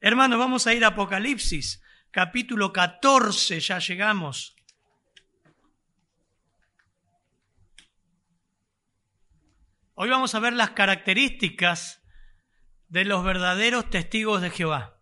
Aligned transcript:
Hermanos, 0.00 0.38
vamos 0.38 0.66
a 0.68 0.74
ir 0.74 0.84
a 0.84 0.88
Apocalipsis, 0.88 1.82
capítulo 2.12 2.72
14, 2.72 3.58
ya 3.58 3.80
llegamos. 3.80 4.54
Hoy 9.94 10.08
vamos 10.08 10.36
a 10.36 10.38
ver 10.38 10.52
las 10.52 10.70
características 10.70 12.00
de 12.88 13.04
los 13.04 13.24
verdaderos 13.24 13.90
testigos 13.90 14.40
de 14.40 14.50
Jehová. 14.50 15.00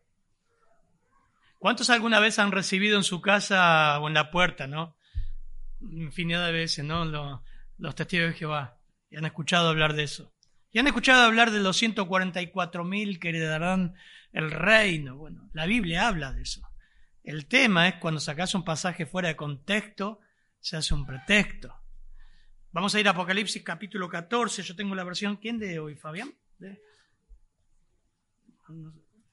¿Cuántos 1.58 1.90
alguna 1.90 2.18
vez 2.18 2.38
han 2.38 2.50
recibido 2.50 2.96
en 2.96 3.04
su 3.04 3.20
casa 3.20 3.98
o 4.00 4.08
en 4.08 4.14
la 4.14 4.30
puerta, 4.30 4.66
no? 4.66 4.96
Infinidad 5.82 6.46
de 6.46 6.52
veces, 6.52 6.86
¿no? 6.86 7.04
Los, 7.04 7.42
los 7.76 7.94
testigos 7.94 8.30
de 8.30 8.34
Jehová. 8.38 8.78
Y 9.10 9.18
han 9.18 9.26
escuchado 9.26 9.68
hablar 9.68 9.92
de 9.92 10.04
eso. 10.04 10.32
Y 10.72 10.78
han 10.78 10.86
escuchado 10.86 11.22
hablar 11.22 11.50
de 11.50 11.60
los 11.60 11.76
144 11.76 12.82
mil 12.84 13.20
que 13.20 13.28
heredarán 13.28 13.94
el 14.32 14.50
reino. 14.50 15.16
Bueno, 15.16 15.48
la 15.52 15.66
Biblia 15.66 16.08
habla 16.08 16.32
de 16.32 16.42
eso. 16.42 16.62
El 17.22 17.46
tema 17.46 17.88
es 17.88 17.94
cuando 17.96 18.20
sacas 18.20 18.54
un 18.54 18.64
pasaje 18.64 19.06
fuera 19.06 19.28
de 19.28 19.36
contexto, 19.36 20.20
se 20.60 20.76
hace 20.76 20.94
un 20.94 21.04
pretexto. 21.04 21.74
Vamos 22.72 22.94
a 22.94 23.00
ir 23.00 23.08
a 23.08 23.12
Apocalipsis 23.12 23.62
capítulo 23.62 24.08
14. 24.08 24.62
Yo 24.62 24.76
tengo 24.76 24.94
la 24.94 25.02
versión. 25.02 25.36
¿Quién 25.36 25.58
de 25.58 25.78
hoy, 25.78 25.96
Fabián? 25.96 26.34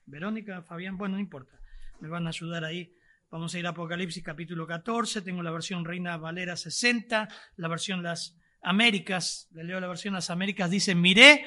Verónica, 0.05 0.61
Fabián, 0.63 0.97
bueno, 0.97 1.15
no 1.15 1.19
importa. 1.19 1.59
Me 1.99 2.07
van 2.07 2.25
a 2.25 2.29
ayudar 2.29 2.63
ahí. 2.63 2.95
Vamos 3.29 3.53
a 3.53 3.59
ir 3.59 3.65
a 3.67 3.71
Apocalipsis 3.71 4.23
capítulo 4.23 4.65
14. 4.65 5.21
Tengo 5.21 5.43
la 5.43 5.51
versión 5.51 5.85
Reina 5.85 6.15
Valera 6.17 6.55
60, 6.55 7.27
la 7.57 7.67
versión 7.67 8.01
Las 8.01 8.37
Américas. 8.61 9.49
Le 9.51 9.65
leo 9.65 9.79
la 9.79 9.87
versión 9.87 10.13
Las 10.13 10.29
Américas. 10.29 10.71
Dice, 10.71 10.95
miré 10.95 11.45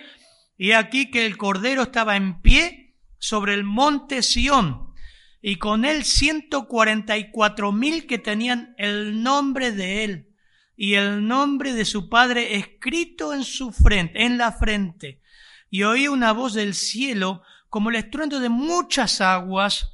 y 0.57 0.73
aquí 0.73 1.11
que 1.11 1.27
el 1.27 1.37
Cordero 1.37 1.83
estaba 1.83 2.17
en 2.17 2.41
pie 2.41 2.86
sobre 3.19 3.55
el 3.55 3.65
monte 3.65 4.23
Sión 4.23 4.95
y 5.41 5.57
con 5.57 5.85
él 5.85 6.05
144 6.05 7.73
mil 7.73 8.07
que 8.07 8.19
tenían 8.19 8.75
el 8.79 9.23
nombre 9.23 9.73
de 9.73 10.05
él 10.05 10.35
y 10.77 10.95
el 10.95 11.27
nombre 11.27 11.73
de 11.73 11.85
su 11.85 12.09
padre 12.09 12.57
escrito 12.57 13.33
en 13.33 13.45
su 13.45 13.73
frente, 13.73 14.25
en 14.25 14.39
la 14.39 14.53
frente. 14.53 15.23
Y 15.71 15.85
oí 15.85 16.09
una 16.09 16.33
voz 16.33 16.55
del 16.55 16.75
cielo 16.75 17.43
como 17.69 17.91
el 17.91 17.97
estruendo 17.97 18.41
de 18.41 18.49
muchas 18.49 19.21
aguas 19.21 19.91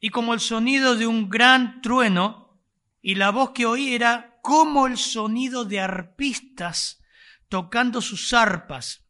y 0.00 0.10
como 0.10 0.34
el 0.34 0.40
sonido 0.40 0.96
de 0.96 1.06
un 1.06 1.28
gran 1.28 1.80
trueno, 1.80 2.60
y 3.00 3.14
la 3.14 3.30
voz 3.30 3.50
que 3.50 3.66
oí 3.66 3.94
era 3.94 4.38
como 4.42 4.86
el 4.86 4.98
sonido 4.98 5.64
de 5.64 5.80
arpistas 5.80 7.02
tocando 7.48 8.02
sus 8.02 8.32
arpas 8.32 9.05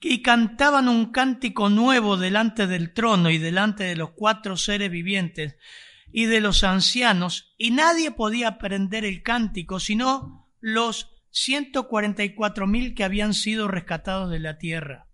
y 0.00 0.22
cantaban 0.22 0.88
un 0.88 1.12
cántico 1.12 1.68
nuevo 1.68 2.16
delante 2.16 2.66
del 2.66 2.92
trono 2.92 3.30
y 3.30 3.38
delante 3.38 3.84
de 3.84 3.96
los 3.96 4.10
cuatro 4.10 4.56
seres 4.56 4.90
vivientes 4.90 5.56
y 6.12 6.26
de 6.26 6.40
los 6.40 6.64
ancianos, 6.64 7.54
y 7.58 7.72
nadie 7.72 8.10
podía 8.10 8.48
aprender 8.48 9.04
el 9.04 9.22
cántico 9.22 9.80
sino 9.80 10.48
los 10.60 11.12
144 11.30 12.66
mil 12.66 12.94
que 12.94 13.04
habían 13.04 13.34
sido 13.34 13.68
rescatados 13.68 14.30
de 14.30 14.38
la 14.38 14.56
tierra. 14.56 15.08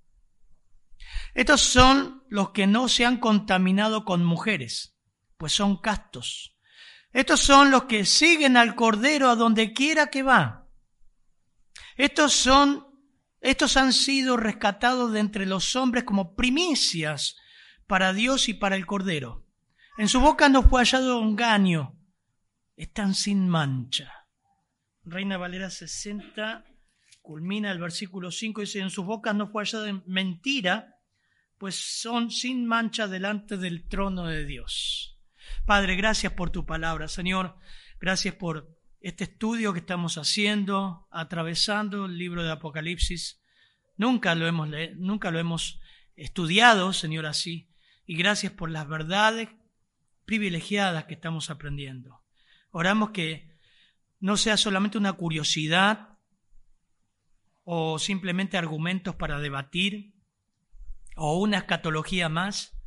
Estos 1.35 1.61
son 1.61 2.23
los 2.29 2.51
que 2.51 2.67
no 2.67 2.89
se 2.89 3.05
han 3.05 3.19
contaminado 3.19 4.05
con 4.05 4.25
mujeres, 4.25 4.97
pues 5.39 5.53
son 5.53 5.79
castos. 5.79 6.57
Estos 7.13 7.41
son 7.41 7.71
los 7.71 7.85
que 7.85 8.05
siguen 8.05 8.57
al 8.57 8.75
Cordero 8.75 9.29
a 9.29 9.37
donde 9.37 9.73
quiera 9.73 10.09
que 10.09 10.23
va. 10.23 10.69
Estos 11.97 12.33
son 12.33 12.87
estos 13.43 13.77
han 13.77 13.93
sido 13.93 14.37
rescatados 14.37 15.13
de 15.13 15.19
entre 15.19 15.47
los 15.47 15.75
hombres 15.75 16.05
como 16.05 16.37
primicias 16.37 17.37
para 17.89 18.13
Dios 18.13 18.49
y 18.49 18.55
para 18.55 18.77
el 18.77 18.87
Cordero. 18.87 19.45
En 19.99 20.09
su 20.09 20.21
boca 20.21 20.49
no 20.49 20.63
fue 20.63 20.81
hallado 20.81 21.21
engaño. 21.21 21.99
Están 22.77 23.15
sin 23.15 23.49
mancha. 23.49 24.13
Reina 25.05 25.37
Valera 25.37 25.71
60 25.71 26.65
culmina 27.21 27.73
el 27.73 27.81
versículo 27.81 28.31
5 28.31 28.61
y 28.61 28.65
dice, 28.65 28.79
en 28.79 28.91
sus 28.91 29.05
bocas 29.05 29.35
no 29.35 29.49
fue 29.49 29.65
hallado 29.65 30.03
mentira, 30.07 30.97
pues 31.59 31.75
son 31.75 32.31
sin 32.31 32.65
mancha 32.65 33.09
delante 33.09 33.57
del 33.57 33.89
trono 33.89 34.27
de 34.27 34.45
Dios. 34.45 35.19
Padre, 35.67 35.97
gracias 35.97 36.33
por 36.33 36.51
tu 36.51 36.65
palabra, 36.65 37.09
Señor. 37.09 37.57
Gracias 38.01 38.37
por 38.37 38.82
este 39.03 39.25
estudio 39.25 39.73
que 39.73 39.81
estamos 39.81 40.17
haciendo, 40.17 41.09
atravesando 41.11 42.07
el 42.07 42.17
libro 42.17 42.45
de 42.45 42.53
Apocalipsis. 42.53 43.43
Nunca 43.97 44.35
lo 44.35 44.47
hemos, 44.47 44.69
nunca 44.97 45.31
lo 45.31 45.39
hemos 45.39 45.81
estudiado, 46.15 46.93
Señor, 46.93 47.27
así. 47.27 47.69
Y 48.07 48.17
gracias 48.17 48.53
por 48.53 48.71
las 48.71 48.89
verdades 48.89 49.49
privilegiadas 50.25 51.05
que 51.05 51.15
estamos 51.15 51.51
aprendiendo. 51.51 52.23
Oramos 52.71 53.11
que 53.11 53.51
no 54.21 54.37
sea 54.37 54.57
solamente 54.57 54.99
una 54.99 55.13
curiosidad 55.15 56.19
o 57.65 57.99
simplemente 57.99 58.57
argumentos 58.57 59.17
para 59.17 59.41
debatir 59.41 60.15
o 61.17 61.39
una 61.39 61.59
escatología 61.59 62.29
más, 62.29 62.79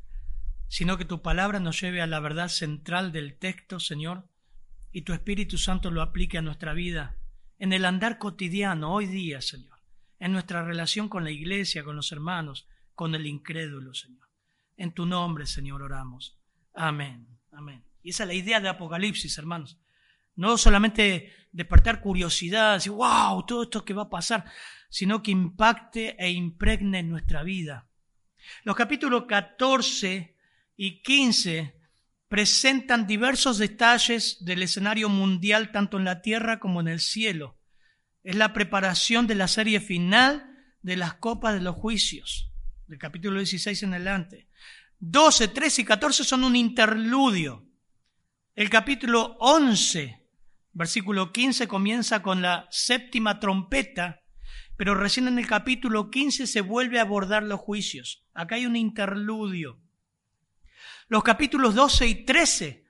sino 0.67 0.97
que 0.97 1.05
tu 1.05 1.21
palabra 1.21 1.59
nos 1.59 1.79
lleve 1.79 2.01
a 2.01 2.07
la 2.07 2.19
verdad 2.19 2.47
central 2.47 3.11
del 3.11 3.37
texto, 3.37 3.79
Señor, 3.79 4.29
y 4.95 5.01
tu 5.01 5.11
Espíritu 5.11 5.57
Santo 5.57 5.91
lo 5.91 6.01
aplique 6.01 6.37
a 6.37 6.41
nuestra 6.41 6.71
vida, 6.71 7.17
en 7.59 7.73
el 7.73 7.83
andar 7.83 8.17
cotidiano, 8.17 8.93
hoy 8.93 9.07
día, 9.07 9.41
Señor, 9.41 9.77
en 10.19 10.31
nuestra 10.31 10.63
relación 10.63 11.09
con 11.09 11.25
la 11.25 11.31
iglesia, 11.31 11.83
con 11.83 11.97
los 11.97 12.13
hermanos, 12.13 12.65
con 12.93 13.13
el 13.13 13.25
incrédulo, 13.25 13.93
Señor. 13.93 14.29
En 14.77 14.93
tu 14.93 15.05
nombre, 15.05 15.47
Señor, 15.47 15.81
oramos. 15.81 16.39
Amén, 16.73 17.27
amén. 17.51 17.83
Y 18.03 18.11
esa 18.11 18.23
es 18.23 18.27
la 18.27 18.35
idea 18.35 18.61
de 18.61 18.69
Apocalipsis, 18.69 19.37
hermanos. 19.37 19.77
No 20.33 20.57
solamente 20.57 21.33
despertar 21.51 21.99
curiosidad, 21.99 22.75
decir, 22.75 22.93
wow, 22.93 23.45
todo 23.45 23.63
esto 23.63 23.83
que 23.83 23.93
va 23.93 24.03
a 24.03 24.09
pasar, 24.09 24.45
sino 24.87 25.21
que 25.21 25.31
impacte 25.31 26.15
e 26.17 26.31
impregne 26.31 27.03
nuestra 27.03 27.43
vida. 27.43 27.89
Los 28.63 28.77
capítulos 28.77 29.25
14 29.25 30.37
y 30.77 31.01
15 31.01 31.74
presentan 32.35 33.07
diversos 33.07 33.57
detalles 33.59 34.43
del 34.43 34.61
escenario 34.61 35.07
mundial 35.07 35.71
tanto 35.71 35.97
en 35.97 36.03
la 36.03 36.21
tierra 36.21 36.59
como 36.59 36.81
en 36.81 36.89
el 36.89 36.99
cielo. 36.99 37.57
Es 38.25 38.35
la 38.35 38.51
preparación 38.51 39.25
de 39.25 39.35
la 39.35 39.47
serie 39.47 39.79
final 39.79 40.53
de 40.81 40.97
las 40.97 41.13
copas 41.13 41.53
de 41.53 41.61
los 41.61 41.77
juicios, 41.77 42.51
del 42.87 42.99
capítulo 42.99 43.37
16 43.37 43.83
en 43.83 43.93
adelante. 43.93 44.49
12, 44.99 45.47
13 45.47 45.83
y 45.83 45.85
14 45.85 46.25
son 46.25 46.43
un 46.43 46.57
interludio. 46.57 47.65
El 48.53 48.69
capítulo 48.69 49.37
11, 49.39 50.21
versículo 50.73 51.31
15, 51.31 51.69
comienza 51.69 52.21
con 52.21 52.41
la 52.41 52.67
séptima 52.69 53.39
trompeta, 53.39 54.23
pero 54.75 54.93
recién 54.93 55.29
en 55.29 55.39
el 55.39 55.47
capítulo 55.47 56.11
15 56.11 56.47
se 56.47 56.59
vuelve 56.59 56.99
a 56.99 57.03
abordar 57.03 57.43
los 57.43 57.61
juicios. 57.61 58.25
Acá 58.33 58.55
hay 58.55 58.65
un 58.65 58.75
interludio. 58.75 59.79
Los 61.07 61.23
capítulos 61.23 61.75
12 61.75 62.07
y 62.07 62.25
13 62.25 62.85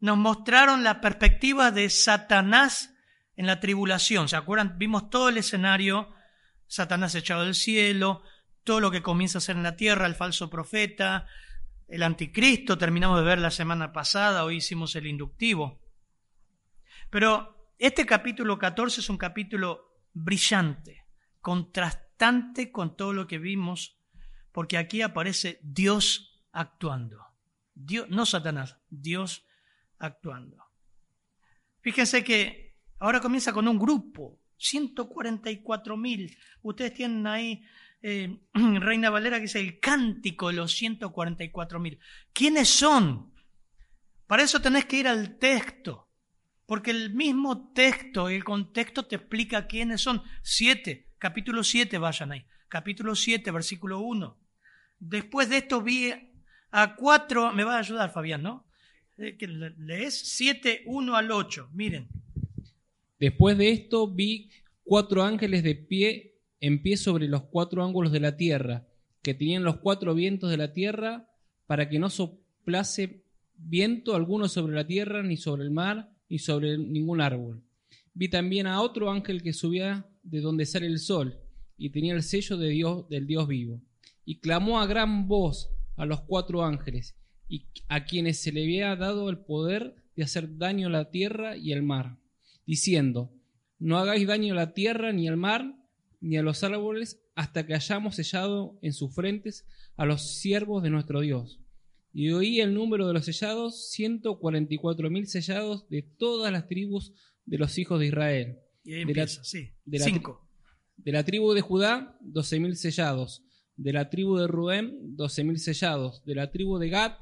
nos 0.00 0.18
mostraron 0.18 0.82
la 0.82 1.00
perspectiva 1.00 1.70
de 1.70 1.88
Satanás 1.90 2.92
en 3.36 3.46
la 3.46 3.60
tribulación. 3.60 4.28
¿Se 4.28 4.34
acuerdan? 4.34 4.78
Vimos 4.78 5.10
todo 5.10 5.28
el 5.28 5.38
escenario, 5.38 6.12
Satanás 6.66 7.14
echado 7.14 7.44
del 7.44 7.54
cielo, 7.54 8.22
todo 8.64 8.80
lo 8.80 8.90
que 8.90 9.02
comienza 9.02 9.38
a 9.38 9.40
hacer 9.40 9.56
en 9.56 9.62
la 9.62 9.76
tierra, 9.76 10.06
el 10.06 10.16
falso 10.16 10.50
profeta, 10.50 11.26
el 11.86 12.02
anticristo, 12.02 12.78
terminamos 12.78 13.18
de 13.18 13.24
ver 13.24 13.38
la 13.38 13.50
semana 13.52 13.92
pasada, 13.92 14.44
hoy 14.44 14.56
hicimos 14.56 14.96
el 14.96 15.06
inductivo. 15.06 15.80
Pero 17.10 17.70
este 17.78 18.04
capítulo 18.06 18.58
14 18.58 19.02
es 19.02 19.08
un 19.08 19.18
capítulo 19.18 20.00
brillante, 20.12 21.04
contrastante 21.40 22.72
con 22.72 22.96
todo 22.96 23.12
lo 23.12 23.28
que 23.28 23.38
vimos, 23.38 24.00
porque 24.50 24.78
aquí 24.78 25.00
aparece 25.00 25.60
Dios 25.62 26.42
actuando. 26.50 27.31
Dios, 27.74 28.08
no 28.08 28.26
Satanás, 28.26 28.78
Dios 28.88 29.46
actuando. 29.98 30.64
Fíjense 31.80 32.22
que 32.22 32.76
ahora 32.98 33.20
comienza 33.20 33.52
con 33.52 33.66
un 33.68 33.78
grupo, 33.78 34.40
144 34.58 35.96
mil. 35.96 36.36
Ustedes 36.62 36.94
tienen 36.94 37.26
ahí 37.26 37.64
eh, 38.02 38.38
Reina 38.54 39.10
Valera 39.10 39.38
que 39.38 39.46
es 39.46 39.54
el 39.56 39.80
cántico 39.80 40.48
de 40.48 40.54
los 40.54 40.72
144 40.72 41.80
mil. 41.80 41.98
¿Quiénes 42.32 42.68
son? 42.68 43.32
Para 44.26 44.44
eso 44.44 44.60
tenés 44.62 44.86
que 44.86 44.96
ir 44.98 45.08
al 45.08 45.38
texto, 45.38 46.08
porque 46.66 46.90
el 46.90 47.12
mismo 47.14 47.72
texto, 47.72 48.28
el 48.28 48.44
contexto 48.44 49.06
te 49.06 49.16
explica 49.16 49.66
quiénes 49.66 50.00
son. 50.00 50.22
Siete, 50.42 51.12
capítulo 51.18 51.62
7, 51.62 51.98
vayan 51.98 52.32
ahí. 52.32 52.46
Capítulo 52.68 53.14
7, 53.14 53.50
versículo 53.50 54.00
1. 54.00 54.40
Después 54.98 55.50
de 55.50 55.58
esto 55.58 55.82
vi 55.82 56.12
a 56.72 56.96
cuatro, 56.96 57.52
me 57.52 57.64
va 57.64 57.76
a 57.76 57.80
ayudar 57.80 58.10
Fabián, 58.10 58.42
¿no? 58.42 58.64
Lees 59.16 60.14
7, 60.14 60.82
1 60.86 61.14
al 61.14 61.30
8, 61.30 61.68
miren. 61.72 62.08
Después 63.20 63.56
de 63.56 63.70
esto 63.70 64.08
vi 64.08 64.50
cuatro 64.82 65.22
ángeles 65.22 65.62
de 65.62 65.76
pie 65.76 66.40
en 66.60 66.82
pie 66.82 66.96
sobre 66.96 67.28
los 67.28 67.42
cuatro 67.44 67.84
ángulos 67.84 68.10
de 68.10 68.20
la 68.20 68.36
tierra, 68.36 68.86
que 69.22 69.34
tenían 69.34 69.64
los 69.64 69.76
cuatro 69.76 70.14
vientos 70.14 70.50
de 70.50 70.56
la 70.56 70.72
tierra, 70.72 71.28
para 71.66 71.88
que 71.88 71.98
no 71.98 72.08
soplase 72.08 73.22
viento 73.54 74.14
alguno 74.14 74.48
sobre 74.48 74.74
la 74.74 74.86
tierra, 74.86 75.22
ni 75.22 75.36
sobre 75.36 75.64
el 75.64 75.70
mar, 75.70 76.10
ni 76.28 76.38
sobre 76.38 76.78
ningún 76.78 77.20
árbol. 77.20 77.62
Vi 78.14 78.28
también 78.28 78.66
a 78.66 78.80
otro 78.80 79.10
ángel 79.10 79.42
que 79.42 79.52
subía 79.52 80.06
de 80.22 80.40
donde 80.40 80.66
sale 80.66 80.86
el 80.86 80.98
sol, 80.98 81.38
y 81.76 81.90
tenía 81.90 82.14
el 82.14 82.22
sello 82.22 82.56
de 82.56 82.70
Dios, 82.70 83.08
del 83.08 83.26
Dios 83.26 83.46
vivo. 83.46 83.80
Y 84.24 84.38
clamó 84.38 84.80
a 84.80 84.86
gran 84.86 85.28
voz 85.28 85.68
a 85.96 86.06
los 86.06 86.22
cuatro 86.22 86.64
ángeles, 86.64 87.16
y 87.48 87.66
a 87.88 88.04
quienes 88.04 88.42
se 88.42 88.52
le 88.52 88.62
había 88.62 88.96
dado 88.96 89.28
el 89.28 89.38
poder 89.38 89.94
de 90.16 90.24
hacer 90.24 90.56
daño 90.56 90.88
a 90.88 90.90
la 90.90 91.10
tierra 91.10 91.56
y 91.56 91.72
al 91.72 91.82
mar, 91.82 92.18
diciendo, 92.66 93.32
No 93.78 93.98
hagáis 93.98 94.26
daño 94.26 94.54
a 94.54 94.56
la 94.56 94.74
tierra 94.74 95.12
ni 95.12 95.28
al 95.28 95.36
mar, 95.36 95.74
ni 96.20 96.36
a 96.36 96.42
los 96.42 96.62
árboles 96.64 97.20
hasta 97.34 97.66
que 97.66 97.74
hayamos 97.74 98.16
sellado 98.16 98.78
en 98.82 98.92
sus 98.92 99.14
frentes 99.14 99.66
a 99.96 100.06
los 100.06 100.38
siervos 100.38 100.82
de 100.82 100.90
nuestro 100.90 101.20
Dios. 101.20 101.60
Y 102.12 102.30
oí 102.30 102.60
el 102.60 102.74
número 102.74 103.06
de 103.06 103.14
los 103.14 103.24
sellados, 103.24 103.90
ciento 103.90 104.38
cuarenta 104.38 104.74
y 104.74 104.76
cuatro 104.76 105.10
mil 105.10 105.26
sellados 105.26 105.88
de 105.88 106.02
todas 106.02 106.52
las 106.52 106.68
tribus 106.68 107.12
de 107.46 107.58
los 107.58 107.78
hijos 107.78 107.98
de 108.00 108.06
Israel. 108.06 108.58
Y 108.84 108.94
ahí 108.94 109.00
empieza, 109.02 109.42
sí. 109.44 109.70
De 109.84 109.98
la, 109.98 110.04
Cinco. 110.04 110.48
De 110.96 111.12
la 111.12 111.24
tribu 111.24 111.54
de 111.54 111.62
Judá, 111.62 112.18
doce 112.20 112.60
mil 112.60 112.76
sellados. 112.76 113.42
De 113.82 113.92
la 113.92 114.10
tribu 114.10 114.38
de 114.38 114.46
Rubén, 114.46 115.16
doce 115.16 115.42
mil 115.42 115.58
sellados. 115.58 116.24
De 116.24 116.36
la 116.36 116.52
tribu 116.52 116.78
de 116.78 116.88
Gad, 116.88 117.14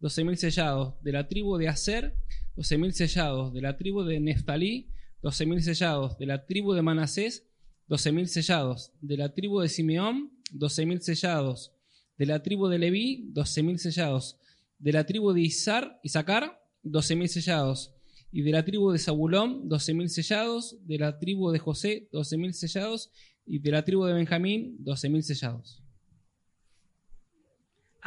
doce 0.00 0.24
mil 0.24 0.36
sellados. 0.36 1.00
De 1.04 1.12
la 1.12 1.28
tribu 1.28 1.56
de 1.58 1.68
Aser, 1.68 2.16
doce 2.56 2.76
mil 2.76 2.92
sellados. 2.92 3.52
De 3.52 3.60
la 3.60 3.76
tribu 3.76 4.02
de 4.02 4.18
Neftalí, 4.18 4.88
doce 5.22 5.46
mil 5.46 5.62
sellados. 5.62 6.18
De 6.18 6.26
la 6.26 6.44
tribu 6.44 6.72
de 6.72 6.82
Manasés, 6.82 7.46
doce 7.86 8.10
mil 8.10 8.26
sellados. 8.26 8.90
De 9.00 9.16
la 9.16 9.32
tribu 9.32 9.60
de 9.60 9.68
Simeón, 9.68 10.32
doce 10.50 10.84
mil 10.86 11.00
sellados. 11.02 11.72
De 12.16 12.26
la 12.26 12.42
tribu 12.42 12.66
de 12.66 12.80
Leví, 12.80 13.30
doce 13.32 13.62
mil 13.62 13.78
sellados. 13.78 14.40
De 14.80 14.90
la 14.90 15.06
tribu 15.06 15.32
de 15.32 15.42
Isar, 15.42 16.00
Isaacar, 16.02 16.60
doce 16.82 17.14
mil 17.14 17.28
sellados. 17.28 17.94
Y 18.32 18.42
de 18.42 18.50
la 18.50 18.64
tribu 18.64 18.90
de 18.90 18.98
Zabulón, 18.98 19.68
doce 19.68 19.94
mil 19.94 20.10
sellados. 20.10 20.84
De 20.84 20.98
la 20.98 21.20
tribu 21.20 21.52
de 21.52 21.60
José, 21.60 22.08
doce 22.10 22.36
mil 22.36 22.54
sellados. 22.54 23.12
Y 23.46 23.60
de 23.60 23.70
la 23.70 23.84
tribu 23.84 24.04
de 24.04 24.14
Benjamín, 24.14 24.74
doce 24.80 25.08
mil 25.08 25.22
sellados. 25.22 25.84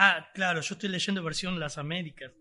Ah, 0.04 0.32
claro, 0.34 0.62
yo 0.62 0.74
estoy 0.74 0.90
leyendo 0.90 1.22
versión 1.22 1.60
Las 1.60 1.78
Américas. 1.78 2.32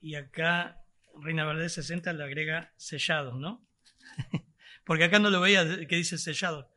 Y 0.00 0.14
acá 0.14 0.82
Reina 1.20 1.44
Verde 1.44 1.68
60 1.68 2.10
le 2.14 2.24
agrega 2.24 2.72
sellados, 2.78 3.38
¿no? 3.38 3.68
porque 4.86 5.04
acá 5.04 5.18
no 5.18 5.28
lo 5.28 5.42
veía 5.42 5.86
que 5.86 5.96
dice 5.96 6.16
sellado. 6.16 6.72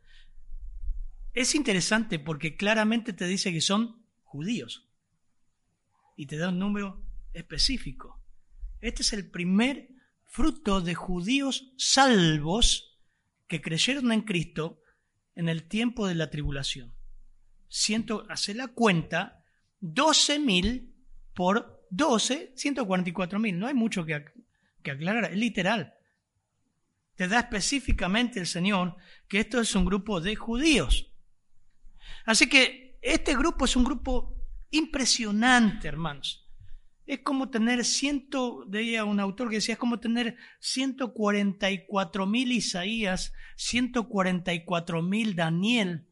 Es 1.32 1.54
interesante 1.54 2.18
porque 2.18 2.54
claramente 2.54 3.14
te 3.14 3.26
dice 3.26 3.50
que 3.50 3.62
son 3.62 4.04
judíos 4.24 4.90
y 6.18 6.26
te 6.26 6.36
da 6.36 6.50
un 6.50 6.58
número 6.58 7.02
específico. 7.32 8.22
Este 8.82 9.00
es 9.00 9.14
el 9.14 9.30
primer 9.30 9.88
fruto 10.26 10.82
de 10.82 10.94
judíos 10.94 11.72
salvos 11.78 13.00
que 13.48 13.62
creyeron 13.62 14.12
en 14.12 14.20
Cristo 14.20 14.82
en 15.34 15.48
el 15.48 15.66
tiempo 15.66 16.06
de 16.06 16.14
la 16.14 16.28
tribulación. 16.28 16.94
Siento, 17.68 18.26
hace 18.28 18.52
la 18.52 18.68
cuenta, 18.68 19.43
12.000 19.84 20.92
por 21.34 21.86
12, 21.90 22.54
144.000. 22.56 23.54
No 23.54 23.66
hay 23.66 23.74
mucho 23.74 24.04
que, 24.04 24.24
que 24.82 24.90
aclarar, 24.90 25.30
es 25.30 25.36
literal 25.36 25.94
te 27.16 27.28
da 27.28 27.40
específicamente 27.40 28.40
el 28.40 28.46
Señor 28.46 28.96
que 29.28 29.40
esto 29.40 29.60
es 29.60 29.74
un 29.74 29.84
grupo 29.84 30.20
de 30.20 30.36
judíos. 30.36 31.12
Así 32.26 32.48
que 32.48 32.98
este 33.02 33.36
grupo 33.36 33.64
es 33.64 33.76
un 33.76 33.84
grupo 33.84 34.34
impresionante, 34.70 35.88
hermanos. 35.88 36.40
Es 37.06 37.20
como 37.20 37.50
tener 37.50 37.84
ciento, 37.84 38.64
decía 38.66 39.04
un 39.04 39.20
autor 39.20 39.48
que 39.50 39.56
decía, 39.56 39.74
es 39.74 39.78
como 39.78 40.00
tener 40.00 40.36
144 40.60 42.26
mil 42.26 42.50
Isaías, 42.50 43.32
144 43.56 45.02
mil 45.02 45.36
Daniel. 45.36 46.08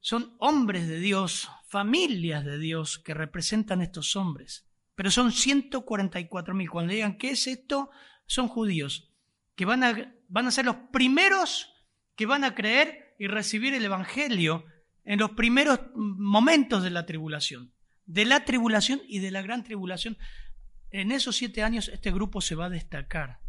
Son 0.00 0.34
hombres 0.38 0.88
de 0.88 0.98
Dios, 0.98 1.48
familias 1.72 2.44
de 2.44 2.58
Dios 2.58 2.98
que 2.98 3.14
representan 3.14 3.80
estos 3.80 4.14
hombres. 4.14 4.68
Pero 4.94 5.10
son 5.10 5.32
144 5.32 6.54
mil. 6.54 6.68
Cuando 6.68 6.92
digan, 6.92 7.16
¿qué 7.16 7.30
es 7.30 7.46
esto? 7.46 7.90
Son 8.26 8.46
judíos 8.46 9.10
que 9.54 9.64
van 9.64 9.82
a, 9.82 10.14
van 10.28 10.46
a 10.46 10.50
ser 10.50 10.66
los 10.66 10.76
primeros 10.92 11.72
que 12.14 12.26
van 12.26 12.44
a 12.44 12.54
creer 12.54 13.16
y 13.18 13.26
recibir 13.26 13.72
el 13.72 13.86
Evangelio 13.86 14.66
en 15.04 15.18
los 15.18 15.30
primeros 15.30 15.80
momentos 15.94 16.82
de 16.82 16.90
la 16.90 17.06
tribulación. 17.06 17.72
De 18.04 18.26
la 18.26 18.44
tribulación 18.44 19.00
y 19.08 19.20
de 19.20 19.30
la 19.30 19.40
gran 19.40 19.64
tribulación. 19.64 20.18
En 20.90 21.10
esos 21.10 21.36
siete 21.36 21.62
años 21.62 21.88
este 21.88 22.12
grupo 22.12 22.42
se 22.42 22.54
va 22.54 22.66
a 22.66 22.70
destacar. 22.70 23.40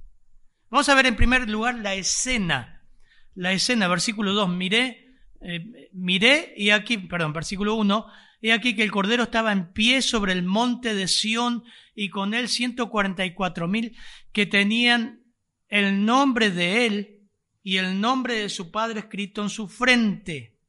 Vamos 0.69 0.88
a 0.88 0.96
ver 0.96 1.08
en 1.08 1.18
primer 1.18 1.50
lugar 1.50 1.76
la 1.76 1.94
escena. 1.94 2.88
La 3.36 3.52
escena, 3.52 3.90
versículo 3.90 4.31
2, 4.31 4.48
miré, 4.48 5.12
eh, 5.44 5.90
miré 5.92 6.54
y 6.56 6.69
aquí, 6.69 6.98
perdón, 6.98 7.34
versículo 7.34 7.75
1, 7.75 8.06
he 8.42 8.54
aquí 8.54 8.75
que 8.75 8.84
el 8.84 8.92
Cordero 8.92 9.24
estaba 9.24 9.51
en 9.51 9.74
pie 9.74 10.01
sobre 10.01 10.31
el 10.31 10.44
monte 10.44 10.94
de 10.94 11.07
Sión 11.07 11.63
y 11.94 12.10
con 12.10 12.34
él 12.34 12.48
144 12.48 13.68
mil 13.68 13.95
que 14.31 14.45
tenían 14.45 15.24
el 15.68 16.06
nombre 16.06 16.50
de 16.50 16.86
él 16.86 17.30
y 17.62 17.78
el 17.78 18.00
nombre 18.00 18.36
de 18.36 18.50
su 18.50 18.72
padre 18.72 19.00
escrito 19.00 19.42
en 19.42 19.50
su 19.50 19.68
frente. 19.68 20.60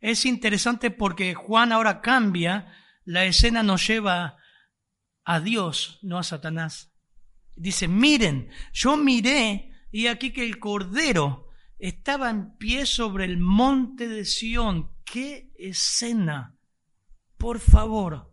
Es 0.00 0.24
interesante 0.24 0.90
porque 0.90 1.34
Juan 1.34 1.72
ahora 1.72 2.00
cambia, 2.00 2.74
la 3.04 3.24
escena 3.26 3.62
nos 3.62 3.86
lleva 3.86 4.36
a 5.24 5.40
Dios, 5.40 5.98
no 6.02 6.18
a 6.18 6.22
Satanás. 6.22 6.92
Dice, 7.54 7.88
miren, 7.88 8.48
yo 8.72 8.96
miré 8.96 9.72
y 9.92 10.06
aquí 10.06 10.32
que 10.32 10.44
el 10.44 10.58
Cordero 10.58 11.49
estaba 11.80 12.30
en 12.30 12.56
pie 12.56 12.86
sobre 12.86 13.24
el 13.24 13.38
monte 13.38 14.06
de 14.06 14.24
Sión. 14.24 14.90
¡Qué 15.04 15.50
escena! 15.58 16.56
Por 17.38 17.58
favor, 17.58 18.32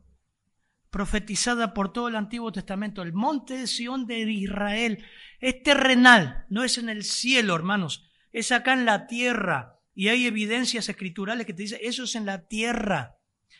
profetizada 0.90 1.74
por 1.74 1.94
todo 1.94 2.10
el 2.10 2.18
Antiguo 2.18 2.52
Testamento. 2.52 3.02
El 3.02 3.14
monte 3.14 3.58
de 3.58 3.68
Sión 3.68 4.06
de 4.06 4.20
Israel 4.20 5.04
es 5.40 5.64
terrenal, 5.64 6.46
no 6.50 6.64
es 6.64 6.78
en 6.78 6.90
el 6.90 7.04
cielo, 7.04 7.56
hermanos, 7.56 8.04
es 8.34 8.52
acá 8.52 8.74
en 8.74 8.86
la 8.86 9.08
tierra. 9.08 9.80
Y 9.96 10.10
hay 10.10 10.28
evidencias 10.28 10.90
escriturales 10.90 11.48
que 11.48 11.54
te 11.54 11.64
dicen, 11.64 11.80
eso 11.82 12.04
es 12.04 12.16
en 12.16 12.26
la 12.26 12.48
tierra. 12.48 13.18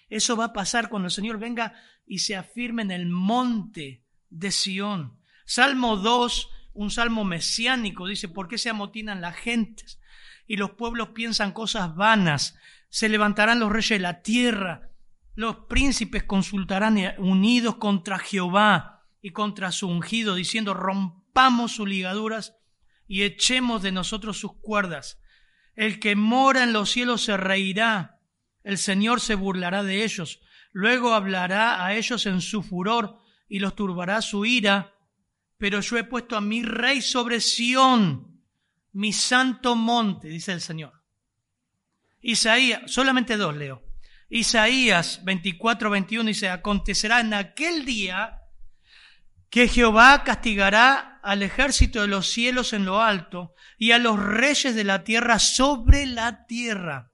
Eso 0.10 0.36
va 0.36 0.46
a 0.46 0.54
pasar 0.54 0.90
cuando 0.90 1.08
el 1.08 1.12
Señor 1.12 1.40
venga 1.40 1.74
y 2.06 2.20
se 2.20 2.36
afirme 2.36 2.84
en 2.84 2.92
el 2.92 3.08
monte 3.08 4.04
de 4.30 4.52
Sión. 4.52 5.20
Salmo 5.46 5.96
2, 5.96 6.50
un 6.78 6.92
salmo 6.92 7.26
mesiánico, 7.26 8.08
dice, 8.08 8.30
¿por 8.30 8.48
qué 8.48 8.58
se 8.58 8.70
amotinan 8.70 9.20
las 9.22 9.36
gentes? 9.36 10.00
Y 10.48 10.56
los 10.56 10.72
pueblos 10.72 11.10
piensan 11.10 11.52
cosas 11.52 11.96
vanas. 11.96 12.56
Se 12.90 13.10
levantarán 13.10 13.60
los 13.60 13.72
reyes 13.72 13.90
de 13.90 14.00
la 14.00 14.22
tierra 14.22 14.88
los 15.38 15.56
príncipes 15.68 16.24
consultarán 16.24 16.98
unidos 17.20 17.76
contra 17.76 18.18
Jehová 18.18 19.04
y 19.22 19.34
contra 19.34 19.72
su 19.72 19.88
ungido, 19.88 20.34
diciendo, 20.34 20.74
rompamos 20.74 21.74
sus 21.74 21.88
ligaduras 21.88 22.56
y 23.08 23.22
echemos 23.22 23.84
de 23.84 23.92
nosotros 23.92 24.40
sus 24.40 24.54
cuerdas. 24.54 25.22
El 25.76 26.00
que 26.00 26.16
mora 26.16 26.64
en 26.64 26.74
los 26.74 26.90
cielos 26.90 27.22
se 27.22 27.38
reirá, 27.38 28.20
el 28.64 28.80
Señor 28.80 29.22
se 29.22 29.36
burlará 29.36 29.84
de 29.84 30.04
ellos, 30.04 30.42
luego 30.72 31.14
hablará 31.14 31.86
a 31.86 31.94
ellos 31.94 32.26
en 32.26 32.42
su 32.42 32.64
furor 32.64 33.20
y 33.48 33.60
los 33.60 33.76
turbará 33.76 34.24
su 34.24 34.44
ira. 34.44 34.96
Pero 35.58 35.80
yo 35.82 35.98
he 35.98 36.04
puesto 36.04 36.38
a 36.38 36.42
mi 36.42 36.64
rey 36.64 37.02
sobre 37.02 37.42
Sión, 37.42 38.42
mi 38.94 39.14
santo 39.14 39.76
monte, 39.76 40.28
dice 40.28 40.52
el 40.54 40.62
Señor. 40.62 40.94
Isaías, 42.22 42.82
solamente 42.86 43.38
dos 43.38 43.56
leo. 43.56 43.84
Isaías 44.30 45.24
24, 45.24 45.90
21 45.90 46.28
dice, 46.28 46.50
acontecerá 46.50 47.22
en 47.22 47.34
aquel 47.34 47.86
día 47.86 48.42
que 49.50 49.68
Jehová 49.68 50.24
castigará 50.24 51.20
al 51.24 51.42
ejército 51.44 52.02
de 52.02 52.08
los 52.08 52.28
cielos 52.28 52.74
en 52.74 52.86
lo 52.86 53.02
alto 53.02 53.54
y 53.78 53.92
a 53.92 53.98
los 53.98 54.20
reyes 54.20 54.76
de 54.76 54.84
la 54.84 55.04
tierra 55.04 55.40
sobre 55.40 56.06
la 56.06 56.46
tierra. 56.46 57.12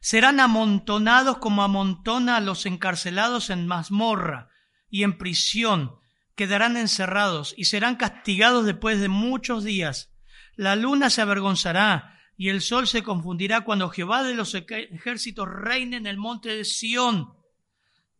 Serán 0.00 0.40
amontonados 0.40 1.38
como 1.38 1.62
amontona 1.62 2.36
a 2.36 2.40
los 2.40 2.66
encarcelados 2.66 3.50
en 3.50 3.66
mazmorra 3.66 4.48
y 4.88 5.02
en 5.02 5.18
prisión. 5.18 5.96
Quedarán 6.34 6.76
encerrados 6.76 7.54
y 7.56 7.64
serán 7.64 7.96
castigados 7.96 8.66
después 8.66 9.00
de 9.00 9.08
muchos 9.08 9.64
días. 9.64 10.12
La 10.56 10.76
luna 10.76 11.10
se 11.10 11.22
avergonzará 11.22 12.20
y 12.36 12.48
el 12.48 12.60
sol 12.60 12.88
se 12.88 13.02
confundirá 13.02 13.62
cuando 13.62 13.90
Jehová 13.90 14.22
de 14.22 14.34
los 14.34 14.54
ejércitos 14.54 15.48
reine 15.48 15.96
en 15.96 16.06
el 16.06 16.16
monte 16.16 16.56
de 16.56 16.64
Sión 16.64 17.34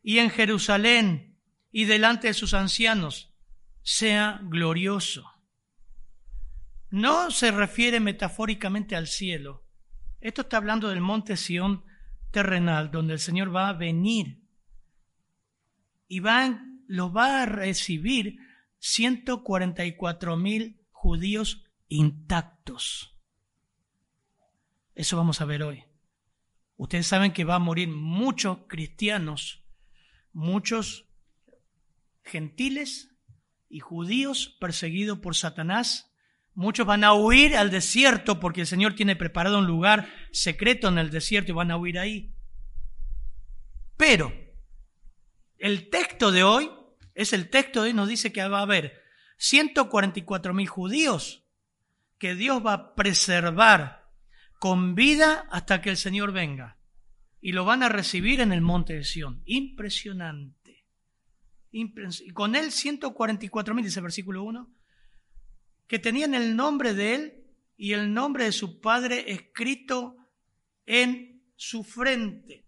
y 0.03 0.19
en 0.19 0.31
Jerusalén 0.31 1.39
y 1.73 1.85
delante 1.85 2.29
de 2.29 2.35
sus 2.35 2.55
ancianos. 2.55 3.33
Sea 3.83 4.41
glorioso. 4.45 5.31
No 6.91 7.31
se 7.31 7.51
refiere 7.51 7.99
metafóricamente 7.99 8.95
al 8.95 9.09
cielo. 9.09 9.65
Esto 10.21 10.43
está 10.43 10.59
hablando 10.59 10.89
del 10.89 11.01
monte 11.01 11.37
Sión 11.37 11.85
terrenal, 12.31 12.91
donde 12.91 13.15
el 13.15 13.19
Señor 13.19 13.55
va 13.55 13.69
a 13.69 13.73
venir 13.73 14.45
y 16.09 16.21
va, 16.21 16.65
los 16.87 17.15
va 17.15 17.43
a 17.43 17.47
recibir 17.47 18.39
144 18.79 20.37
mil 20.37 20.81
judíos 20.91 21.65
intactos. 21.89 23.17
Eso 24.95 25.17
vamos 25.17 25.41
a 25.41 25.45
ver 25.45 25.63
hoy. 25.63 25.85
Ustedes 26.77 27.07
saben 27.07 27.33
que 27.33 27.45
va 27.45 27.57
a 27.57 27.61
morir 27.61 27.89
muchos 27.89 28.59
cristianos, 28.69 29.65
muchos 30.33 31.07
gentiles 32.23 33.11
y 33.69 33.81
judíos 33.81 34.57
perseguidos 34.61 35.19
por 35.19 35.37
Satanás. 35.37 36.13
Muchos 36.55 36.87
van 36.87 37.05
a 37.05 37.15
huir 37.15 37.57
al 37.57 37.71
desierto 37.71 38.39
porque 38.39 38.63
el 38.63 38.67
Señor 38.67 38.95
tiene 38.95 39.17
preparado 39.17 39.59
un 39.59 39.67
lugar 39.67 40.09
secreto 40.31 40.89
en 40.89 40.99
el 40.99 41.11
desierto 41.11 41.53
y 41.53 41.55
van 41.55 41.71
a 41.71 41.77
huir 41.77 41.99
ahí. 41.99 42.35
Pero 43.97 44.44
el 45.65 45.89
texto 45.89 46.31
de 46.31 46.45
hoy 46.45 46.71
es 47.15 47.33
el 47.33 47.49
texto 47.49 47.81
de 47.81 47.89
hoy, 47.89 47.95
nos 47.95 48.07
dice 48.07 48.35
que 48.35 48.47
va 48.47 48.59
a 48.59 48.63
haber 48.65 49.01
144 49.39 50.53
mil 50.53 50.69
judíos 50.69 51.47
que 52.19 52.35
Dios 52.35 52.65
va 52.65 52.73
a 52.75 52.95
preservar 52.95 54.11
con 54.59 54.95
vida 54.95 55.49
hasta 55.51 55.81
que 55.81 55.89
el 55.89 55.97
Señor 55.97 56.33
venga. 56.33 56.77
Y 57.41 57.53
lo 57.53 57.65
van 57.65 57.83
a 57.83 57.89
recibir 57.89 58.43
en 58.43 58.53
el 58.53 58.61
monte 58.61 58.93
de 58.93 59.05
Sión. 59.05 59.41
Impresionante. 59.47 60.85
Y 61.71 62.31
con 62.35 62.57
él 62.57 62.71
144 62.71 63.75
mil, 63.75 63.87
dice 63.87 64.01
el 64.01 64.05
versículo 64.05 64.43
1, 64.43 64.71
que 65.87 65.99
tenían 65.99 66.35
el 66.35 66.57
nombre 66.57 66.93
de 66.93 67.15
él 67.15 67.47
y 67.79 67.95
el 67.95 68.13
nombre 68.13 68.45
de 68.45 68.53
su 68.53 68.83
padre 68.83 69.33
escrito 69.33 70.15
en 70.85 71.43
su 71.57 71.85
frente. 71.85 72.64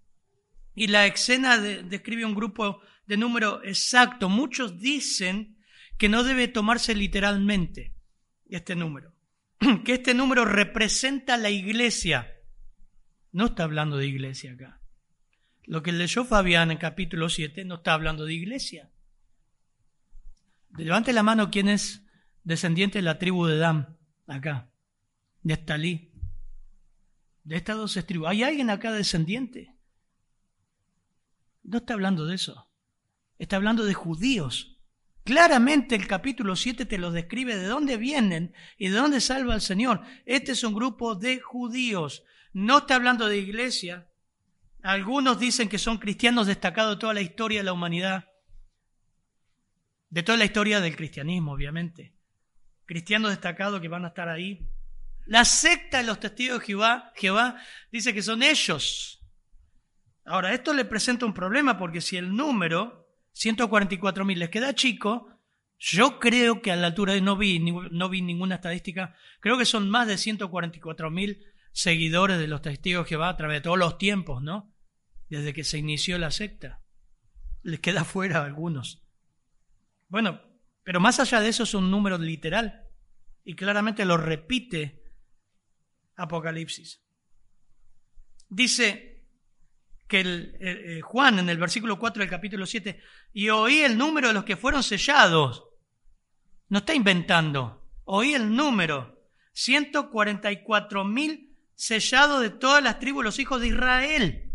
Y 0.77 0.89
la 0.89 1.07
escena 1.07 1.59
describe 1.59 2.27
un 2.27 2.35
grupo 2.35 2.83
de 3.07 3.17
número 3.17 3.65
exacto. 3.65 4.29
Muchos 4.29 4.79
dicen 4.79 5.57
que 5.97 6.11
no 6.11 6.23
debe 6.23 6.49
tomarse 6.49 6.95
literalmente 6.95 7.97
este 8.51 8.77
número. 8.77 9.15
que 9.85 9.95
este 9.95 10.13
número 10.13 10.45
representa 10.45 11.39
la 11.39 11.49
iglesia. 11.49 12.31
No 13.33 13.47
está 13.47 13.65
hablando 13.65 13.97
de 13.97 14.07
iglesia 14.07 14.53
acá. 14.53 14.83
Lo 15.65 15.83
que 15.83 15.93
leyó 15.93 16.27
Fabián 16.27 16.71
en 16.71 16.77
capítulo 16.77 17.31
7 17.31 17.65
no 17.65 17.77
está 17.77 17.95
hablando 17.95 18.27
de 18.27 18.35
iglesia. 18.35 18.91
Levante 20.77 21.15
la 21.15 21.23
mano 21.23 21.51
quien 21.51 21.71
es 21.71 22.07
descendiente 22.45 22.99
de 22.99 23.03
la 23.03 23.19
tribu 23.19 23.47
de 23.47 23.57
Dan, 23.57 23.97
acá, 24.27 24.71
de 25.43 25.55
Estalí. 25.55 26.13
De 27.45 27.57
estas 27.57 27.77
dos 27.77 27.95
tribus. 28.07 28.29
¿Hay 28.29 28.43
alguien 28.43 28.69
acá 28.69 28.93
descendiente? 28.93 29.76
No 31.67 31.79
está 31.79 31.95
hablando 31.95 32.27
de 32.27 32.35
eso. 32.35 32.71
Está 33.39 33.57
hablando 33.57 33.85
de 33.85 33.95
judíos 33.95 34.77
Claramente 35.27 35.97
el 35.97 36.07
capítulo 36.07 36.55
7 36.55 36.87
te 36.87 36.99
lo 36.99 37.11
describe 37.11 37.57
de 37.57 37.67
dónde 37.67 37.97
vienen 37.97 38.55
y 38.79 38.91
de 38.91 38.97
dónde 38.97 39.21
salva 39.21 39.57
el 39.57 39.61
Señor. 39.61 40.03
Este 40.25 40.53
es 40.53 40.63
un 40.63 40.73
grupo 40.73 41.17
de 41.17 41.41
judíos. 41.41 42.23
No 42.53 42.79
está 42.79 42.95
hablando 42.95 43.27
de 43.27 43.39
iglesia. 43.39 44.09
Algunos 44.85 45.41
dicen 45.41 45.69
que 45.69 45.79
son 45.79 45.99
cristianos 45.99 46.47
destacados 46.47 46.95
de 46.95 47.01
toda 47.01 47.13
la 47.13 47.23
historia 47.23 47.59
de 47.59 47.65
la 47.65 47.73
humanidad. 47.73 48.29
De 50.11 50.23
toda 50.23 50.39
la 50.39 50.45
historia 50.45 50.81
del 50.81 50.95
cristianismo, 50.95 51.55
obviamente. 51.55 52.15
Cristianos 52.85 53.33
destacados 53.33 53.81
que 53.81 53.89
van 53.89 54.05
a 54.05 54.09
estar 54.09 54.29
ahí. 54.29 54.71
La 55.27 55.45
secta 55.45 55.99
de 55.99 56.05
los 56.05 56.21
testigos 56.21 56.61
de 56.61 56.67
Jehová, 56.67 57.13
Jehová 57.17 57.61
dice 57.91 58.15
que 58.15 58.23
son 58.23 58.45
ellos. 58.45 59.16
Ahora, 60.27 60.53
esto 60.53 60.75
le 60.75 60.85
presenta 60.85 61.25
un 61.25 61.33
problema 61.33 61.79
porque 61.79 62.01
si 62.01 62.17
el 62.17 62.35
número 62.35 63.09
144 63.33 64.25
mil 64.25 64.39
les 64.39 64.51
queda 64.51 64.75
chico, 64.75 65.29
yo 65.79 66.19
creo 66.19 66.63
que 66.63 66.73
a 66.73 66.77
la 66.77 66.89
altura 66.89 67.13
de 67.13 67.21
no 67.21 67.37
vi, 67.37 67.61
no 67.61 68.09
vi 68.09 68.23
ninguna 68.23 68.57
estadística, 68.57 69.15
creo 69.41 69.57
que 69.57 69.65
son 69.65 69.89
más 69.89 70.09
de 70.09 70.19
144 70.19 71.11
mil 71.11 71.45
seguidores 71.73 72.39
de 72.39 72.49
los 72.49 72.63
testigos 72.63 73.05
de 73.05 73.11
Jehová 73.11 73.29
a 73.29 73.37
través 73.37 73.59
de 73.59 73.61
todos 73.61 73.79
los 73.79 73.99
tiempos, 73.99 74.43
¿no? 74.43 74.75
Desde 75.29 75.53
que 75.53 75.65
se 75.65 75.79
inició 75.79 76.19
la 76.19 76.31
secta. 76.31 76.83
Les 77.63 77.81
queda 77.81 78.05
fuera 78.05 78.43
algunos. 78.43 79.07
Bueno, 80.09 80.41
pero 80.83 81.01
más 81.01 81.21
allá 81.21 81.41
de 81.41 81.49
eso 81.49 81.65
es 81.65 81.75
un 81.75 81.91
número 81.91 82.19
literal 82.19 82.87
y 83.45 83.55
claramente 83.55 84.05
lo 84.05 84.17
repite 84.17 85.05
Apocalipsis. 86.17 87.05
Dice, 88.49 89.16
que 90.07 90.21
el, 90.21 90.57
eh, 90.61 91.01
Juan 91.03 91.39
en 91.39 91.49
el 91.49 91.59
versículo 91.59 91.99
4 91.99 92.21
del 92.21 92.31
capítulo 92.31 92.67
7, 92.67 93.01
y 93.33 93.49
oí 93.49 93.81
el 93.81 93.99
número 93.99 94.29
de 94.29 94.35
los 94.35 94.45
que 94.45 94.57
fueron 94.57 94.83
sellados. 94.83 95.65
No 96.69 96.79
está 96.79 96.95
inventando, 96.95 97.85
oí 98.05 98.35
el 98.35 98.55
número, 98.55 99.17
144 99.53 101.05
mil 101.05 101.57
sellados 101.75 102.43
de 102.43 102.51
todas 102.51 102.83
las 102.83 102.99
tribus, 102.99 103.25
los 103.25 103.39
hijos 103.39 103.61
de 103.61 103.69
Israel. 103.69 104.53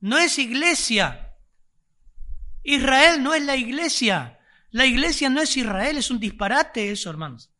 No 0.00 0.18
es 0.18 0.38
iglesia. 0.38 1.36
Israel 2.62 3.22
no 3.22 3.34
es 3.34 3.42
la 3.42 3.56
iglesia. 3.56 4.38
La 4.70 4.84
iglesia 4.84 5.30
no 5.30 5.40
es 5.40 5.56
Israel, 5.56 5.96
es 5.96 6.10
un 6.10 6.20
disparate 6.20 6.90
eso, 6.90 7.08
hermanos. 7.08 7.50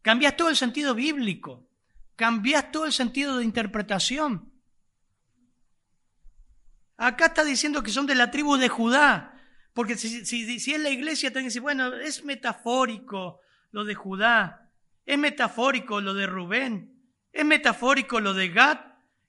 Cambias 0.00 0.36
todo 0.36 0.48
el 0.48 0.56
sentido 0.56 0.94
bíblico, 0.94 1.68
cambias 2.16 2.72
todo 2.72 2.86
el 2.86 2.92
sentido 2.92 3.36
de 3.36 3.44
interpretación. 3.44 4.51
Acá 7.02 7.26
está 7.26 7.42
diciendo 7.42 7.82
que 7.82 7.90
son 7.90 8.06
de 8.06 8.14
la 8.14 8.30
tribu 8.30 8.56
de 8.56 8.68
Judá. 8.68 9.34
Porque 9.74 9.96
si, 9.96 10.24
si, 10.24 10.72
es 10.72 10.80
la 10.80 10.90
iglesia, 10.90 11.32
que 11.32 11.42
decir, 11.42 11.60
bueno, 11.60 11.92
es 11.96 12.24
metafórico 12.24 13.40
lo 13.72 13.84
de 13.84 13.96
Judá, 13.96 14.70
es 15.04 15.18
metafórico 15.18 16.00
lo 16.00 16.14
de 16.14 16.28
Rubén, 16.28 17.02
es 17.32 17.44
metafórico 17.44 18.20
lo 18.20 18.34
de 18.34 18.50
Gad, 18.50 18.78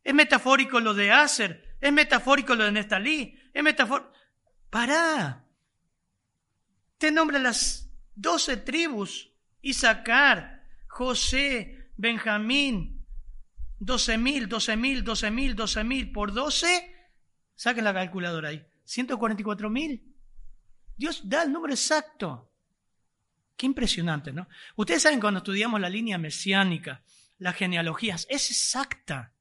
es 0.04 0.14
metafórico 0.14 0.80
lo 0.82 0.94
de 0.94 1.12
Aser, 1.12 1.78
es 1.82 1.92
metafórico 1.92 2.54
lo 2.54 2.66
de 2.66 2.74
Nestalí, 2.74 3.40
es 3.52 3.64
metafórico. 3.64 4.12
Pará. 4.70 5.44
Te 7.00 7.12
nombra 7.12 7.40
las 7.40 7.90
doce 8.14 8.58
tribus, 8.58 9.32
Isaacar, 9.62 10.64
José, 10.88 11.90
Benjamín, 11.98 13.04
doce 13.80 14.20
mil, 14.20 14.48
doce 14.48 14.78
mil, 14.78 15.04
doce 15.04 15.32
mil, 15.32 15.56
doce 15.56 15.84
mil 15.84 16.12
por 16.12 16.34
doce, 16.34 16.94
Saquen 17.56 17.84
la 17.84 17.94
calculadora 17.94 18.50
ahí. 18.50 18.66
144 18.86 19.70
mil. 19.70 20.14
Dios 20.98 21.22
da 21.28 21.44
el 21.44 21.52
número 21.52 21.74
exacto. 21.74 22.52
Qué 23.56 23.66
impresionante, 23.66 24.32
¿no? 24.32 24.48
Ustedes 24.76 25.04
saben 25.04 25.20
cuando 25.20 25.40
estudiamos 25.40 25.80
la 25.80 25.90
línea 25.90 26.18
mesiánica, 26.18 27.04
las 27.38 27.56
genealogías, 27.56 28.26
es 28.30 28.50
exacta. 28.50 29.34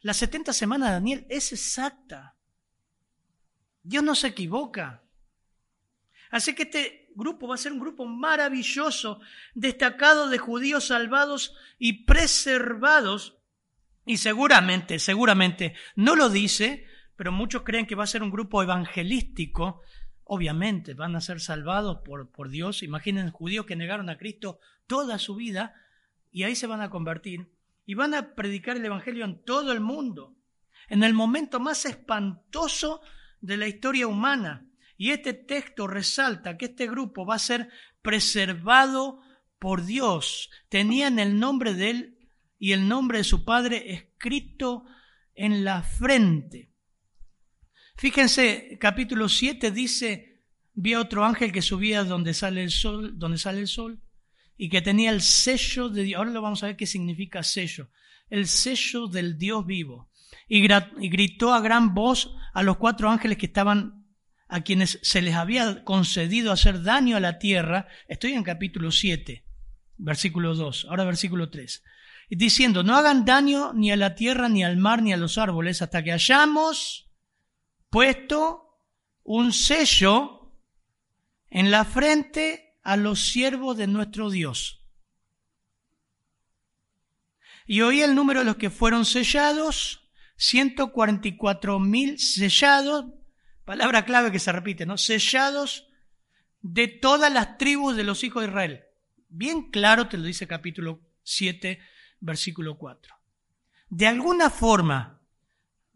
Las 0.00 0.16
70 0.16 0.52
semanas 0.52 0.88
de 0.88 0.94
Daniel 0.94 1.26
es 1.28 1.52
exacta. 1.52 2.34
Dios 3.82 4.02
no 4.02 4.14
se 4.14 4.28
equivoca. 4.28 5.02
Así 6.30 6.54
que 6.54 6.64
este 6.64 7.10
grupo 7.14 7.46
va 7.46 7.54
a 7.54 7.58
ser 7.58 7.72
un 7.72 7.80
grupo 7.80 8.06
maravilloso, 8.06 9.20
destacado 9.54 10.28
de 10.28 10.38
judíos 10.38 10.86
salvados 10.88 11.54
y 11.78 12.04
preservados. 12.04 13.36
Y 14.06 14.16
seguramente, 14.16 14.98
seguramente, 14.98 15.74
no 15.94 16.16
lo 16.16 16.30
dice, 16.30 16.86
pero 17.16 17.32
muchos 17.32 17.62
creen 17.62 17.86
que 17.86 17.94
va 17.94 18.04
a 18.04 18.08
ser 18.08 18.22
un 18.22 18.30
grupo 18.30 18.62
evangelístico. 18.62 19.82
Obviamente 20.24 20.94
van 20.94 21.16
a 21.16 21.20
ser 21.20 21.40
salvados 21.40 21.98
por, 22.04 22.30
por 22.30 22.48
Dios. 22.48 22.82
Imaginen 22.82 23.30
judíos 23.30 23.66
que 23.66 23.76
negaron 23.76 24.08
a 24.08 24.18
Cristo 24.18 24.58
toda 24.86 25.18
su 25.18 25.36
vida 25.36 25.74
y 26.30 26.44
ahí 26.44 26.56
se 26.56 26.66
van 26.66 26.80
a 26.80 26.90
convertir 26.90 27.48
y 27.84 27.94
van 27.94 28.14
a 28.14 28.34
predicar 28.34 28.76
el 28.76 28.84
Evangelio 28.84 29.24
en 29.24 29.44
todo 29.44 29.72
el 29.72 29.80
mundo, 29.80 30.36
en 30.88 31.02
el 31.02 31.14
momento 31.14 31.60
más 31.60 31.84
espantoso 31.84 33.00
de 33.40 33.56
la 33.56 33.68
historia 33.68 34.06
humana. 34.06 34.66
Y 34.96 35.10
este 35.10 35.34
texto 35.34 35.86
resalta 35.86 36.56
que 36.56 36.66
este 36.66 36.86
grupo 36.86 37.26
va 37.26 37.34
a 37.34 37.40
ser 37.40 37.68
preservado 38.02 39.20
por 39.58 39.84
Dios. 39.84 40.50
Tenían 40.68 41.18
el 41.18 41.38
nombre 41.38 41.74
de 41.74 41.90
él 41.90 42.18
y 42.58 42.72
el 42.72 42.88
nombre 42.88 43.18
de 43.18 43.24
su 43.24 43.44
padre 43.44 43.92
escrito 43.92 44.84
en 45.34 45.64
la 45.64 45.82
frente. 45.82 46.71
Fíjense, 47.96 48.78
capítulo 48.80 49.28
7 49.28 49.70
dice, 49.70 50.42
vi 50.74 50.94
a 50.94 51.00
otro 51.00 51.24
ángel 51.24 51.52
que 51.52 51.62
subía 51.62 52.04
donde 52.04 52.34
sale 52.34 52.62
el 52.62 52.70
sol, 52.70 53.18
donde 53.18 53.38
sale 53.38 53.60
el 53.60 53.68
sol, 53.68 54.00
y 54.56 54.68
que 54.68 54.82
tenía 54.82 55.10
el 55.10 55.20
sello 55.20 55.88
de 55.88 56.04
Dios. 56.04 56.18
Ahora 56.18 56.30
lo 56.30 56.42
vamos 56.42 56.62
a 56.62 56.66
ver 56.66 56.76
qué 56.76 56.86
significa 56.86 57.42
sello. 57.42 57.90
El 58.28 58.46
sello 58.46 59.06
del 59.06 59.38
Dios 59.38 59.66
vivo. 59.66 60.10
Y, 60.48 60.64
y 60.64 61.08
gritó 61.08 61.52
a 61.52 61.60
gran 61.60 61.94
voz 61.94 62.34
a 62.52 62.62
los 62.62 62.76
cuatro 62.76 63.10
ángeles 63.10 63.38
que 63.38 63.46
estaban 63.46 64.06
a 64.48 64.60
quienes 64.60 64.98
se 65.02 65.22
les 65.22 65.34
había 65.34 65.82
concedido 65.84 66.52
hacer 66.52 66.82
daño 66.82 67.16
a 67.16 67.20
la 67.20 67.38
tierra. 67.38 67.88
Estoy 68.06 68.32
en 68.32 68.42
capítulo 68.42 68.90
7, 68.90 69.46
versículo 69.96 70.54
2, 70.54 70.86
ahora 70.90 71.04
versículo 71.04 71.50
3. 71.50 71.82
Diciendo, 72.30 72.82
no 72.82 72.96
hagan 72.96 73.24
daño 73.24 73.72
ni 73.72 73.90
a 73.92 73.96
la 73.96 74.14
tierra, 74.14 74.48
ni 74.48 74.62
al 74.62 74.76
mar, 74.76 75.02
ni 75.02 75.12
a 75.12 75.16
los 75.16 75.38
árboles, 75.38 75.80
hasta 75.82 76.02
que 76.02 76.12
hayamos 76.12 77.11
puesto 77.92 78.80
un 79.22 79.52
sello 79.52 80.50
en 81.50 81.70
la 81.70 81.84
frente 81.84 82.78
a 82.82 82.96
los 82.96 83.20
siervos 83.20 83.76
de 83.76 83.86
nuestro 83.86 84.30
Dios. 84.30 84.88
Y 87.66 87.82
oí 87.82 88.00
el 88.00 88.14
número 88.14 88.40
de 88.40 88.46
los 88.46 88.56
que 88.56 88.70
fueron 88.70 89.04
sellados, 89.04 90.10
144 90.36 91.78
mil 91.78 92.18
sellados, 92.18 93.12
palabra 93.66 94.06
clave 94.06 94.32
que 94.32 94.38
se 94.38 94.52
repite, 94.52 94.86
¿no? 94.86 94.96
Sellados 94.96 95.86
de 96.62 96.88
todas 96.88 97.30
las 97.30 97.58
tribus 97.58 97.94
de 97.94 98.04
los 98.04 98.24
hijos 98.24 98.42
de 98.42 98.48
Israel. 98.48 98.84
Bien 99.28 99.70
claro 99.70 100.08
te 100.08 100.16
lo 100.16 100.24
dice 100.24 100.46
capítulo 100.46 101.00
7, 101.24 101.78
versículo 102.20 102.78
4. 102.78 103.14
De 103.90 104.06
alguna 104.06 104.48
forma, 104.48 105.21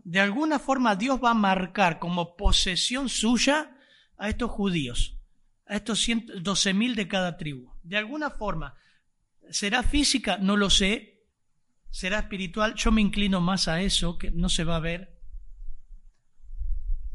de 0.07 0.21
alguna 0.21 0.61
forma 0.61 0.95
Dios 0.95 1.19
va 1.23 1.33
a 1.33 1.35
marcar 1.35 1.99
como 1.99 2.37
posesión 2.37 3.09
suya 3.09 3.77
a 4.17 4.29
estos 4.29 4.53
judíos, 4.53 5.19
a 5.67 5.75
estos 5.75 6.07
12 6.43 6.75
mil 6.75 6.95
de 6.95 7.09
cada 7.09 7.37
tribu. 7.37 7.73
De 7.83 7.97
alguna 7.97 8.31
forma, 8.31 8.77
¿será 9.51 9.83
física? 9.83 10.39
No 10.39 10.57
lo 10.57 10.71
sé. 10.71 11.25
¿Será 11.91 12.21
espiritual? 12.21 12.75
Yo 12.77 12.93
me 12.93 13.01
inclino 13.01 13.41
más 13.41 13.67
a 13.67 13.81
eso, 13.81 14.17
que 14.17 14.31
no 14.31 14.49
se 14.49 14.63
va 14.63 14.77
a 14.77 14.81
ver. 14.81 15.19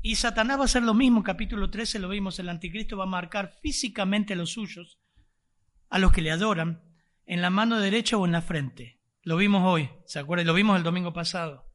Y 0.02 0.16
Satanás 0.16 0.58
va 0.58 0.64
a 0.64 0.66
hacer 0.66 0.84
lo 0.84 0.94
mismo, 0.94 1.24
capítulo 1.24 1.70
13 1.70 1.98
lo 2.00 2.10
vimos, 2.10 2.40
el 2.40 2.50
anticristo 2.50 2.98
va 2.98 3.06
a 3.06 3.08
marcar 3.08 3.54
físicamente 3.62 4.34
a 4.34 4.36
los 4.36 4.52
suyos, 4.52 5.00
a 5.90 5.98
los 5.98 6.12
que 6.12 6.22
le 6.22 6.32
adoran, 6.32 6.84
en 7.26 7.42
la 7.42 7.52
mano 7.52 7.80
derecha 7.80 8.18
o 8.18 8.26
en 8.26 8.34
la 8.34 8.42
frente. 8.42 9.00
Lo 9.22 9.38
vimos 9.38 9.64
hoy, 9.66 9.90
¿se 10.08 10.20
acuerdan? 10.20 10.48
Lo 10.48 10.54
vimos 10.54 10.76
el 10.76 10.84
domingo 10.84 11.14
pasado. 11.14 11.71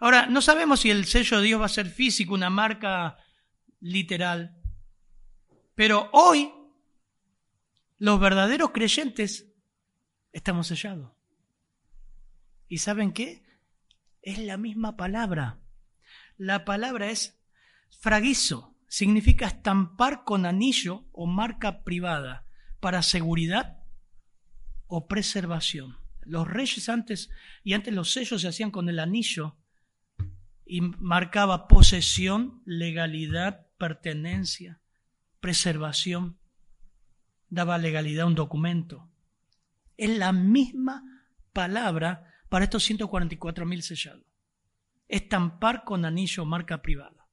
Ahora, 0.00 0.26
no 0.26 0.40
sabemos 0.40 0.80
si 0.80 0.90
el 0.90 1.04
sello 1.04 1.38
de 1.38 1.46
Dios 1.46 1.60
va 1.60 1.66
a 1.66 1.68
ser 1.68 1.86
físico, 1.86 2.32
una 2.32 2.48
marca 2.48 3.18
literal, 3.80 4.56
pero 5.74 6.08
hoy 6.12 6.52
los 7.98 8.18
verdaderos 8.18 8.70
creyentes 8.70 9.52
estamos 10.32 10.68
sellados. 10.68 11.12
¿Y 12.66 12.78
saben 12.78 13.12
qué? 13.12 13.42
Es 14.22 14.38
la 14.38 14.56
misma 14.56 14.96
palabra. 14.96 15.60
La 16.38 16.64
palabra 16.64 17.10
es 17.10 17.38
fraguizo, 17.90 18.74
significa 18.88 19.46
estampar 19.46 20.24
con 20.24 20.46
anillo 20.46 21.04
o 21.12 21.26
marca 21.26 21.84
privada 21.84 22.46
para 22.80 23.02
seguridad 23.02 23.84
o 24.86 25.08
preservación. 25.08 25.98
Los 26.22 26.48
reyes 26.48 26.88
antes 26.88 27.28
y 27.62 27.74
antes 27.74 27.92
los 27.92 28.12
sellos 28.12 28.40
se 28.40 28.48
hacían 28.48 28.70
con 28.70 28.88
el 28.88 28.98
anillo 28.98 29.59
y 30.70 30.82
marcaba 30.82 31.66
posesión, 31.66 32.62
legalidad, 32.64 33.66
pertenencia, 33.76 34.80
preservación, 35.40 36.38
daba 37.48 37.76
legalidad 37.76 38.22
a 38.22 38.26
un 38.26 38.36
documento. 38.36 39.10
Es 39.96 40.16
la 40.16 40.30
misma 40.30 41.02
palabra 41.52 42.32
para 42.48 42.66
estos 42.66 42.84
144 42.84 43.66
mil 43.66 43.82
sellados. 43.82 44.24
Estampar 45.08 45.82
con 45.82 46.04
anillo 46.04 46.44
marca 46.44 46.80
privada. 46.82 47.26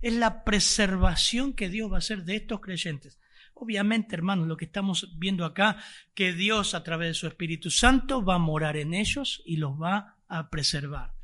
Es 0.00 0.14
la 0.14 0.42
preservación 0.42 1.52
que 1.52 1.68
Dios 1.68 1.92
va 1.92 1.96
a 1.96 1.98
hacer 1.98 2.24
de 2.24 2.36
estos 2.36 2.62
creyentes. 2.62 3.20
Obviamente, 3.52 4.16
hermanos, 4.16 4.48
lo 4.48 4.56
que 4.56 4.64
estamos 4.64 5.18
viendo 5.18 5.44
acá, 5.44 5.76
que 6.14 6.32
Dios 6.32 6.72
a 6.72 6.82
través 6.82 7.08
de 7.08 7.14
su 7.14 7.26
Espíritu 7.26 7.68
Santo 7.70 8.24
va 8.24 8.36
a 8.36 8.38
morar 8.38 8.78
en 8.78 8.94
ellos 8.94 9.42
y 9.44 9.58
los 9.58 9.72
va 9.72 10.16
a 10.26 10.48
preservar. 10.48 11.15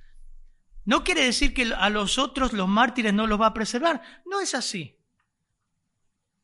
No 0.85 1.05
quiere 1.05 1.25
decir 1.25 1.55
que 1.55 1.73
a 1.75 1.89
los 1.91 2.19
otros, 2.19 2.53
los 2.53 2.69
mártires, 2.69 3.15
no 3.15 3.27
los 3.27 3.41
va 3.41 3.47
a 3.47 3.55
preservar. 3.55 4.03
No 4.27 4.41
es 4.41 4.55
así. 4.55 4.99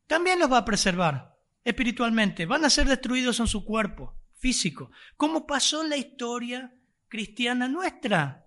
También 0.06 0.38
los 0.38 0.50
va 0.50 0.58
a 0.58 0.64
preservar 0.64 1.36
espiritualmente. 1.64 2.46
Van 2.46 2.64
a 2.64 2.70
ser 2.70 2.86
destruidos 2.86 3.40
en 3.40 3.46
su 3.46 3.64
cuerpo 3.64 4.14
físico, 4.38 4.90
como 5.16 5.46
pasó 5.46 5.82
en 5.82 5.90
la 5.90 5.96
historia 5.96 6.72
cristiana 7.08 7.68
nuestra. 7.68 8.46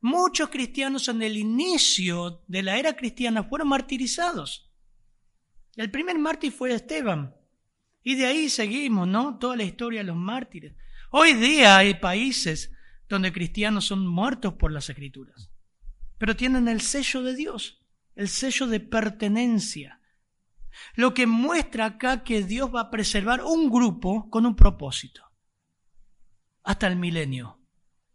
Muchos 0.00 0.48
cristianos 0.48 1.08
en 1.08 1.22
el 1.22 1.36
inicio 1.36 2.42
de 2.46 2.62
la 2.62 2.78
era 2.78 2.96
cristiana 2.96 3.44
fueron 3.44 3.68
martirizados. 3.68 4.70
El 5.76 5.90
primer 5.90 6.18
mártir 6.18 6.52
fue 6.52 6.72
Esteban. 6.72 7.34
Y 8.02 8.14
de 8.14 8.26
ahí 8.26 8.48
seguimos, 8.48 9.06
¿no? 9.06 9.38
Toda 9.38 9.56
la 9.56 9.64
historia 9.64 10.00
de 10.00 10.06
los 10.06 10.16
mártires. 10.16 10.74
Hoy 11.10 11.34
día 11.34 11.76
hay 11.76 11.94
países 11.94 12.72
donde 13.08 13.32
cristianos 13.32 13.86
son 13.86 14.06
muertos 14.06 14.54
por 14.54 14.72
las 14.72 14.88
escrituras, 14.90 15.50
pero 16.18 16.36
tienen 16.36 16.68
el 16.68 16.80
sello 16.80 17.22
de 17.22 17.34
Dios, 17.34 17.84
el 18.14 18.28
sello 18.28 18.66
de 18.66 18.80
pertenencia. 18.80 20.00
Lo 20.94 21.14
que 21.14 21.26
muestra 21.26 21.86
acá 21.86 22.22
que 22.22 22.42
Dios 22.42 22.72
va 22.72 22.82
a 22.82 22.90
preservar 22.90 23.42
un 23.42 23.70
grupo 23.70 24.28
con 24.30 24.46
un 24.46 24.54
propósito, 24.54 25.22
hasta 26.62 26.86
el 26.86 26.96
milenio, 26.96 27.60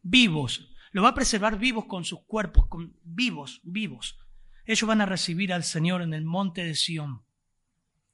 vivos. 0.02 0.70
Lo 0.92 1.02
va 1.02 1.10
a 1.10 1.16
preservar 1.16 1.58
vivos 1.58 1.86
con 1.86 2.06
sus 2.06 2.24
cuerpos, 2.26 2.68
con, 2.68 2.96
vivos, 3.04 3.62
vivos. 3.64 4.20
Ellos 4.66 4.88
van 4.88 5.02
a 5.02 5.08
recibir 5.08 5.52
al 5.52 5.64
Señor 5.64 6.04
en 6.04 6.14
el 6.14 6.24
monte 6.24 6.64
de 6.64 6.76
Sión. 6.76 7.24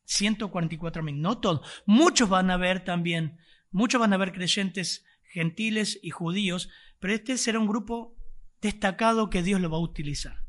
144 0.05 1.03
mil, 1.03 1.21
no 1.21 1.39
todos. 1.39 1.83
Muchos 1.85 2.29
van 2.29 2.49
a 2.49 2.57
ver 2.57 2.83
también, 2.83 3.37
muchos 3.69 3.99
van 3.99 4.13
a 4.13 4.17
ver 4.17 4.31
creyentes 4.31 5.05
gentiles 5.29 5.99
y 6.01 6.09
judíos, 6.09 6.69
pero 6.99 7.13
este 7.13 7.37
será 7.37 7.59
un 7.59 7.67
grupo 7.67 8.15
destacado 8.61 9.29
que 9.29 9.43
Dios 9.43 9.61
lo 9.61 9.69
va 9.69 9.77
a 9.77 9.81
utilizar. 9.81 10.43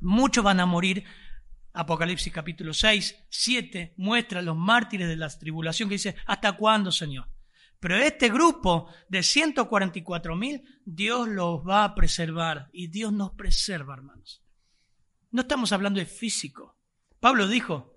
Muchos 0.00 0.44
van 0.44 0.60
a 0.60 0.66
morir. 0.66 1.04
Apocalipsis 1.72 2.32
capítulo 2.32 2.74
6, 2.74 3.26
7 3.30 3.94
muestra 3.96 4.40
a 4.40 4.42
los 4.42 4.56
mártires 4.56 5.08
de 5.08 5.16
la 5.16 5.28
tribulación 5.28 5.88
que 5.88 5.94
dice, 5.94 6.16
¿hasta 6.26 6.56
cuándo, 6.56 6.90
Señor? 6.90 7.28
Pero 7.78 7.96
este 7.96 8.28
grupo 8.28 8.92
de 9.08 9.22
144 9.22 10.36
mil, 10.36 10.62
Dios 10.84 11.28
los 11.28 11.60
va 11.66 11.84
a 11.84 11.94
preservar 11.94 12.68
y 12.72 12.88
Dios 12.88 13.12
nos 13.12 13.32
preserva, 13.32 13.94
hermanos. 13.94 14.42
No 15.30 15.42
estamos 15.42 15.72
hablando 15.72 16.00
de 16.00 16.06
físico. 16.06 16.76
Pablo 17.20 17.46
dijo, 17.46 17.96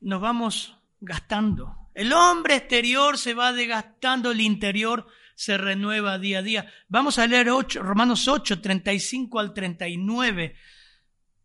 nos 0.00 0.20
vamos 0.20 0.78
gastando, 1.00 1.83
el 1.94 2.12
hombre 2.12 2.56
exterior 2.56 3.16
se 3.18 3.34
va 3.34 3.52
desgastando, 3.52 4.32
el 4.32 4.40
interior 4.40 5.06
se 5.36 5.58
renueva 5.58 6.18
día 6.18 6.38
a 6.38 6.42
día. 6.42 6.72
Vamos 6.88 7.18
a 7.18 7.26
leer 7.26 7.48
Romanos 7.74 8.28
8, 8.28 8.60
35 8.60 9.38
al 9.38 9.54
39, 9.54 10.56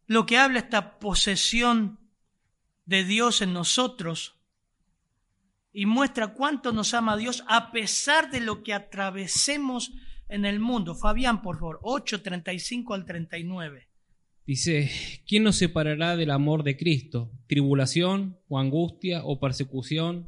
lo 0.08 0.26
que 0.26 0.38
habla 0.38 0.60
esta 0.60 1.00
posesión 1.00 2.00
de 2.86 3.04
Dios 3.04 3.42
en 3.42 3.54
nosotros 3.54 4.40
y 5.72 5.86
muestra 5.86 6.34
cuánto 6.34 6.72
nos 6.72 6.94
ama 6.94 7.18
Dios 7.18 7.44
a 7.48 7.72
pesar 7.72 8.32
de 8.32 8.42
lo 8.42 8.64
que 8.64 8.74
atravesemos 8.74 9.92
en 10.28 10.46
el 10.46 10.60
mundo. 10.60 10.96
Fabián, 10.96 11.42
por 11.42 11.60
favor, 11.60 11.80
8, 11.84 12.22
35 12.22 12.94
al 12.94 13.06
39. 13.06 13.88
Dice, 14.46 14.90
¿quién 15.28 15.44
nos 15.44 15.58
separará 15.58 16.18
del 16.18 16.32
amor 16.32 16.64
de 16.64 16.76
Cristo? 16.76 17.32
¿Tribulación 17.46 18.40
o 18.48 18.58
angustia 18.58 19.22
o 19.24 19.40
persecución 19.40 20.28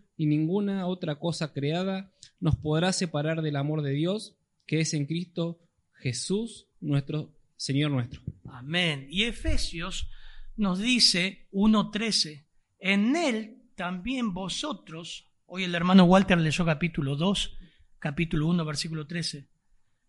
y 0.17 0.25
ninguna 0.25 0.87
otra 0.87 1.19
cosa 1.19 1.53
creada 1.53 2.13
nos 2.39 2.55
podrá 2.55 2.93
separar 2.93 3.41
del 3.41 3.55
amor 3.55 3.81
de 3.81 3.91
Dios 3.91 4.35
que 4.65 4.79
es 4.79 4.93
en 4.93 5.05
Cristo 5.05 5.59
Jesús 5.93 6.67
nuestro 6.79 7.33
Señor 7.57 7.91
nuestro. 7.91 8.21
Amén. 8.49 9.07
Y 9.09 9.23
Efesios 9.23 10.09
nos 10.55 10.79
dice 10.79 11.47
1.13, 11.51 12.45
en 12.79 13.15
él 13.15 13.61
también 13.75 14.33
vosotros, 14.33 15.29
hoy 15.45 15.63
el 15.65 15.75
hermano 15.75 16.05
Walter 16.05 16.39
leyó 16.39 16.65
capítulo 16.65 17.15
2, 17.15 17.57
capítulo 17.99 18.47
1, 18.47 18.65
versículo 18.65 19.05
13, 19.05 19.47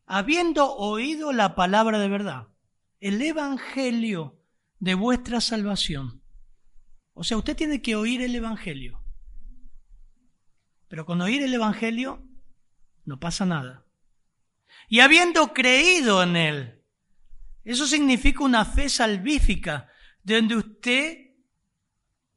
habiendo 0.06 0.74
oído 0.76 1.32
la 1.32 1.54
palabra 1.54 1.98
de 1.98 2.08
verdad, 2.08 2.48
el 3.00 3.20
evangelio 3.20 4.40
de 4.78 4.94
vuestra 4.94 5.40
salvación. 5.40 6.22
O 7.14 7.24
sea, 7.24 7.36
usted 7.36 7.56
tiene 7.56 7.82
que 7.82 7.96
oír 7.96 8.22
el 8.22 8.34
evangelio. 8.34 9.01
Pero 10.92 11.06
con 11.06 11.22
oír 11.22 11.42
el 11.42 11.54
evangelio 11.54 12.22
no 13.06 13.18
pasa 13.18 13.46
nada. 13.46 13.86
Y 14.90 15.00
habiendo 15.00 15.54
creído 15.54 16.22
en 16.22 16.36
él, 16.36 16.82
eso 17.64 17.86
significa 17.86 18.44
una 18.44 18.66
fe 18.66 18.90
salvífica, 18.90 19.88
donde 20.22 20.56
usted 20.56 21.30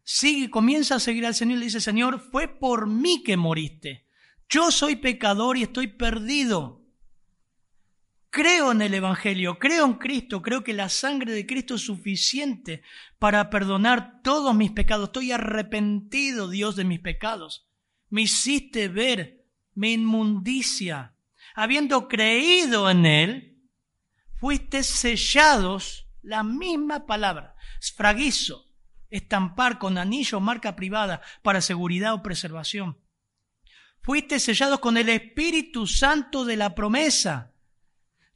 sigue, 0.06 0.50
comienza 0.50 0.96
a 0.96 1.00
seguir 1.02 1.26
al 1.26 1.36
Señor 1.36 1.58
y 1.58 1.60
le 1.60 1.66
dice, 1.66 1.82
Señor, 1.82 2.22
fue 2.32 2.48
por 2.48 2.88
mí 2.88 3.24
que 3.24 3.36
moriste. 3.36 4.08
Yo 4.48 4.72
soy 4.72 4.96
pecador 4.96 5.58
y 5.58 5.64
estoy 5.64 5.88
perdido. 5.88 6.82
Creo 8.30 8.72
en 8.72 8.82
el 8.82 8.94
Evangelio, 8.94 9.60
creo 9.60 9.86
en 9.86 9.96
Cristo, 9.96 10.42
creo 10.42 10.64
que 10.64 10.72
la 10.72 10.88
sangre 10.88 11.34
de 11.34 11.46
Cristo 11.46 11.76
es 11.76 11.82
suficiente 11.82 12.84
para 13.20 13.50
perdonar 13.50 14.22
todos 14.22 14.56
mis 14.56 14.72
pecados. 14.72 15.10
Estoy 15.10 15.34
arrepentido, 15.34 16.48
Dios, 16.48 16.78
de 16.78 16.86
mis 16.86 17.02
pecados. 17.02 17.65
Me 18.10 18.24
hiciste 18.24 18.88
ver 18.88 19.46
mi 19.74 19.94
inmundicia. 19.94 21.16
Habiendo 21.56 22.08
creído 22.08 22.90
en 22.90 23.06
Él, 23.06 23.70
fuiste 24.36 24.84
sellados, 24.84 26.08
la 26.22 26.44
misma 26.44 27.06
palabra, 27.06 27.56
sfragizo, 27.80 28.72
estampar 29.10 29.78
con 29.78 29.98
anillo 29.98 30.40
marca 30.40 30.76
privada 30.76 31.22
para 31.44 31.62
seguridad 31.62 32.14
o 32.14 32.24
preservación. 32.24 33.00
Fuiste 34.02 34.40
sellados 34.40 34.80
con 34.80 34.98
el 34.98 35.10
Espíritu 35.10 35.88
Santo 35.88 36.46
de 36.46 36.58
la 36.58 36.76
promesa 36.76 37.56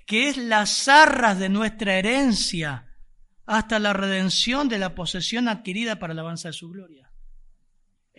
que 0.09 0.27
es 0.27 0.37
las 0.37 0.87
arras 0.87 1.37
de 1.37 1.49
nuestra 1.49 1.93
herencia 1.93 2.97
hasta 3.45 3.77
la 3.77 3.93
redención 3.93 4.67
de 4.67 4.79
la 4.79 4.95
posesión 4.95 5.47
adquirida 5.47 5.99
para 5.99 6.15
la 6.15 6.21
alabanza 6.21 6.49
de 6.49 6.53
su 6.53 6.67
gloria. 6.71 7.08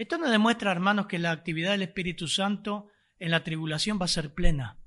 Esto 0.01 0.17
nos 0.17 0.31
demuestra, 0.31 0.73
hermanos, 0.73 1.09
que 1.09 1.19
la 1.19 1.31
actividad 1.31 1.73
del 1.73 1.83
Espíritu 1.83 2.27
Santo 2.27 2.89
en 3.19 3.31
la 3.31 3.45
tribulación 3.45 4.01
va 4.01 4.07
a 4.07 4.09
ser 4.09 4.33
plena. 4.33 4.79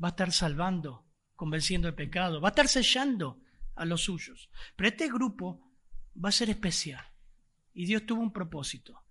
Va 0.00 0.06
a 0.06 0.10
estar 0.10 0.30
salvando, 0.30 1.04
convenciendo 1.34 1.88
el 1.88 1.96
pecado, 1.96 2.40
va 2.40 2.50
a 2.50 2.52
estar 2.52 2.68
sellando 2.68 3.40
a 3.74 3.84
los 3.84 4.04
suyos. 4.04 4.50
Pero 4.76 4.88
este 4.88 5.08
grupo 5.08 5.68
va 6.14 6.28
a 6.28 6.32
ser 6.32 6.48
especial. 6.48 7.04
Y 7.72 7.86
Dios 7.86 8.06
tuvo 8.06 8.22
un 8.22 8.32
propósito. 8.32 9.02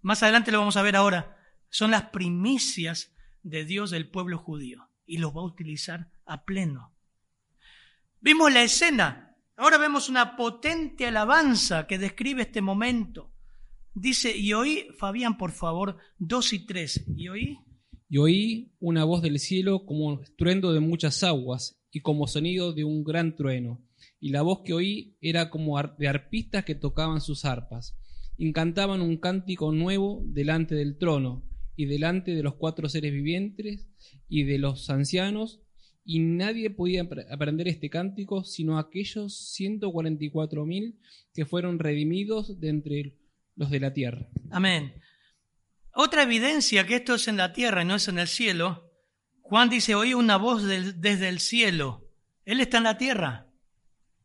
Más 0.00 0.24
adelante 0.24 0.50
lo 0.50 0.58
vamos 0.58 0.76
a 0.76 0.82
ver 0.82 0.96
ahora. 0.96 1.36
Son 1.68 1.92
las 1.92 2.06
primicias 2.06 3.14
de 3.44 3.64
Dios 3.64 3.92
del 3.92 4.10
pueblo 4.10 4.38
judío. 4.38 4.90
Y 5.06 5.18
los 5.18 5.30
va 5.30 5.42
a 5.42 5.44
utilizar 5.44 6.10
a 6.26 6.44
pleno. 6.44 6.92
Vimos 8.18 8.52
la 8.52 8.64
escena, 8.64 9.36
ahora 9.56 9.78
vemos 9.78 10.08
una 10.08 10.34
potente 10.34 11.06
alabanza 11.06 11.86
que 11.86 11.96
describe 11.96 12.42
este 12.42 12.60
momento. 12.60 13.31
Dice, 13.94 14.36
y 14.36 14.52
oí, 14.54 14.86
Fabián, 14.98 15.36
por 15.36 15.52
favor, 15.52 15.98
dos 16.18 16.52
y 16.52 16.66
tres, 16.66 17.04
y 17.16 17.28
oí. 17.28 17.58
Y 18.08 18.18
oí 18.18 18.72
una 18.78 19.04
voz 19.04 19.22
del 19.22 19.38
cielo 19.38 19.84
como 19.86 20.22
estruendo 20.22 20.72
de 20.72 20.80
muchas 20.80 21.22
aguas 21.22 21.82
y 21.90 22.00
como 22.00 22.26
sonido 22.26 22.72
de 22.72 22.84
un 22.84 23.04
gran 23.04 23.36
trueno. 23.36 23.82
Y 24.20 24.30
la 24.30 24.42
voz 24.42 24.60
que 24.64 24.72
oí 24.72 25.16
era 25.20 25.50
como 25.50 25.80
de 25.82 26.08
arpistas 26.08 26.64
que 26.64 26.74
tocaban 26.74 27.20
sus 27.20 27.44
arpas. 27.44 27.96
Y 28.36 28.52
cantaban 28.52 29.02
un 29.02 29.18
cántico 29.18 29.72
nuevo 29.72 30.22
delante 30.26 30.74
del 30.74 30.98
trono 30.98 31.44
y 31.76 31.86
delante 31.86 32.34
de 32.34 32.42
los 32.42 32.54
cuatro 32.54 32.88
seres 32.88 33.12
vivientes 33.12 33.88
y 34.28 34.44
de 34.44 34.58
los 34.58 34.90
ancianos 34.90 35.60
y 36.04 36.18
nadie 36.18 36.70
podía 36.70 37.08
aprender 37.30 37.68
este 37.68 37.88
cántico 37.88 38.44
sino 38.44 38.78
aquellos 38.78 39.56
144.000 39.58 40.96
que 41.32 41.46
fueron 41.46 41.78
redimidos 41.78 42.60
de 42.60 42.68
entre 42.68 43.16
los 43.56 43.70
de 43.70 43.80
la 43.80 43.92
tierra. 43.92 44.26
Amén. 44.50 44.94
Otra 45.94 46.22
evidencia 46.22 46.86
que 46.86 46.96
esto 46.96 47.14
es 47.14 47.28
en 47.28 47.36
la 47.36 47.52
tierra 47.52 47.82
y 47.82 47.84
no 47.84 47.96
es 47.96 48.08
en 48.08 48.18
el 48.18 48.28
cielo, 48.28 48.90
Juan 49.42 49.68
dice, 49.68 49.94
oí 49.94 50.14
una 50.14 50.36
voz 50.36 50.64
desde 50.64 51.28
el 51.28 51.40
cielo. 51.40 52.08
Él 52.44 52.60
está 52.60 52.78
en 52.78 52.84
la 52.84 52.96
tierra, 52.96 53.46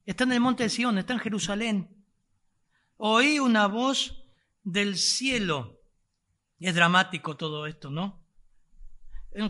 está 0.05 0.23
en 0.23 0.31
el 0.31 0.39
monte 0.39 0.63
de 0.63 0.69
Sion, 0.69 0.97
está 0.97 1.13
en 1.13 1.19
Jerusalén. 1.19 1.89
Oí 2.95 3.39
una 3.39 3.67
voz 3.67 4.23
del 4.63 4.95
cielo. 4.97 5.81
Es 6.59 6.73
dramático 6.73 7.37
todo 7.37 7.67
esto, 7.67 7.89
¿no? 7.89 8.25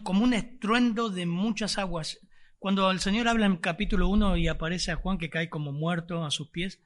como 0.03 0.23
un 0.23 0.33
estruendo 0.33 1.09
de 1.09 1.25
muchas 1.25 1.77
aguas. 1.77 2.19
Cuando 2.59 2.91
el 2.91 2.99
Señor 2.99 3.27
habla 3.27 3.45
en 3.45 3.57
capítulo 3.57 4.09
1 4.09 4.37
y 4.37 4.47
aparece 4.47 4.91
a 4.91 4.95
Juan 4.95 5.17
que 5.17 5.29
cae 5.29 5.49
como 5.49 5.71
muerto 5.71 6.25
a 6.25 6.31
sus 6.31 6.49
pies, 6.49 6.81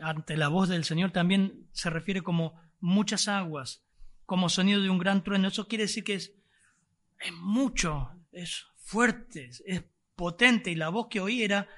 ante 0.00 0.36
la 0.36 0.48
voz 0.48 0.68
del 0.68 0.84
Señor 0.84 1.12
también 1.12 1.68
se 1.72 1.90
refiere 1.90 2.22
como 2.22 2.60
muchas 2.80 3.28
aguas, 3.28 3.82
como 4.26 4.48
sonido 4.48 4.80
de 4.82 4.90
un 4.90 4.98
gran 4.98 5.24
trueno. 5.24 5.48
Eso 5.48 5.68
quiere 5.68 5.84
decir 5.84 6.04
que 6.04 6.14
es, 6.14 6.32
mucho, 7.40 8.10
es 8.32 8.66
fuerte, 8.76 9.50
es 9.66 9.84
potente. 10.16 10.70
Y 10.70 10.74
la 10.74 10.88
voz 10.88 11.08
que 11.08 11.20
oí 11.20 11.42
era 11.42 11.68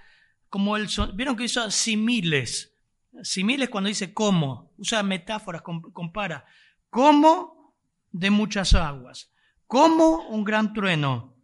como 0.48 0.76
el 0.76 0.88
son... 0.88 1.16
Vieron 1.16 1.36
que 1.36 1.44
hizo 1.44 1.70
similes. 1.70 2.74
Similes 3.22 3.68
cuando 3.68 3.88
dice 3.88 4.12
cómo, 4.12 4.72
usa 4.76 5.02
metáforas, 5.02 5.62
compara. 5.62 6.44
Como 6.90 7.74
de 8.12 8.30
muchas 8.30 8.74
aguas 8.74 9.30
como 9.66 10.28
un 10.28 10.44
gran 10.44 10.72
trueno, 10.72 11.34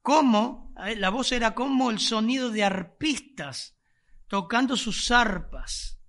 como, 0.00 0.72
la 0.96 1.10
voz 1.10 1.32
era 1.32 1.54
como 1.54 1.90
el 1.90 1.98
sonido 1.98 2.50
de 2.50 2.64
arpistas 2.64 3.76
tocando 4.32 4.78
sus 4.78 5.10
arpas. 5.10 6.00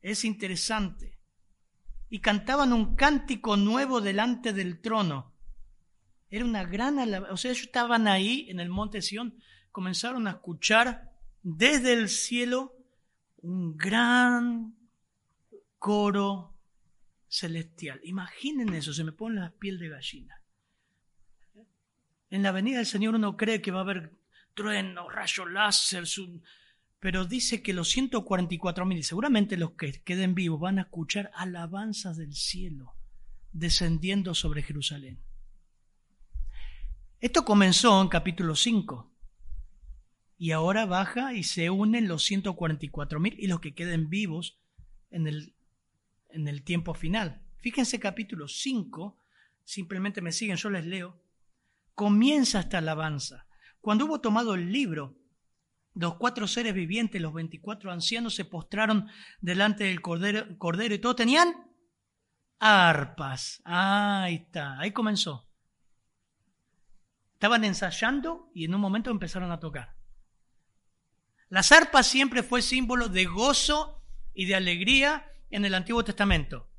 Es 0.00 0.24
interesante. 0.24 1.18
Y 2.08 2.20
cantaban 2.20 2.72
un 2.72 2.96
cántico 2.96 3.58
nuevo 3.58 4.00
delante 4.00 4.54
del 4.54 4.80
trono. 4.80 5.34
Era 6.30 6.46
una 6.46 6.64
gran 6.64 6.98
alabanza. 6.98 7.34
O 7.34 7.36
sea, 7.36 7.50
ellos 7.50 7.64
estaban 7.64 8.08
ahí 8.08 8.46
en 8.48 8.60
el 8.60 8.70
monte 8.70 9.02
Sión, 9.02 9.38
comenzaron 9.70 10.26
a 10.28 10.30
escuchar 10.30 11.12
desde 11.42 11.92
el 11.92 12.08
cielo 12.08 12.74
un 13.42 13.76
gran 13.76 14.74
coro 15.78 16.56
celestial. 17.28 18.00
Imaginen 18.02 18.72
eso, 18.72 18.94
se 18.94 19.04
me 19.04 19.12
pone 19.12 19.42
la 19.42 19.50
piel 19.50 19.78
de 19.78 19.90
gallina. 19.90 20.40
En 22.30 22.42
la 22.42 22.50
venida 22.50 22.78
del 22.78 22.86
Señor 22.86 23.14
uno 23.14 23.36
cree 23.36 23.60
que 23.60 23.72
va 23.72 23.80
a 23.80 23.82
haber 23.82 24.16
truenos, 24.54 25.12
rayos 25.12 25.50
láser, 25.50 26.06
pero 27.00 27.24
dice 27.24 27.62
que 27.62 27.72
los 27.72 27.88
144 27.90 28.84
mil, 28.84 29.04
seguramente 29.04 29.56
los 29.56 29.72
que 29.72 30.02
queden 30.02 30.34
vivos, 30.34 30.60
van 30.60 30.78
a 30.78 30.82
escuchar 30.82 31.30
alabanzas 31.34 32.16
del 32.16 32.34
cielo 32.34 32.94
descendiendo 33.52 34.34
sobre 34.34 34.62
Jerusalén. 34.62 35.18
Esto 37.20 37.44
comenzó 37.44 38.00
en 38.00 38.08
capítulo 38.08 38.54
5 38.54 39.10
y 40.36 40.52
ahora 40.52 40.86
baja 40.86 41.34
y 41.34 41.42
se 41.42 41.70
unen 41.70 42.06
los 42.06 42.24
144 42.24 43.18
mil 43.18 43.34
y 43.38 43.46
los 43.46 43.60
que 43.60 43.74
queden 43.74 44.08
vivos 44.08 44.58
en 45.10 45.26
el, 45.26 45.54
en 46.28 46.46
el 46.46 46.62
tiempo 46.62 46.94
final. 46.94 47.42
Fíjense 47.56 47.98
capítulo 47.98 48.46
5, 48.46 49.16
simplemente 49.64 50.20
me 50.20 50.30
siguen, 50.30 50.56
yo 50.56 50.70
les 50.70 50.84
leo 50.86 51.20
comienza 51.98 52.60
esta 52.60 52.78
alabanza. 52.78 53.48
Cuando 53.80 54.06
hubo 54.06 54.20
tomado 54.20 54.54
el 54.54 54.70
libro, 54.70 55.17
los 55.98 56.14
cuatro 56.14 56.46
seres 56.46 56.74
vivientes, 56.74 57.20
los 57.20 57.34
veinticuatro 57.34 57.90
ancianos, 57.90 58.36
se 58.36 58.44
postraron 58.44 59.08
delante 59.40 59.84
del 59.84 60.00
cordero, 60.00 60.56
cordero 60.56 60.94
y 60.94 61.00
todos 61.00 61.16
tenían 61.16 61.52
arpas. 62.60 63.60
ahí 63.64 64.36
está, 64.36 64.78
ahí 64.78 64.92
comenzó. 64.92 65.48
Estaban 67.32 67.64
ensayando 67.64 68.48
y 68.54 68.64
en 68.64 68.76
un 68.76 68.80
momento 68.80 69.10
empezaron 69.10 69.50
a 69.50 69.58
tocar. 69.58 69.96
Las 71.48 71.72
arpas 71.72 72.06
siempre 72.06 72.44
fue 72.44 72.62
símbolo 72.62 73.08
de 73.08 73.24
gozo 73.24 74.04
y 74.34 74.44
de 74.44 74.54
alegría 74.54 75.28
en 75.50 75.64
el 75.64 75.74
Antiguo 75.74 76.04
Testamento, 76.04 76.70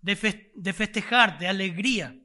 de, 0.00 0.52
de 0.54 0.72
festejar, 0.72 1.40
de 1.40 1.48
alegría 1.48 2.16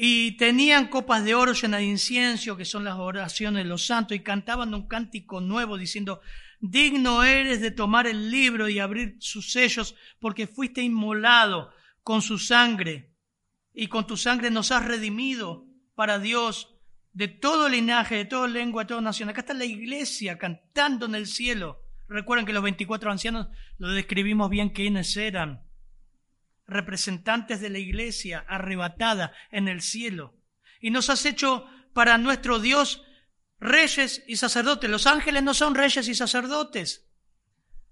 y 0.00 0.36
tenían 0.36 0.86
copas 0.86 1.24
de 1.24 1.34
oro 1.34 1.52
llenas 1.54 1.80
de 1.80 1.86
incienso, 1.86 2.56
que 2.56 2.64
son 2.64 2.84
las 2.84 2.94
oraciones 2.94 3.64
de 3.64 3.68
los 3.68 3.84
santos, 3.84 4.16
y 4.16 4.20
cantaban 4.20 4.72
un 4.72 4.86
cántico 4.86 5.40
nuevo 5.40 5.76
diciendo, 5.76 6.20
digno 6.60 7.24
eres 7.24 7.60
de 7.60 7.72
tomar 7.72 8.06
el 8.06 8.30
libro 8.30 8.68
y 8.68 8.78
abrir 8.78 9.16
sus 9.18 9.50
sellos, 9.50 9.96
porque 10.20 10.46
fuiste 10.46 10.82
inmolado 10.82 11.72
con 12.04 12.22
su 12.22 12.38
sangre, 12.38 13.12
y 13.74 13.88
con 13.88 14.06
tu 14.06 14.16
sangre 14.16 14.52
nos 14.52 14.70
has 14.70 14.84
redimido 14.84 15.66
para 15.96 16.20
Dios 16.20 16.76
de 17.12 17.26
todo 17.26 17.68
linaje, 17.68 18.14
de 18.14 18.24
toda 18.24 18.46
lengua, 18.46 18.84
de 18.84 18.88
toda 18.88 19.00
nación. 19.00 19.28
Acá 19.30 19.40
está 19.40 19.52
la 19.52 19.64
iglesia 19.64 20.38
cantando 20.38 21.06
en 21.06 21.16
el 21.16 21.26
cielo. 21.26 21.82
Recuerden 22.06 22.46
que 22.46 22.52
los 22.52 22.62
24 22.62 23.10
ancianos 23.10 23.48
lo 23.78 23.88
describimos 23.88 24.48
bien 24.48 24.70
quiénes 24.70 25.16
eran. 25.16 25.67
Representantes 26.68 27.60
de 27.60 27.70
la 27.70 27.78
iglesia 27.78 28.44
arrebatada 28.46 29.32
en 29.50 29.66
el 29.66 29.82
cielo. 29.82 30.36
Y 30.80 30.90
nos 30.90 31.10
has 31.10 31.26
hecho 31.26 31.66
para 31.92 32.18
nuestro 32.18 32.60
Dios 32.60 33.02
reyes 33.58 34.22
y 34.26 34.36
sacerdotes. 34.36 34.88
Los 34.88 35.06
ángeles 35.06 35.42
no 35.42 35.54
son 35.54 35.74
reyes 35.74 36.06
y 36.08 36.14
sacerdotes. 36.14 37.08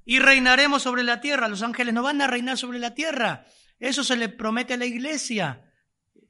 Y 0.05 0.21
reinaremos 0.21 0.83
sobre 0.83 1.03
la 1.03 1.21
tierra. 1.21 1.49
Los 1.49 1.63
ángeles 1.63 1.93
no 1.93 2.03
van 2.03 2.21
a 2.21 2.27
reinar 2.27 2.59
sobre 2.59 2.79
la 2.79 2.95
tierra. 2.95 3.47
Eso 3.79 4.05
se 4.05 4.17
le 4.17 4.29
promete 4.29 4.75
a 4.75 4.77
la 4.77 4.87
iglesia. 4.87 5.63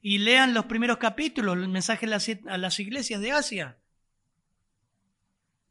Y 0.01 0.19
lean 0.19 0.53
los 0.53 0.65
primeros 0.65 0.97
capítulos, 0.97 1.57
el 1.57 1.67
mensaje 1.67 2.05
a 2.05 2.57
las 2.57 2.79
iglesias 2.79 3.21
de 3.21 3.31
Asia. 3.31 3.77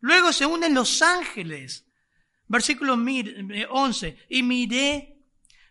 Luego 0.00 0.32
se 0.32 0.46
unen 0.46 0.74
los 0.74 1.02
ángeles. 1.02 1.88
Versículo 2.46 2.96
11. 3.70 4.26
Y 4.28 4.42
miré 4.42 5.15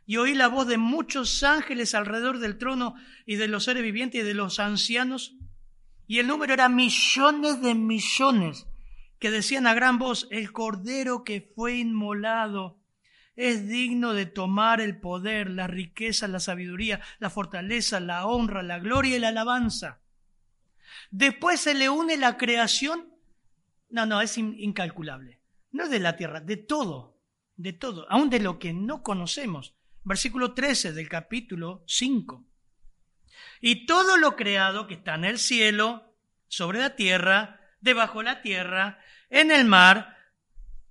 y 0.05 0.17
oí 0.17 0.35
la 0.35 0.47
voz 0.47 0.67
de 0.67 0.77
muchos 0.77 1.43
ángeles 1.43 1.95
alrededor 1.95 2.39
del 2.39 2.57
trono 2.57 2.95
y 3.25 3.35
de 3.35 3.47
los 3.47 3.63
seres 3.63 3.83
vivientes 3.83 4.21
y 4.21 4.23
de 4.23 4.33
los 4.33 4.59
ancianos. 4.59 5.35
Y 6.07 6.19
el 6.19 6.27
número 6.27 6.53
era 6.53 6.69
millones 6.69 7.61
de 7.61 7.73
millones 7.73 8.67
que 9.19 9.31
decían 9.31 9.65
a 9.65 9.73
gran 9.73 9.97
voz, 9.97 10.27
el 10.29 10.51
cordero 10.51 11.23
que 11.23 11.51
fue 11.55 11.77
inmolado 11.77 12.79
es 13.35 13.67
digno 13.67 14.13
de 14.13 14.25
tomar 14.25 14.79
el 14.79 14.99
poder, 14.99 15.49
la 15.49 15.67
riqueza, 15.67 16.27
la 16.27 16.39
sabiduría, 16.39 17.01
la 17.19 17.29
fortaleza, 17.29 17.99
la 17.99 18.25
honra, 18.25 18.63
la 18.63 18.79
gloria 18.79 19.17
y 19.17 19.19
la 19.19 19.29
alabanza. 19.29 19.99
Después 21.11 21.59
se 21.59 21.73
le 21.73 21.89
une 21.89 22.17
la 22.17 22.37
creación. 22.37 23.09
No, 23.89 24.05
no, 24.05 24.21
es 24.21 24.37
incalculable. 24.37 25.41
No 25.71 25.89
de 25.89 25.99
la 25.99 26.15
tierra, 26.15 26.39
de 26.39 26.57
todo, 26.57 27.17
de 27.57 27.73
todo, 27.73 28.05
aún 28.09 28.29
de 28.29 28.39
lo 28.39 28.57
que 28.57 28.73
no 28.73 29.03
conocemos. 29.03 29.74
Versículo 30.05 30.53
13 30.53 30.93
del 30.93 31.09
capítulo 31.09 31.83
5. 31.87 32.45
Y 33.59 33.87
todo 33.87 34.17
lo 34.17 34.35
creado 34.35 34.85
que 34.85 34.93
está 34.93 35.15
en 35.15 35.25
el 35.25 35.39
cielo, 35.39 36.15
sobre 36.47 36.77
la 36.77 36.95
tierra, 36.95 37.59
debajo 37.81 38.19
de 38.19 38.25
la 38.25 38.41
tierra, 38.43 38.99
en 39.31 39.49
el 39.49 39.65
mar, 39.65 40.15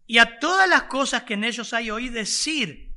y 0.05 0.18
a 0.18 0.40
todas 0.40 0.68
las 0.68 0.85
cosas 0.85 1.22
que 1.22 1.35
en 1.35 1.44
ellos 1.44 1.72
hay 1.72 1.92
oí 1.92 2.09
decir. 2.09 2.92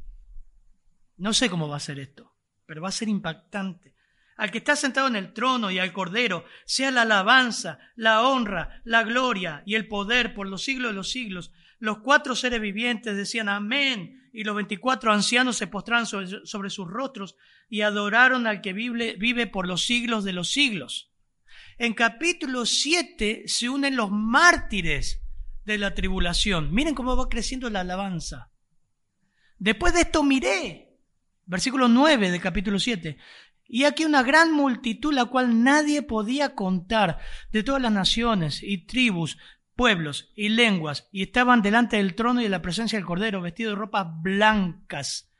No 1.17 1.33
sé 1.33 1.51
cómo 1.51 1.69
va 1.69 1.77
a 1.77 1.81
ser 1.81 1.99
esto, 1.99 2.35
pero 2.65 2.81
va 2.81 2.89
a 2.89 2.91
ser 2.91 3.09
impactante. 3.09 3.93
Al 4.37 4.49
que 4.49 4.57
está 4.57 4.75
sentado 4.75 5.07
en 5.07 5.15
el 5.15 5.33
trono 5.33 5.69
y 5.69 5.77
al 5.77 5.93
Cordero, 5.93 6.45
sea 6.65 6.89
la 6.89 7.03
alabanza, 7.03 7.77
la 7.95 8.23
honra, 8.23 8.81
la 8.85 9.03
gloria 9.03 9.61
y 9.67 9.75
el 9.75 9.87
poder 9.87 10.33
por 10.33 10.47
los 10.47 10.63
siglos 10.63 10.91
de 10.91 10.95
los 10.95 11.11
siglos. 11.11 11.51
Los 11.77 11.99
cuatro 11.99 12.35
seres 12.35 12.59
vivientes 12.59 13.15
decían 13.15 13.49
amén 13.49 14.26
y 14.37 14.43
los 14.43 14.55
veinticuatro 14.55 15.11
ancianos 15.11 15.57
se 15.57 15.65
postraron 15.65 16.05
sobre, 16.05 16.69
sus 16.69 16.87
rostros 16.87 17.35
y 17.69 17.81
adoraron 17.81 18.45
al 18.45 18.61
que 18.61 18.71
vive, 18.71 19.15
vive 19.17 19.47
por 19.47 19.67
los 19.67 19.83
siglos 19.83 20.23
de 20.25 20.31
los 20.31 20.51
siglos. 20.51 21.11
En 21.79 21.95
capítulo 21.95 22.67
7 22.67 23.45
se 23.47 23.67
unen 23.67 23.95
los 23.95 24.11
mártires 24.11 25.23
de 25.65 25.79
la 25.79 25.95
tribulación. 25.95 26.71
Miren 26.71 26.93
cómo 26.93 27.17
va 27.17 27.29
creciendo 27.29 27.67
la 27.71 27.79
alabanza. 27.79 28.51
Después 29.57 29.95
de 29.95 30.01
esto 30.01 30.21
miré, 30.21 30.99
versículo 31.47 31.87
9 31.87 32.29
del 32.29 32.39
capítulo 32.39 32.77
7, 32.77 33.17
y 33.65 33.85
aquí 33.85 34.05
una 34.05 34.21
gran 34.21 34.53
multitud, 34.53 35.15
la 35.15 35.25
cual 35.25 35.63
nadie 35.63 36.03
podía 36.03 36.53
contar, 36.53 37.17
de 37.51 37.63
todas 37.63 37.81
las 37.81 37.91
naciones 37.91 38.61
y 38.61 38.85
tribus, 38.85 39.39
pueblos 39.77 40.33
y 40.35 40.49
lenguas, 40.49 41.07
y 41.13 41.23
estaban 41.23 41.61
delante 41.61 41.95
del 41.95 42.15
trono 42.15 42.41
y 42.41 42.43
de 42.43 42.49
la 42.49 42.61
presencia 42.61 42.99
del 42.99 43.05
Cordero, 43.05 43.41
vestidos 43.41 43.71
de 43.71 43.79
ropas 43.79 44.07
blancas, 44.21 45.31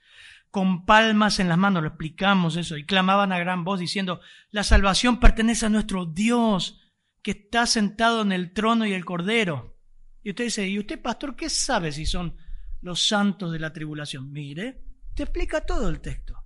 con 0.50 0.86
palmas 0.86 1.42
en 1.42 1.50
las 1.50 1.58
manos, 1.58 1.84
lo 1.84 1.90
explicamos 1.90 2.56
eso, 2.56 2.78
y 2.78 2.86
clamaban 2.86 3.34
a 3.34 3.40
gran 3.40 3.66
voz 3.66 3.82
diciendo, 3.82 4.22
la 4.50 4.64
salvación 4.64 5.20
pertenece 5.20 5.66
a 5.66 5.70
nuestro 5.70 6.06
Dios, 6.06 6.80
que 7.22 7.32
está 7.32 7.66
sentado 7.66 8.22
en 8.22 8.32
el 8.32 8.54
trono 8.54 8.86
y 8.86 8.94
el 8.94 9.04
Cordero. 9.04 9.78
Y 10.24 10.30
usted 10.30 10.46
dice, 10.46 10.68
¿y 10.68 10.80
usted, 10.80 11.02
pastor, 11.02 11.36
qué 11.36 11.50
sabe 11.50 11.92
si 11.92 12.06
son 12.06 12.38
los 12.82 13.06
santos 13.06 13.52
de 13.52 13.60
la 13.60 13.74
tribulación? 13.74 14.32
Mire, 14.32 14.82
te 15.14 15.24
explica 15.24 15.66
todo 15.66 15.90
el 15.90 16.00
texto. 16.00 16.38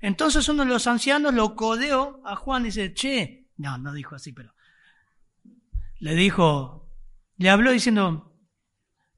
Entonces 0.00 0.48
uno 0.48 0.64
de 0.64 0.70
los 0.70 0.86
ancianos 0.86 1.32
lo 1.34 1.54
codeó 1.54 2.20
a 2.24 2.34
Juan 2.36 2.62
y 2.62 2.66
dice, 2.66 2.92
che, 2.94 3.46
no, 3.56 3.78
no 3.78 3.92
dijo 3.92 4.16
así, 4.16 4.32
pero 4.32 4.54
le 6.00 6.14
dijo, 6.14 6.83
le 7.36 7.50
habló 7.50 7.72
diciendo, 7.72 8.36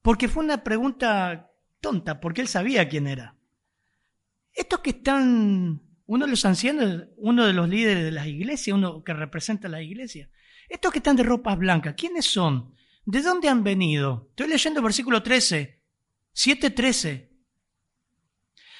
porque 0.02 0.28
fue 0.28 0.44
una 0.44 0.64
pregunta 0.64 1.50
tonta, 1.80 2.20
porque 2.20 2.40
él 2.40 2.48
sabía 2.48 2.88
quién 2.88 3.06
era. 3.06 3.36
Estos 4.52 4.80
que 4.80 4.90
están, 4.90 5.82
uno 6.06 6.24
de 6.24 6.30
los 6.30 6.44
ancianos, 6.44 7.08
uno 7.16 7.46
de 7.46 7.52
los 7.52 7.68
líderes 7.68 8.04
de 8.04 8.12
las 8.12 8.26
iglesias, 8.26 8.74
uno 8.74 9.04
que 9.04 9.12
representa 9.12 9.68
la 9.68 9.82
iglesia, 9.82 10.30
estos 10.68 10.92
que 10.92 10.98
están 10.98 11.16
de 11.16 11.22
ropas 11.22 11.58
blancas, 11.58 11.94
¿quiénes 11.96 12.26
son? 12.26 12.74
¿De 13.04 13.22
dónde 13.22 13.48
han 13.48 13.62
venido? 13.62 14.28
Estoy 14.30 14.48
leyendo 14.48 14.80
el 14.80 14.84
versículo 14.84 15.22
13, 15.22 15.82
7.13. 16.34 17.30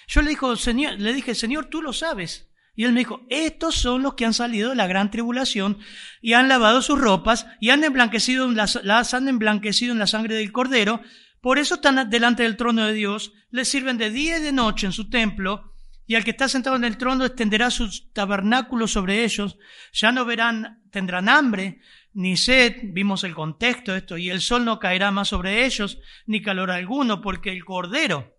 Yo 0.09 0.23
le, 0.23 0.31
dijo, 0.31 0.57
señor, 0.57 1.01
le 1.01 1.13
dije, 1.13 1.35
Señor, 1.35 1.67
tú 1.67 1.83
lo 1.83 1.93
sabes. 1.93 2.49
Y 2.77 2.85
él 2.85 2.93
me 2.93 3.01
dijo, 3.01 3.27
estos 3.31 3.75
son 3.75 4.03
los 4.03 4.15
que 4.15 4.27
han 4.27 4.35
salido 4.35 4.71
de 4.71 4.77
la 4.77 4.87
gran 4.87 5.11
tribulación 5.11 5.79
y 6.21 6.35
han 6.35 6.49
lavado 6.49 6.83
sus 6.83 7.01
ropas 7.01 7.47
y 7.59 7.71
han 7.71 7.83
emblanquecido 7.83 8.49
las, 8.51 8.79
las 8.85 9.15
han 9.15 9.29
emblanquecido 9.29 9.93
en 9.93 9.99
la 9.99 10.07
sangre 10.07 10.37
del 10.37 10.53
cordero. 10.53 11.01
Por 11.41 11.59
eso 11.59 11.77
están 11.77 12.11
delante 12.11 12.43
del 12.43 12.57
trono 12.57 12.87
de 12.87 12.93
Dios, 12.93 13.33
les 13.51 13.69
sirven 13.69 13.97
de 13.97 14.11
día 14.11 14.39
y 14.39 14.43
de 14.43 14.53
noche 14.53 14.87
en 14.87 14.93
su 14.93 15.09
templo, 15.09 15.73
y 16.07 16.15
al 16.15 16.25
que 16.25 16.31
está 16.31 16.49
sentado 16.49 16.77
en 16.77 16.85
el 16.85 16.99
trono 16.99 17.25
extenderá 17.25 17.71
sus 17.71 18.13
tabernáculos 18.13 18.93
sobre 18.93 19.25
ellos. 19.25 19.59
Ya 19.93 20.13
no 20.13 20.25
verán, 20.25 20.83
tendrán 20.91 21.29
hambre, 21.29 21.81
ni 22.13 22.37
sed, 22.37 22.77
vimos 22.85 23.25
el 23.25 23.35
contexto 23.35 23.93
de 23.93 23.99
esto, 23.99 24.19
y 24.19 24.31
el 24.31 24.41
sol 24.41 24.65
no 24.65 24.79
caerá 24.79 25.11
más 25.11 25.29
sobre 25.29 25.65
ellos, 25.65 25.99
ni 26.27 26.43
calor 26.43 26.71
alguno, 26.71 27.21
porque 27.21 27.51
el 27.51 27.65
Cordero 27.65 28.37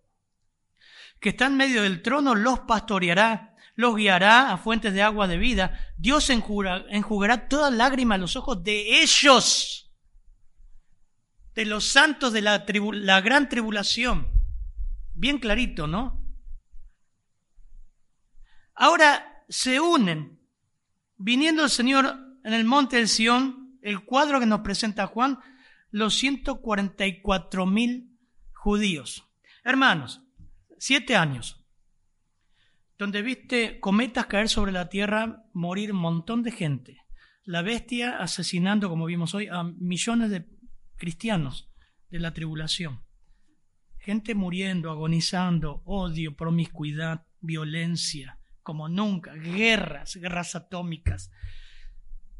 que 1.19 1.29
está 1.29 1.47
en 1.47 1.57
medio 1.57 1.81
del 1.83 2.01
trono 2.01 2.35
los 2.35 2.59
pastoreará, 2.61 3.55
los 3.77 3.95
guiará 3.95 4.51
a 4.51 4.57
fuentes 4.57 4.91
de 4.93 5.03
agua 5.03 5.27
de 5.27 5.37
vida. 5.37 5.79
Dios 5.97 6.31
enjugará 6.31 7.47
toda 7.47 7.69
lágrima 7.69 8.15
a 8.15 8.17
los 8.17 8.35
ojos 8.35 8.63
de 8.63 9.03
ellos, 9.03 9.93
de 11.53 11.65
los 11.65 11.85
santos 11.87 12.33
de 12.33 12.41
la, 12.41 12.65
la 12.93 13.21
gran 13.21 13.47
tribulación. 13.47 14.31
Bien 15.13 15.37
clarito, 15.37 15.85
¿no? 15.85 16.25
Ahora 18.73 19.45
se 19.47 19.79
unen, 19.79 20.41
viniendo 21.15 21.63
el 21.63 21.69
Señor 21.69 22.17
en 22.43 22.53
el 22.53 22.65
monte 22.65 22.97
del 22.97 23.07
Sión, 23.07 23.77
el 23.83 24.05
cuadro 24.05 24.39
que 24.39 24.47
nos 24.47 24.61
presenta 24.61 25.05
Juan, 25.05 25.39
los 25.91 26.15
144 26.15 27.67
mil 27.67 28.17
judíos. 28.53 29.23
Hermanos, 29.63 30.23
siete 30.79 31.15
años, 31.15 31.63
donde 32.97 33.21
viste 33.21 33.79
cometas 33.79 34.25
caer 34.25 34.49
sobre 34.49 34.71
la 34.71 34.89
tierra, 34.89 35.43
morir 35.53 35.91
un 35.91 35.99
montón 35.99 36.43
de 36.43 36.51
gente, 36.51 36.97
la 37.43 37.61
bestia 37.61 38.17
asesinando, 38.17 38.89
como 38.89 39.05
vimos 39.05 39.33
hoy, 39.35 39.47
a 39.47 39.63
millones 39.63 40.29
de 40.31 40.45
cristianos 40.97 41.71
de 42.09 42.19
la 42.19 42.33
tribulación, 42.33 43.03
gente 43.99 44.35
muriendo, 44.35 44.91
agonizando, 44.91 45.81
odio, 45.85 46.35
promiscuidad, 46.35 47.25
violencia, 47.39 48.39
como 48.63 48.89
nunca, 48.89 49.33
guerras, 49.33 50.15
guerras 50.15 50.55
atómicas, 50.55 51.31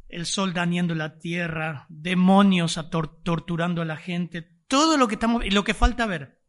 el 0.09 0.25
sol 0.25 0.53
dañando 0.53 0.95
la 0.95 1.19
tierra, 1.19 1.85
demonios 1.89 2.79
torturando 3.23 3.81
a 3.81 3.85
la 3.85 3.97
gente, 3.97 4.41
todo 4.67 4.97
lo 4.97 5.07
que 5.07 5.15
estamos 5.15 5.45
y 5.45 5.51
lo 5.51 5.63
que 5.63 5.73
falta 5.73 6.05
ver. 6.05 6.41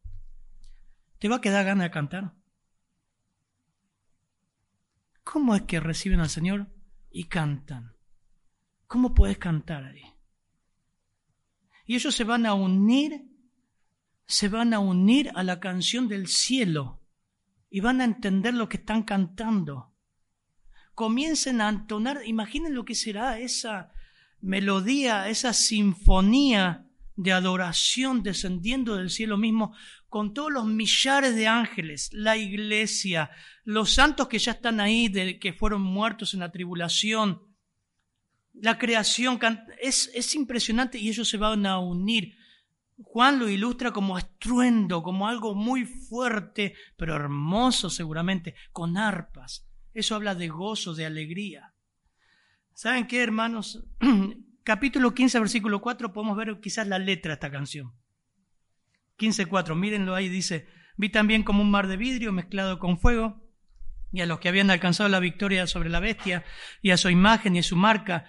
¿Te 1.19 1.29
va 1.29 1.37
a 1.37 1.41
quedar 1.41 1.65
gana 1.65 1.85
de 1.85 1.91
cantar? 1.91 2.35
¿Cómo 5.31 5.55
es 5.55 5.63
que 5.63 5.79
reciben 5.79 6.21
al 6.21 6.31
Señor 6.31 6.69
y 7.11 7.25
cantan? 7.25 7.95
¿Cómo 8.87 9.13
puedes 9.13 9.37
cantar 9.37 9.85
ahí? 9.85 10.03
Y 11.85 11.97
ellos 11.97 12.15
se 12.15 12.25
van 12.25 12.47
a 12.47 12.55
unir, 12.55 13.29
se 14.27 14.49
van 14.49 14.73
a 14.73 14.79
unir 14.79 15.31
a 15.35 15.43
la 15.43 15.61
canción 15.61 16.09
del 16.09 16.29
cielo 16.29 17.03
y 17.69 17.81
van 17.81 18.01
a 18.01 18.05
entender 18.05 18.55
lo 18.55 18.71
que 18.71 18.79
están 18.79 19.03
cantando 19.03 19.95
comiencen 20.95 21.61
a 21.61 21.69
entonar, 21.69 22.23
imaginen 22.27 22.75
lo 22.75 22.85
que 22.85 22.97
será 22.97 23.39
esa 23.39 23.93
melodía, 24.41 25.29
esa 25.29 25.53
sinfonía 25.53 26.89
de 27.15 27.33
adoración 27.33 28.25
descendiendo 28.25 28.97
del 28.97 29.09
cielo 29.09 29.37
mismo 29.37 29.77
con 30.09 30.33
todos 30.33 30.51
los 30.51 30.67
millares 30.67 31.35
de 31.37 31.47
ángeles, 31.47 32.11
la 32.13 32.37
iglesia, 32.37 33.31
los 33.65 33.93
santos 33.93 34.29
que 34.29 34.39
ya 34.39 34.53
están 34.53 34.81
ahí, 34.81 35.09
de, 35.09 35.39
que 35.39 35.53
fueron 35.53 35.83
muertos 35.83 36.35
en 36.35 36.41
la 36.41 36.51
tribulación, 36.51 37.43
la 38.55 38.79
creación, 38.79 39.39
es, 39.81 40.11
es 40.15 40.35
impresionante 40.35 40.99
y 40.99 41.09
ellos 41.09 41.29
se 41.29 41.37
van 41.37 41.67
a 41.67 41.79
unir. 41.79 42.37
Juan 42.97 43.39
lo 43.39 43.49
ilustra 43.49 43.93
como 43.93 44.19
estruendo, 44.19 45.03
como 45.03 45.29
algo 45.29 45.55
muy 45.55 45.85
fuerte, 45.85 46.75
pero 46.97 47.15
hermoso 47.15 47.91
seguramente, 47.91 48.55
con 48.73 48.97
arpas. 48.97 49.69
Eso 49.95 50.15
habla 50.15 50.35
de 50.35 50.49
gozo, 50.49 50.95
de 50.95 51.07
alegría. 51.07 51.75
¿Saben 52.75 53.07
qué, 53.07 53.23
hermanos? 53.23 53.85
Capítulo 54.65 55.15
15, 55.15 55.39
versículo 55.39 55.81
4, 55.81 56.13
podemos 56.13 56.37
ver 56.37 56.59
quizás 56.61 56.87
la 56.87 56.99
letra 56.99 57.31
de 57.31 57.35
esta 57.35 57.51
canción. 57.51 57.93
15.4, 59.19 59.75
mírenlo 59.75 60.15
ahí, 60.15 60.29
dice, 60.29 60.69
vi 60.97 61.09
también 61.09 61.43
como 61.43 61.63
un 61.63 61.71
mar 61.71 61.89
de 61.89 61.97
vidrio 61.97 62.33
mezclado 62.33 62.79
con 62.79 62.99
fuego, 62.99 63.43
y 64.13 64.21
a 64.21 64.27
los 64.27 64.39
que 64.39 64.49
habían 64.49 64.71
alcanzado 64.71 65.09
la 65.09 65.21
victoria 65.21 65.67
sobre 65.67 65.91
la 65.91 66.01
bestia, 66.01 66.45
y 66.81 66.91
a 66.91 66.97
su 66.97 67.11
imagen 67.11 67.57
y 67.57 67.59
a 67.59 67.63
su 67.63 67.77
marca, 67.77 68.27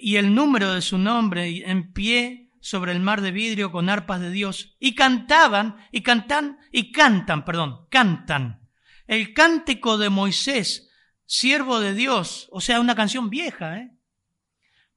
y 0.00 0.16
el 0.16 0.34
número 0.34 0.72
de 0.74 0.82
su 0.82 0.98
nombre 0.98 1.68
en 1.68 1.92
pie 1.92 2.52
sobre 2.60 2.92
el 2.92 3.00
mar 3.00 3.20
de 3.20 3.32
vidrio 3.32 3.72
con 3.72 3.88
arpas 3.88 4.20
de 4.20 4.30
Dios, 4.30 4.76
y 4.78 4.94
cantaban, 4.94 5.76
y 5.90 6.02
cantan, 6.02 6.58
y 6.70 6.92
cantan, 6.92 7.44
perdón, 7.44 7.86
cantan, 7.90 8.68
el 9.06 9.32
cántico 9.32 9.96
de 9.96 10.10
Moisés, 10.10 10.90
siervo 11.24 11.80
de 11.80 11.94
Dios, 11.94 12.48
o 12.52 12.60
sea, 12.60 12.80
una 12.80 12.94
canción 12.94 13.30
vieja, 13.30 13.78
¿eh? 13.78 13.90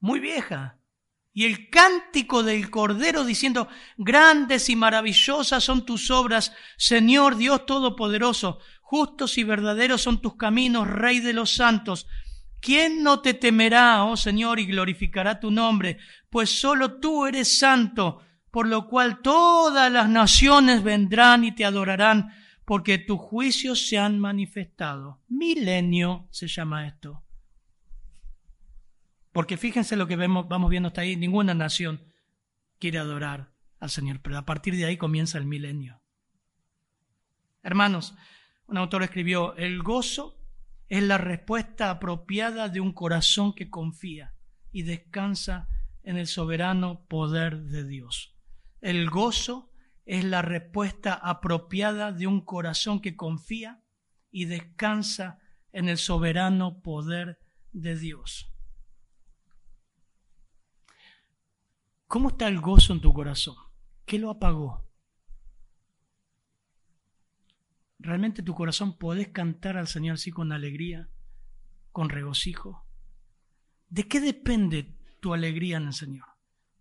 muy 0.00 0.20
vieja, 0.20 0.78
y 1.34 1.44
el 1.44 1.70
cántico 1.70 2.42
del 2.42 2.70
Cordero 2.70 3.24
diciendo, 3.24 3.68
grandes 3.96 4.68
y 4.68 4.76
maravillosas 4.76 5.64
son 5.64 5.86
tus 5.86 6.10
obras, 6.10 6.52
Señor 6.76 7.36
Dios 7.36 7.64
Todopoderoso, 7.64 8.58
justos 8.82 9.38
y 9.38 9.44
verdaderos 9.44 10.02
son 10.02 10.20
tus 10.20 10.36
caminos, 10.36 10.86
Rey 10.86 11.20
de 11.20 11.32
los 11.32 11.54
santos. 11.54 12.06
¿Quién 12.60 13.02
no 13.02 13.20
te 13.20 13.34
temerá, 13.34 14.04
oh 14.04 14.16
Señor, 14.16 14.60
y 14.60 14.66
glorificará 14.66 15.40
tu 15.40 15.50
nombre? 15.50 15.98
Pues 16.28 16.50
solo 16.50 17.00
tú 17.00 17.26
eres 17.26 17.58
santo, 17.58 18.20
por 18.50 18.68
lo 18.68 18.86
cual 18.86 19.20
todas 19.22 19.90
las 19.90 20.08
naciones 20.08 20.82
vendrán 20.82 21.44
y 21.44 21.52
te 21.52 21.64
adorarán, 21.64 22.34
porque 22.66 22.98
tus 22.98 23.18
juicios 23.18 23.88
se 23.88 23.98
han 23.98 24.20
manifestado. 24.20 25.20
Milenio 25.28 26.28
se 26.30 26.46
llama 26.46 26.86
esto. 26.86 27.21
Porque 29.32 29.56
fíjense 29.56 29.96
lo 29.96 30.06
que 30.06 30.16
vemos, 30.16 30.48
vamos 30.48 30.70
viendo 30.70 30.88
hasta 30.88 31.00
ahí, 31.00 31.16
ninguna 31.16 31.54
nación 31.54 32.02
quiere 32.78 32.98
adorar 32.98 33.52
al 33.80 33.90
Señor, 33.90 34.20
pero 34.20 34.38
a 34.38 34.44
partir 34.44 34.76
de 34.76 34.84
ahí 34.84 34.96
comienza 34.96 35.38
el 35.38 35.46
milenio. 35.46 36.00
Hermanos, 37.62 38.14
un 38.66 38.76
autor 38.76 39.02
escribió, 39.02 39.56
el 39.56 39.82
gozo 39.82 40.38
es 40.88 41.02
la 41.02 41.16
respuesta 41.16 41.90
apropiada 41.90 42.68
de 42.68 42.80
un 42.80 42.92
corazón 42.92 43.54
que 43.54 43.70
confía 43.70 44.34
y 44.70 44.82
descansa 44.82 45.68
en 46.02 46.16
el 46.16 46.26
soberano 46.26 47.06
poder 47.06 47.62
de 47.62 47.84
Dios. 47.84 48.36
El 48.80 49.08
gozo 49.08 49.70
es 50.04 50.24
la 50.24 50.42
respuesta 50.42 51.14
apropiada 51.14 52.12
de 52.12 52.26
un 52.26 52.40
corazón 52.40 53.00
que 53.00 53.16
confía 53.16 53.82
y 54.30 54.46
descansa 54.46 55.38
en 55.72 55.88
el 55.88 55.98
soberano 55.98 56.82
poder 56.82 57.38
de 57.72 57.96
Dios. 57.96 58.51
¿Cómo 62.12 62.28
está 62.28 62.46
el 62.46 62.60
gozo 62.60 62.92
en 62.92 63.00
tu 63.00 63.10
corazón? 63.14 63.56
¿Qué 64.04 64.18
lo 64.18 64.28
apagó? 64.28 64.86
¿Realmente 67.98 68.42
tu 68.42 68.54
corazón 68.54 68.98
podés 68.98 69.28
cantar 69.28 69.78
al 69.78 69.88
Señor 69.88 70.16
así 70.16 70.30
con 70.30 70.52
alegría, 70.52 71.08
con 71.90 72.10
regocijo? 72.10 72.84
¿De 73.88 74.08
qué 74.08 74.20
depende 74.20 74.94
tu 75.20 75.32
alegría 75.32 75.78
en 75.78 75.86
el 75.86 75.94
Señor? 75.94 76.26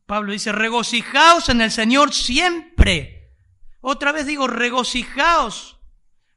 Pablo 0.05 0.33
dice, 0.33 0.51
regocijaos 0.51 1.47
en 1.47 1.61
el 1.61 1.71
Señor 1.71 2.11
siempre. 2.11 3.33
Otra 3.79 4.11
vez 4.11 4.25
digo, 4.25 4.47
regocijaos. 4.47 5.79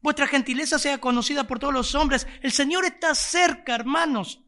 Vuestra 0.02 0.28
gentileza 0.28 0.78
sea 0.78 1.00
conocida 1.00 1.48
por 1.48 1.58
todos 1.58 1.74
los 1.74 1.96
hombres. 1.96 2.28
El 2.42 2.52
Señor 2.52 2.84
está 2.84 3.16
cerca, 3.16 3.74
hermanos. 3.74 4.44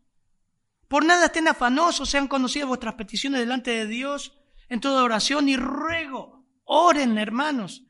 Por 0.87 1.05
nada 1.05 1.27
estén 1.27 1.49
afanosos, 1.49 2.09
sean 2.09 2.29
conocidas 2.29 2.69
vuestras 2.69 2.95
peticiones 2.95 3.41
delante 3.41 3.73
de 3.73 3.89
Dios 3.89 4.36
en 4.69 4.81
toda 4.81 5.05
oración 5.05 5.49
y 5.49 5.57
ruego. 5.57 6.45
Oren, 6.65 7.19
hermanos. 7.19 7.85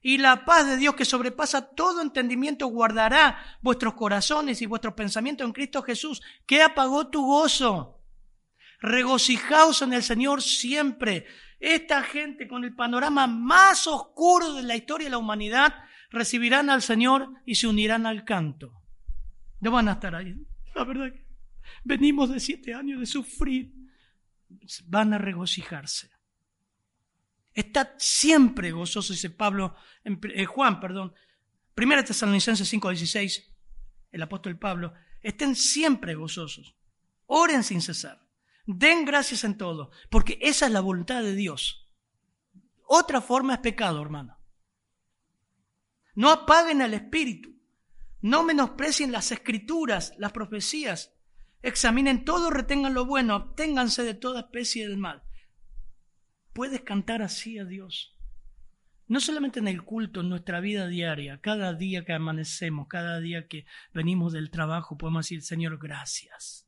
Y 0.00 0.18
la 0.18 0.44
paz 0.44 0.66
de 0.66 0.76
Dios 0.76 0.96
que 0.96 1.04
sobrepasa 1.04 1.74
todo 1.74 2.02
entendimiento 2.02 2.66
guardará 2.66 3.38
vuestros 3.60 3.94
corazones 3.94 4.60
y 4.60 4.66
vuestros 4.66 4.94
pensamientos 4.94 5.46
en 5.46 5.52
Cristo 5.52 5.82
Jesús, 5.82 6.20
que 6.46 6.62
apagó 6.62 7.08
tu 7.08 7.24
gozo. 7.24 8.00
Regocijaos 8.80 9.82
en 9.82 9.92
el 9.92 10.02
Señor 10.02 10.42
siempre. 10.42 11.26
Esta 11.60 12.02
gente 12.02 12.48
con 12.48 12.64
el 12.64 12.74
panorama 12.74 13.28
más 13.28 13.86
oscuro 13.86 14.54
de 14.54 14.64
la 14.64 14.74
historia 14.74 15.06
de 15.06 15.12
la 15.12 15.18
humanidad 15.18 15.72
recibirán 16.10 16.68
al 16.68 16.82
Señor 16.82 17.28
y 17.46 17.54
se 17.54 17.68
unirán 17.68 18.06
al 18.06 18.24
canto. 18.24 18.82
No 19.60 19.70
van 19.70 19.88
a 19.88 19.92
estar 19.92 20.16
ahí. 20.16 20.34
La 20.74 20.82
verdad 20.82 21.12
venimos 21.84 22.30
de 22.30 22.40
siete 22.40 22.74
años 22.74 23.00
de 23.00 23.06
sufrir. 23.06 23.72
Van 24.86 25.12
a 25.12 25.18
regocijarse. 25.18 26.10
Estad 27.54 27.90
siempre 27.98 28.70
gozosos, 28.70 29.16
dice 29.16 29.30
Pablo, 29.30 29.74
eh, 30.04 30.44
Juan, 30.46 30.80
perdón. 30.80 31.14
Primera 31.74 32.04
Tesalonicenses 32.04 32.68
5:16, 32.68 33.50
el 34.10 34.22
apóstol 34.22 34.58
Pablo. 34.58 34.94
Estén 35.20 35.54
siempre 35.54 36.14
gozosos. 36.14 36.74
Oren 37.26 37.62
sin 37.62 37.80
cesar. 37.80 38.26
Den 38.66 39.04
gracias 39.04 39.44
en 39.44 39.56
todo, 39.56 39.90
porque 40.10 40.38
esa 40.40 40.66
es 40.66 40.72
la 40.72 40.80
voluntad 40.80 41.22
de 41.22 41.34
Dios. 41.34 41.90
Otra 42.86 43.20
forma 43.20 43.54
es 43.54 43.60
pecado, 43.60 44.00
hermano. 44.02 44.38
No 46.14 46.30
apaguen 46.30 46.82
al 46.82 46.94
espíritu. 46.94 47.50
No 48.20 48.44
menosprecien 48.44 49.10
las 49.10 49.32
escrituras, 49.32 50.14
las 50.18 50.32
profecías. 50.32 51.12
Examinen 51.62 52.24
todo, 52.24 52.50
retengan 52.50 52.94
lo 52.94 53.04
bueno, 53.04 53.36
obténganse 53.36 54.04
de 54.04 54.14
toda 54.14 54.40
especie 54.40 54.88
del 54.88 54.98
mal. 54.98 55.22
Puedes 56.52 56.82
cantar 56.82 57.22
así 57.22 57.58
a 57.58 57.64
Dios. 57.64 58.14
No 59.08 59.20
solamente 59.20 59.58
en 59.58 59.68
el 59.68 59.82
culto, 59.82 60.20
en 60.20 60.28
nuestra 60.28 60.60
vida 60.60 60.86
diaria, 60.86 61.40
cada 61.40 61.74
día 61.74 62.04
que 62.04 62.12
amanecemos, 62.12 62.88
cada 62.88 63.20
día 63.20 63.46
que 63.46 63.66
venimos 63.92 64.32
del 64.32 64.50
trabajo, 64.50 64.96
podemos 64.96 65.26
decir, 65.26 65.42
Señor, 65.42 65.78
gracias. 65.78 66.66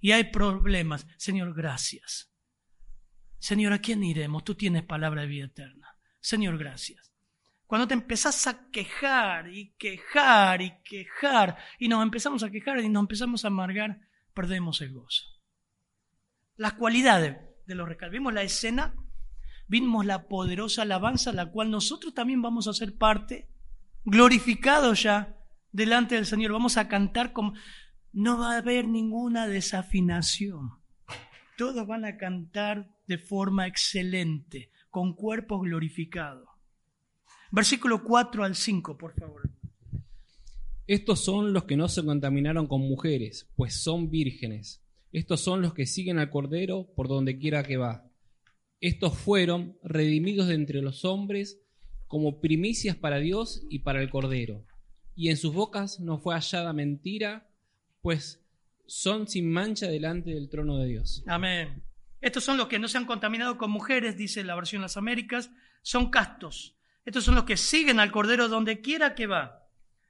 Y 0.00 0.12
hay 0.12 0.24
problemas, 0.24 1.06
Señor, 1.16 1.54
gracias. 1.54 2.32
Señor, 3.38 3.72
¿a 3.72 3.80
quién 3.80 4.04
iremos? 4.04 4.44
Tú 4.44 4.54
tienes 4.54 4.84
palabra 4.84 5.22
de 5.22 5.28
vida 5.28 5.46
eterna. 5.46 5.96
Señor, 6.20 6.58
gracias. 6.58 7.12
Cuando 7.66 7.88
te 7.88 7.94
empezás 7.94 8.46
a 8.46 8.70
quejar 8.70 9.52
y 9.52 9.74
quejar 9.76 10.62
y 10.62 10.80
quejar 10.84 11.56
y 11.78 11.88
nos 11.88 12.02
empezamos 12.02 12.42
a 12.42 12.50
quejar 12.50 12.78
y 12.78 12.88
nos 12.88 13.02
empezamos 13.02 13.44
a 13.44 13.48
amargar, 13.48 14.00
perdemos 14.34 14.80
el 14.82 14.92
gozo. 14.92 15.24
Las 16.56 16.74
cualidades 16.74 17.36
de 17.66 17.74
los 17.74 17.88
rescates. 17.88 18.12
Vimos 18.12 18.32
la 18.32 18.42
escena, 18.42 18.94
vimos 19.68 20.06
la 20.06 20.28
poderosa 20.28 20.82
alabanza, 20.82 21.32
la 21.32 21.50
cual 21.50 21.70
nosotros 21.70 22.14
también 22.14 22.42
vamos 22.42 22.68
a 22.68 22.72
ser 22.72 22.96
parte, 22.96 23.48
glorificados 24.04 25.02
ya 25.02 25.36
delante 25.72 26.14
del 26.14 26.26
Señor. 26.26 26.52
Vamos 26.52 26.76
a 26.76 26.88
cantar 26.88 27.32
como... 27.32 27.54
No 28.12 28.38
va 28.38 28.54
a 28.54 28.58
haber 28.58 28.88
ninguna 28.88 29.46
desafinación. 29.46 30.70
Todos 31.58 31.86
van 31.86 32.06
a 32.06 32.16
cantar 32.16 32.90
de 33.06 33.18
forma 33.18 33.66
excelente, 33.66 34.70
con 34.88 35.14
cuerpos 35.14 35.60
glorificados. 35.60 36.48
Versículo 37.50 38.02
4 38.02 38.44
al 38.44 38.54
5, 38.54 38.96
por 38.96 39.14
favor. 39.14 39.50
Estos 40.86 41.24
son 41.24 41.52
los 41.52 41.64
que 41.64 41.76
no 41.76 41.88
se 41.88 42.04
contaminaron 42.04 42.66
con 42.66 42.80
mujeres, 42.80 43.50
pues 43.56 43.82
son 43.82 44.08
vírgenes. 44.10 44.82
Estos 45.16 45.40
son 45.40 45.62
los 45.62 45.72
que 45.72 45.86
siguen 45.86 46.18
al 46.18 46.28
Cordero 46.28 46.92
por 46.94 47.08
donde 47.08 47.38
quiera 47.38 47.62
que 47.62 47.78
va. 47.78 48.04
Estos 48.82 49.16
fueron 49.16 49.78
redimidos 49.82 50.48
de 50.48 50.56
entre 50.56 50.82
los 50.82 51.06
hombres 51.06 51.58
como 52.06 52.38
primicias 52.42 52.96
para 52.96 53.16
Dios 53.16 53.62
y 53.70 53.78
para 53.78 54.02
el 54.02 54.10
Cordero. 54.10 54.66
Y 55.14 55.30
en 55.30 55.38
sus 55.38 55.54
bocas 55.54 56.00
no 56.00 56.18
fue 56.18 56.34
hallada 56.34 56.74
mentira, 56.74 57.48
pues 58.02 58.44
son 58.84 59.26
sin 59.26 59.50
mancha 59.50 59.86
delante 59.86 60.32
del 60.32 60.50
trono 60.50 60.76
de 60.76 60.86
Dios. 60.86 61.24
Amén. 61.26 61.82
Estos 62.20 62.44
son 62.44 62.58
los 62.58 62.68
que 62.68 62.78
no 62.78 62.86
se 62.86 62.98
han 62.98 63.06
contaminado 63.06 63.56
con 63.56 63.70
mujeres, 63.70 64.18
dice 64.18 64.44
la 64.44 64.54
versión 64.54 64.82
de 64.82 64.84
las 64.84 64.98
Américas, 64.98 65.50
son 65.80 66.10
castos. 66.10 66.76
Estos 67.06 67.24
son 67.24 67.36
los 67.36 67.44
que 67.44 67.56
siguen 67.56 68.00
al 68.00 68.12
Cordero 68.12 68.48
donde 68.48 68.82
quiera 68.82 69.14
que 69.14 69.26
va. 69.26 69.66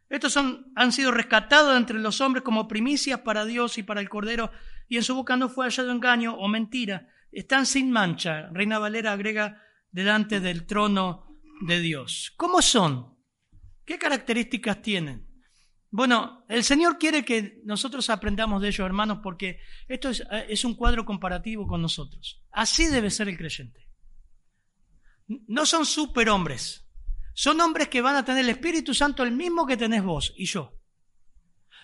Estos 0.08 0.32
son, 0.32 0.72
han 0.74 0.90
sido 0.90 1.12
rescatados 1.12 1.76
entre 1.76 2.00
los 2.00 2.20
hombres 2.20 2.42
como 2.42 2.66
primicias 2.66 3.20
para 3.20 3.44
Dios 3.44 3.78
y 3.78 3.84
para 3.84 4.00
el 4.00 4.08
Cordero 4.08 4.50
y 4.88 4.96
en 4.96 5.02
su 5.02 5.14
boca 5.14 5.36
no 5.36 5.48
fue 5.48 5.66
hallado 5.66 5.90
engaño 5.90 6.34
o 6.34 6.48
mentira. 6.48 7.08
Están 7.32 7.66
sin 7.66 7.90
mancha. 7.90 8.48
Reina 8.52 8.78
Valera 8.78 9.12
agrega 9.12 9.62
delante 9.90 10.40
del 10.40 10.66
trono 10.66 11.38
de 11.60 11.80
Dios. 11.80 12.32
¿Cómo 12.36 12.62
son? 12.62 13.16
¿Qué 13.84 13.98
características 13.98 14.82
tienen? 14.82 15.26
Bueno, 15.90 16.44
el 16.48 16.64
Señor 16.64 16.98
quiere 16.98 17.24
que 17.24 17.60
nosotros 17.64 18.10
aprendamos 18.10 18.60
de 18.60 18.68
ello, 18.68 18.84
hermanos, 18.84 19.20
porque 19.22 19.60
esto 19.88 20.10
es, 20.10 20.22
es, 20.48 20.64
un 20.64 20.74
cuadro 20.74 21.04
comparativo 21.04 21.66
con 21.66 21.80
nosotros. 21.80 22.42
Así 22.50 22.86
debe 22.86 23.10
ser 23.10 23.28
el 23.28 23.38
creyente. 23.38 23.88
No 25.26 25.64
son 25.64 25.86
superhombres. 25.86 26.86
Son 27.32 27.60
hombres 27.60 27.88
que 27.88 28.00
van 28.00 28.16
a 28.16 28.24
tener 28.24 28.44
el 28.44 28.50
Espíritu 28.50 28.94
Santo 28.94 29.22
el 29.22 29.32
mismo 29.32 29.66
que 29.66 29.76
tenés 29.76 30.02
vos 30.02 30.34
y 30.36 30.46
yo. 30.46 30.75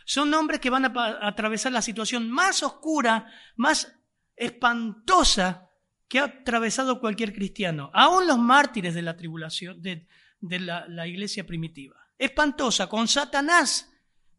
Son 0.04 0.32
hombres 0.34 0.60
que 0.60 0.70
van 0.70 0.84
a 0.84 1.26
atravesar 1.26 1.72
la 1.72 1.82
situación 1.82 2.30
más 2.30 2.62
oscura, 2.62 3.26
más 3.56 3.92
espantosa 4.36 5.70
que 6.08 6.18
ha 6.18 6.24
atravesado 6.24 7.00
cualquier 7.00 7.32
cristiano, 7.32 7.90
aún 7.94 8.26
los 8.26 8.38
mártires 8.38 8.94
de 8.94 9.02
la 9.02 9.16
tribulación, 9.16 9.80
de, 9.80 10.06
la, 10.40 10.86
la 10.88 11.06
iglesia 11.06 11.46
primitiva. 11.46 11.96
Espantosa, 12.18 12.88
con 12.88 13.08
Satanás 13.08 13.90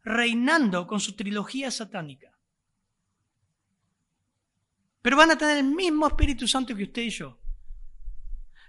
reinando 0.03 0.85
con 0.85 0.99
su 0.99 1.15
trilogía 1.15 1.71
satánica. 1.71 2.37
Pero 5.01 5.17
van 5.17 5.31
a 5.31 5.37
tener 5.37 5.57
el 5.57 5.65
mismo 5.65 6.07
Espíritu 6.07 6.47
Santo 6.47 6.75
que 6.75 6.83
usted 6.83 7.01
y 7.01 7.09
yo. 7.09 7.39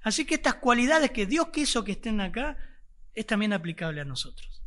Así 0.02 0.24
que 0.24 0.34
estas 0.34 0.54
cualidades 0.54 1.10
que 1.10 1.26
Dios 1.26 1.48
quiso 1.48 1.84
que 1.84 1.92
estén 1.92 2.20
acá 2.20 2.56
es 3.14 3.26
también 3.26 3.52
aplicable 3.52 4.00
a 4.00 4.04
nosotros. 4.04 4.63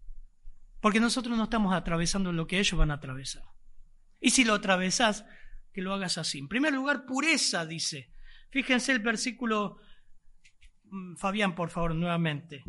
Porque 0.82 1.00
nosotros 1.00 1.38
no 1.38 1.46
estamos 1.46 1.74
atravesando 1.74 2.32
lo 2.32 2.48
que 2.48 2.60
ellos 2.60 2.78
van 2.78 2.92
a 2.92 2.96
atravesar. 2.96 3.44
Y 4.20 4.32
si 4.32 4.44
lo 4.44 4.54
atravesás, 4.54 5.26
que 5.74 5.82
lo 5.82 5.94
hagas 5.94 6.18
así. 6.18 6.40
En 6.40 6.48
primer 6.48 6.74
lugar, 6.74 7.06
pureza, 7.06 7.66
dice. 7.66 8.12
Fíjense 8.50 8.92
el 8.92 9.00
versículo, 9.00 9.78
mm, 10.86 11.16
Fabián, 11.16 11.56
por 11.56 11.70
favor, 11.70 11.96
nuevamente. 11.96 12.64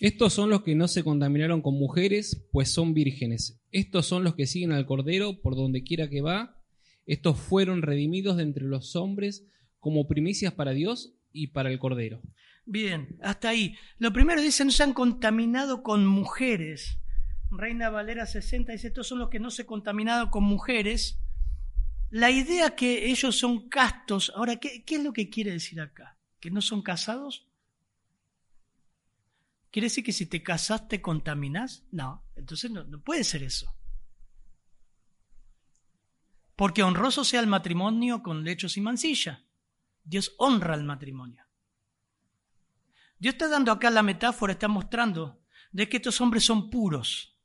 Estos 0.00 0.32
son 0.32 0.48
los 0.48 0.62
que 0.62 0.76
no 0.76 0.86
se 0.86 1.02
contaminaron 1.02 1.60
con 1.60 1.74
mujeres, 1.74 2.46
pues 2.52 2.70
son 2.70 2.94
vírgenes. 2.94 3.60
Estos 3.72 4.06
son 4.06 4.22
los 4.22 4.36
que 4.36 4.46
siguen 4.46 4.72
al 4.72 4.86
Cordero 4.86 5.40
por 5.40 5.56
donde 5.56 5.82
quiera 5.82 6.08
que 6.08 6.22
va. 6.22 6.56
Estos 7.04 7.38
fueron 7.38 7.82
redimidos 7.82 8.36
de 8.36 8.44
entre 8.44 8.64
los 8.64 8.94
hombres 8.94 9.44
como 9.80 10.06
primicias 10.06 10.52
para 10.52 10.70
Dios 10.70 11.14
y 11.32 11.48
para 11.48 11.70
el 11.70 11.78
Cordero. 11.78 12.22
Bien, 12.70 13.16
hasta 13.22 13.48
ahí. 13.48 13.78
Lo 13.96 14.12
primero 14.12 14.42
dice, 14.42 14.62
no 14.62 14.70
se 14.70 14.82
han 14.82 14.92
contaminado 14.92 15.82
con 15.82 16.06
mujeres. 16.06 16.98
Reina 17.50 17.88
Valera 17.88 18.26
60 18.26 18.72
dice, 18.72 18.88
estos 18.88 19.08
son 19.08 19.20
los 19.20 19.30
que 19.30 19.40
no 19.40 19.50
se 19.50 19.62
han 19.62 19.68
contaminado 19.68 20.30
con 20.30 20.44
mujeres. 20.44 21.18
La 22.10 22.30
idea 22.30 22.76
que 22.76 23.10
ellos 23.10 23.38
son 23.38 23.70
castos, 23.70 24.30
ahora, 24.36 24.56
¿qué, 24.56 24.84
es 24.86 25.02
lo 25.02 25.14
que 25.14 25.30
quiere 25.30 25.50
decir 25.52 25.80
acá? 25.80 26.18
¿Que 26.40 26.50
no 26.50 26.60
son 26.60 26.82
casados? 26.82 27.48
¿Quiere 29.70 29.86
decir 29.86 30.04
que 30.04 30.12
si 30.12 30.26
te 30.26 30.42
casas 30.42 30.88
te 30.88 31.00
contaminas? 31.00 31.86
No, 31.90 32.22
entonces 32.36 32.70
no 32.70 33.00
puede 33.00 33.24
ser 33.24 33.44
eso. 33.44 33.74
Porque 36.54 36.82
honroso 36.82 37.24
sea 37.24 37.40
el 37.40 37.46
matrimonio 37.46 38.22
con 38.22 38.44
lechos 38.44 38.76
y 38.76 38.82
mancilla. 38.82 39.42
Dios 40.04 40.34
honra 40.36 40.74
el 40.74 40.84
matrimonio. 40.84 41.47
Dios 43.18 43.34
está 43.34 43.48
dando 43.48 43.72
acá 43.72 43.90
la 43.90 44.02
metáfora, 44.02 44.52
está 44.52 44.68
mostrando 44.68 45.40
de 45.72 45.88
que 45.88 45.96
estos 45.96 46.20
hombres 46.20 46.44
son 46.44 46.70
puros 46.70 47.36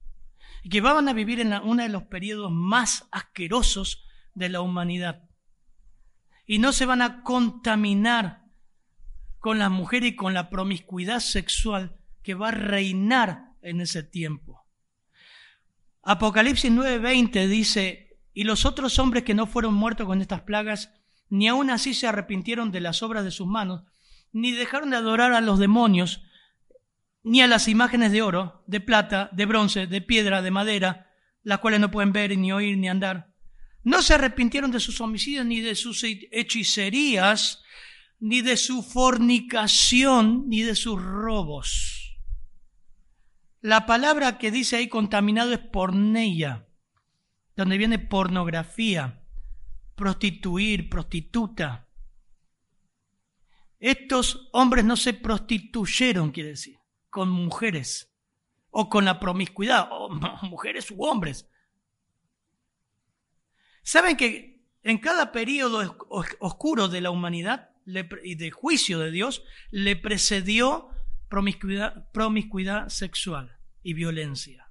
y 0.63 0.69
que 0.69 0.81
van 0.81 1.07
a 1.09 1.13
vivir 1.13 1.39
en 1.39 1.53
uno 1.53 1.83
de 1.83 1.89
los 1.89 2.03
periodos 2.03 2.51
más 2.51 3.07
asquerosos 3.11 4.05
de 4.33 4.49
la 4.49 4.61
humanidad. 4.61 5.29
Y 6.45 6.59
no 6.59 6.71
se 6.71 6.85
van 6.85 7.01
a 7.01 7.23
contaminar 7.23 8.43
con 9.39 9.59
las 9.59 9.71
mujeres 9.71 10.11
y 10.11 10.15
con 10.15 10.33
la 10.33 10.49
promiscuidad 10.49 11.19
sexual 11.19 11.97
que 12.21 12.33
va 12.33 12.49
a 12.49 12.51
reinar 12.51 13.53
en 13.61 13.81
ese 13.81 14.03
tiempo. 14.03 14.65
Apocalipsis 16.01 16.71
9:20 16.71 17.47
dice, 17.47 18.19
y 18.33 18.43
los 18.43 18.65
otros 18.65 18.99
hombres 18.99 19.23
que 19.23 19.33
no 19.33 19.47
fueron 19.47 19.73
muertos 19.73 20.07
con 20.07 20.21
estas 20.21 20.41
plagas, 20.41 20.93
ni 21.29 21.47
aun 21.47 21.69
así 21.69 21.93
se 21.93 22.07
arrepintieron 22.07 22.71
de 22.71 22.81
las 22.81 23.03
obras 23.03 23.23
de 23.23 23.31
sus 23.31 23.47
manos, 23.47 23.83
ni 24.33 24.51
dejaron 24.51 24.89
de 24.89 24.97
adorar 24.97 25.31
a 25.33 25.41
los 25.41 25.59
demonios, 25.59 26.23
ni 27.23 27.41
a 27.41 27.47
las 27.47 27.67
imágenes 27.67 28.11
de 28.11 28.21
oro, 28.21 28.63
de 28.67 28.81
plata, 28.81 29.29
de 29.31 29.45
bronce, 29.45 29.87
de 29.87 30.01
piedra, 30.01 30.41
de 30.41 30.51
madera, 30.51 31.09
las 31.43 31.59
cuales 31.59 31.79
no 31.79 31.91
pueden 31.91 32.11
ver, 32.11 32.37
ni 32.37 32.51
oír, 32.51 32.77
ni 32.77 32.89
andar. 32.89 33.33
No 33.83 34.01
se 34.01 34.15
arrepintieron 34.15 34.71
de 34.71 34.79
sus 34.79 34.99
homicidios, 34.99 35.45
ni 35.45 35.61
de 35.61 35.75
sus 35.75 36.03
hechicerías, 36.03 37.63
ni 38.19 38.41
de 38.41 38.57
su 38.57 38.81
fornicación, 38.81 40.49
ni 40.49 40.63
de 40.63 40.75
sus 40.75 41.01
robos. 41.01 42.17
La 43.61 43.85
palabra 43.85 44.37
que 44.37 44.51
dice 44.51 44.77
ahí 44.77 44.89
contaminado 44.89 45.53
es 45.53 45.59
porneia, 45.59 46.67
donde 47.55 47.77
viene 47.77 47.99
pornografía, 47.99 49.23
prostituir, 49.95 50.89
prostituta. 50.89 51.87
Estos 53.83 54.47
hombres 54.53 54.85
no 54.85 54.95
se 54.95 55.13
prostituyeron, 55.13 56.31
quiere 56.31 56.51
decir, 56.51 56.79
con 57.09 57.29
mujeres 57.29 58.15
o 58.69 58.87
con 58.87 59.03
la 59.03 59.19
promiscuidad, 59.19 59.89
o 59.91 60.09
mujeres 60.43 60.89
u 60.89 61.03
hombres. 61.03 61.49
¿Saben 63.83 64.15
que 64.15 64.63
en 64.83 64.99
cada 64.99 65.33
periodo 65.33 65.97
oscuro 66.39 66.87
de 66.87 67.01
la 67.01 67.11
humanidad 67.11 67.71
y 68.23 68.35
de 68.35 68.51
juicio 68.51 68.99
de 68.99 69.11
Dios 69.11 69.43
le 69.69 69.97
precedió 69.97 70.87
promiscuidad, 71.27 72.87
sexual 72.87 73.57
y 73.81 73.95
violencia. 73.95 74.69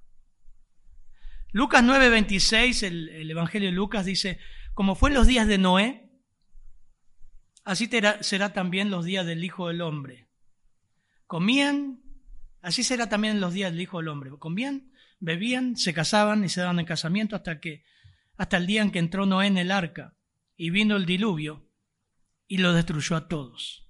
Lucas 1.51 1.83
9:26, 1.83 2.81
el, 2.81 3.09
el, 3.09 3.29
Evangelio 3.29 3.69
de 3.69 3.75
Lucas 3.75 4.05
dice, 4.07 4.39
como 4.73 4.95
fue 4.95 5.11
en 5.11 5.15
los 5.17 5.27
días 5.27 5.47
de 5.47 5.59
Noé, 5.59 6.09
así 7.63 7.89
será 8.21 8.53
también 8.53 8.89
los 8.89 9.05
días 9.05 9.25
del 9.25 9.43
Hijo 9.43 9.67
del 9.67 9.81
Hombre. 9.81 10.27
Comían, 11.27 12.01
así 12.61 12.83
será 12.83 13.09
también 13.09 13.41
los 13.41 13.53
días 13.53 13.71
del 13.71 13.81
Hijo 13.81 13.97
del 13.97 14.09
Hombre. 14.09 14.31
Comían, 14.37 14.91
bebían, 15.19 15.77
se 15.77 15.93
casaban 15.93 16.43
y 16.43 16.49
se 16.49 16.61
daban 16.61 16.79
en 16.79 16.85
casamiento 16.85 17.35
hasta 17.35 17.59
que 17.59 17.83
hasta 18.37 18.57
el 18.57 18.67
día 18.67 18.81
en 18.81 18.91
que 18.91 18.99
entró 18.99 19.25
Noé 19.25 19.47
en 19.47 19.57
el 19.57 19.71
arca 19.71 20.15
y 20.57 20.69
vino 20.69 20.95
el 20.95 21.05
diluvio 21.05 21.69
y 22.47 22.57
lo 22.57 22.73
destruyó 22.73 23.15
a 23.15 23.27
todos. 23.27 23.87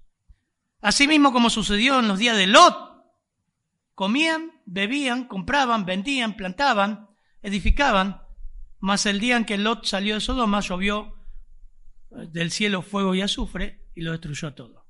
Asimismo 0.80 1.32
como 1.32 1.50
sucedió 1.50 2.00
en 2.00 2.08
los 2.08 2.18
días 2.18 2.36
de 2.36 2.46
Lot. 2.46 2.92
Comían, 3.94 4.52
bebían, 4.66 5.26
compraban, 5.26 5.86
vendían, 5.86 6.36
plantaban, 6.36 7.08
edificaban, 7.42 8.22
mas 8.78 9.06
el 9.06 9.20
día 9.20 9.36
en 9.36 9.44
que 9.44 9.56
Lot 9.56 9.86
salió 9.86 10.14
de 10.14 10.20
Sodoma 10.20 10.60
llovió 10.60 11.14
del 12.14 12.50
cielo 12.50 12.82
fuego 12.82 13.14
y 13.14 13.22
azufre 13.22 13.84
y 13.94 14.02
lo 14.02 14.12
destruyó 14.12 14.54
todo. 14.54 14.86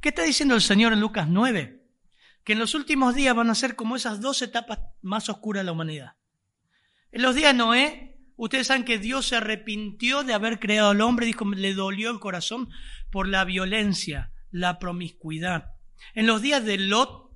¿Qué 0.00 0.10
está 0.10 0.22
diciendo 0.22 0.54
el 0.54 0.60
Señor 0.60 0.92
en 0.92 1.00
Lucas 1.00 1.28
9? 1.28 1.82
Que 2.44 2.52
en 2.52 2.58
los 2.58 2.74
últimos 2.74 3.14
días 3.14 3.34
van 3.34 3.50
a 3.50 3.54
ser 3.54 3.74
como 3.74 3.96
esas 3.96 4.20
dos 4.20 4.42
etapas 4.42 4.80
más 5.00 5.28
oscuras 5.28 5.60
de 5.60 5.64
la 5.64 5.72
humanidad. 5.72 6.16
En 7.10 7.22
los 7.22 7.34
días 7.34 7.52
de 7.52 7.58
Noé, 7.58 8.18
ustedes 8.36 8.66
saben 8.66 8.84
que 8.84 8.98
Dios 8.98 9.26
se 9.26 9.36
arrepintió 9.36 10.24
de 10.24 10.34
haber 10.34 10.58
creado 10.58 10.90
al 10.90 11.00
hombre, 11.00 11.26
dijo, 11.26 11.44
le 11.46 11.72
dolió 11.72 12.10
el 12.10 12.20
corazón 12.20 12.68
por 13.10 13.28
la 13.28 13.44
violencia, 13.44 14.32
la 14.50 14.78
promiscuidad. 14.78 15.72
En 16.14 16.26
los 16.26 16.42
días 16.42 16.64
de 16.64 16.76
Lot 16.76 17.30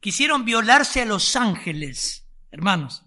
quisieron 0.00 0.44
violarse 0.44 1.02
a 1.02 1.06
los 1.06 1.34
ángeles, 1.36 2.28
hermanos. 2.50 3.06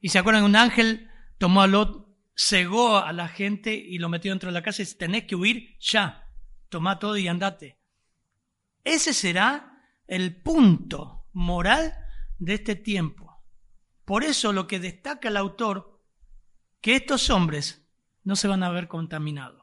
Y 0.00 0.08
se 0.08 0.18
acuerdan, 0.18 0.44
un 0.44 0.56
ángel 0.56 1.08
tomó 1.38 1.62
a 1.62 1.66
Lot, 1.66 2.09
cegó 2.42 2.98
a 2.98 3.12
la 3.12 3.28
gente 3.28 3.74
y 3.74 3.98
lo 3.98 4.08
metió 4.08 4.30
dentro 4.30 4.48
de 4.48 4.54
la 4.54 4.62
casa 4.62 4.82
y 4.82 4.84
dice, 4.84 4.98
tenés 4.98 5.24
que 5.24 5.36
huir 5.36 5.76
ya, 5.78 6.26
toma 6.68 6.98
todo 6.98 7.16
y 7.16 7.28
andate. 7.28 7.78
Ese 8.84 9.12
será 9.12 9.82
el 10.06 10.40
punto 10.40 11.26
moral 11.32 11.94
de 12.38 12.54
este 12.54 12.76
tiempo. 12.76 13.42
Por 14.04 14.24
eso 14.24 14.52
lo 14.52 14.66
que 14.66 14.80
destaca 14.80 15.28
el 15.28 15.36
autor, 15.36 16.02
que 16.80 16.96
estos 16.96 17.30
hombres 17.30 17.86
no 18.24 18.36
se 18.36 18.48
van 18.48 18.62
a 18.62 18.70
ver 18.70 18.88
contaminados 18.88 19.60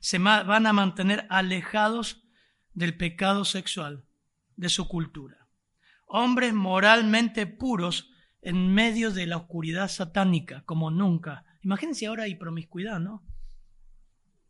se 0.00 0.18
van 0.18 0.66
a 0.66 0.72
mantener 0.72 1.26
alejados 1.28 2.24
del 2.72 2.96
pecado 2.96 3.44
sexual, 3.44 4.04
de 4.56 4.70
su 4.70 4.88
cultura. 4.88 5.46
Hombres 6.06 6.54
moralmente 6.54 7.46
puros 7.46 8.10
en 8.40 8.72
medio 8.72 9.10
de 9.10 9.26
la 9.26 9.36
oscuridad 9.36 9.88
satánica, 9.88 10.62
como 10.64 10.90
nunca. 10.90 11.44
Imagínense 11.62 12.06
ahora 12.06 12.24
hay 12.24 12.34
promiscuidad, 12.34 13.00
¿no? 13.00 13.22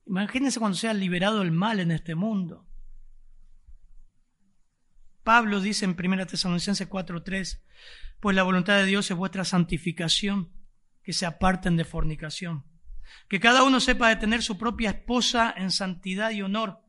Imagínense 0.06 0.58
cuando 0.58 0.76
sea 0.76 0.94
liberado 0.94 1.42
el 1.42 1.52
mal 1.52 1.80
en 1.80 1.90
este 1.90 2.14
mundo. 2.14 2.66
Pablo 5.22 5.60
dice 5.60 5.84
en 5.84 5.96
1 5.98 6.26
Tesalonicenses 6.26 6.88
4:3, 6.88 7.62
pues 8.20 8.36
la 8.36 8.42
voluntad 8.42 8.76
de 8.76 8.86
Dios 8.86 9.10
es 9.10 9.16
vuestra 9.16 9.44
santificación, 9.44 10.50
que 11.02 11.12
se 11.12 11.26
aparten 11.26 11.76
de 11.76 11.84
fornicación. 11.84 12.64
Que 13.28 13.40
cada 13.40 13.62
uno 13.62 13.80
sepa 13.80 14.08
detener 14.08 14.42
su 14.42 14.58
propia 14.58 14.90
esposa 14.90 15.52
en 15.56 15.70
santidad 15.70 16.30
y 16.30 16.42
honor, 16.42 16.80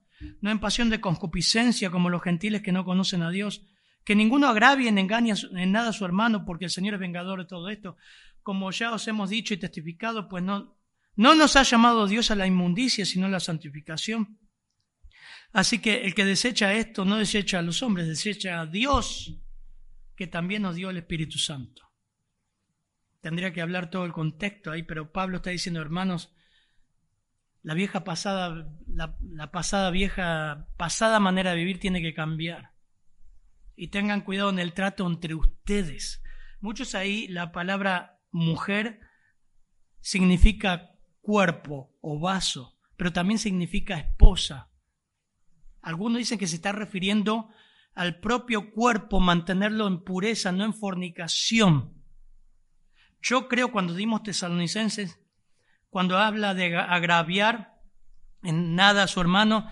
no 0.42 0.52
en 0.52 0.60
pasión 0.60 0.90
de 0.90 1.02
concupiscencia 1.02 1.90
como 1.90 2.10
los 2.10 2.22
gentiles 2.22 2.62
que 2.62 2.72
no 2.72 2.86
conocen 2.86 3.24
a 3.24 3.32
Dios, 3.32 3.66
Que 4.04 4.16
ninguno 4.16 4.48
agravie 4.48 4.92
ni 4.92 5.02
engañe 5.02 5.34
en 5.52 5.72
nada 5.72 5.90
a 5.90 5.94
su 5.94 6.06
hermano, 6.06 6.44
porque 6.44 6.66
el 6.66 6.72
Señor 6.72 6.96
es 6.96 7.00
vengador 7.00 7.40
de 7.40 7.46
todo 7.46 7.70
esto. 7.70 7.98
Como 8.44 8.72
ya 8.72 8.94
os 8.94 9.08
hemos 9.08 9.30
dicho 9.30 9.54
y 9.54 9.58
testificado, 9.58 10.28
pues 10.28 10.44
no, 10.44 10.78
no 11.16 11.36
nos 11.36 11.56
ha 11.56 11.64
llamado 11.64 12.08
Dios 12.08 12.32
a 12.32 12.36
la 12.36 12.48
inmundicia, 12.48 13.06
sino 13.06 13.28
a 13.28 13.30
la 13.30 13.40
santificación. 13.40 14.40
Así 15.54 15.80
que 15.80 16.06
el 16.06 16.16
que 16.16 16.26
desecha 16.26 16.74
esto 16.74 17.04
no 17.04 17.18
desecha 17.18 17.60
a 17.60 17.62
los 17.62 17.84
hombres, 17.84 18.08
desecha 18.08 18.62
a 18.62 18.66
Dios, 18.66 19.38
que 20.16 20.28
también 20.28 20.62
nos 20.62 20.76
dio 20.76 20.90
el 20.90 20.98
Espíritu 20.98 21.38
Santo. 21.38 21.84
Tendría 23.20 23.54
que 23.54 23.62
hablar 23.62 23.90
todo 23.90 24.06
el 24.06 24.14
contexto 24.14 24.72
ahí, 24.72 24.84
pero 24.84 25.12
Pablo 25.12 25.38
está 25.38 25.50
diciendo, 25.50 25.82
hermanos, 25.82 26.34
la 27.64 27.74
vieja 27.74 28.04
pasada, 28.04 28.68
la, 28.88 29.18
la, 29.22 29.52
pasada 29.52 29.92
vieja, 29.92 30.68
pasada 30.78 31.20
manera 31.20 31.52
de 31.52 31.58
vivir 31.58 31.80
tiene 31.80 32.02
que 32.02 32.14
cambiar. 32.14 32.72
Y 33.76 33.90
tengan 33.90 34.22
cuidado 34.22 34.50
en 34.50 34.60
el 34.60 34.74
trato 34.74 35.06
entre 35.06 35.36
ustedes. 35.36 36.24
Muchos 36.60 36.96
ahí, 36.96 37.28
la 37.28 37.52
palabra 37.52 38.21
mujer 38.32 39.00
significa 40.00 40.92
cuerpo 41.22 41.96
o 42.02 42.20
vaso, 42.20 42.78
pero 42.98 43.14
también 43.14 43.40
significa 43.40 43.98
esposa. 43.98 44.70
Algunos 45.82 46.20
dicen 46.20 46.38
que 46.38 46.48
se 46.48 46.56
está 46.56 46.72
refiriendo 46.72 47.50
al 47.94 48.20
propio 48.20 48.72
cuerpo, 48.72 49.20
mantenerlo 49.20 49.88
en 49.88 50.04
pureza, 50.04 50.52
no 50.52 50.64
en 50.64 50.74
fornicación. 50.74 51.94
Yo 53.22 53.48
creo 53.48 53.72
cuando 53.72 53.94
dimos 53.94 54.24
tesalonicenses, 54.24 55.20
cuando 55.90 56.18
habla 56.18 56.54
de 56.54 56.76
agraviar 56.76 57.80
en 58.44 58.76
nada 58.76 59.04
a 59.04 59.08
su 59.08 59.20
hermano, 59.22 59.70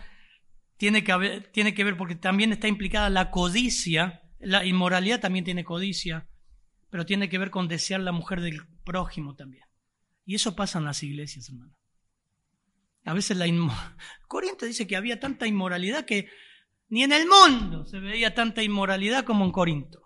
tiene 0.77 1.03
que, 1.03 1.47
tiene 1.51 1.73
que 1.73 1.83
ver 1.83 1.97
porque 1.97 2.15
también 2.15 2.51
está 2.51 2.67
implicada 2.67 3.09
la 3.09 3.31
codicia, 3.31 4.21
la 4.39 4.65
inmoralidad 4.65 5.19
también 5.19 5.45
tiene 5.45 5.63
codicia, 5.63 6.27
pero 6.89 7.05
tiene 7.05 7.29
que 7.29 7.37
ver 7.37 7.51
con 7.51 7.67
desear 7.67 8.01
la 8.01 8.11
mujer 8.11 8.41
del 8.41 8.67
prójimo 8.83 9.35
también. 9.35 9.65
Y 10.25 10.35
eso 10.35 10.55
pasa 10.55 10.79
en 10.79 10.85
las 10.85 11.01
iglesias, 11.03 11.49
hermano. 11.49 11.73
A 13.05 13.13
veces 13.13 13.37
la 13.37 13.45
Corinto 14.27 14.65
dice 14.65 14.87
que 14.87 14.95
había 14.95 15.19
tanta 15.19 15.47
inmoralidad 15.47 16.05
que 16.05 16.29
ni 16.89 17.03
en 17.03 17.11
el 17.11 17.27
mundo 17.27 17.85
se 17.85 17.99
veía 17.99 18.33
tanta 18.33 18.63
inmoralidad 18.63 19.23
como 19.23 19.45
en 19.45 19.51
Corinto. 19.51 20.01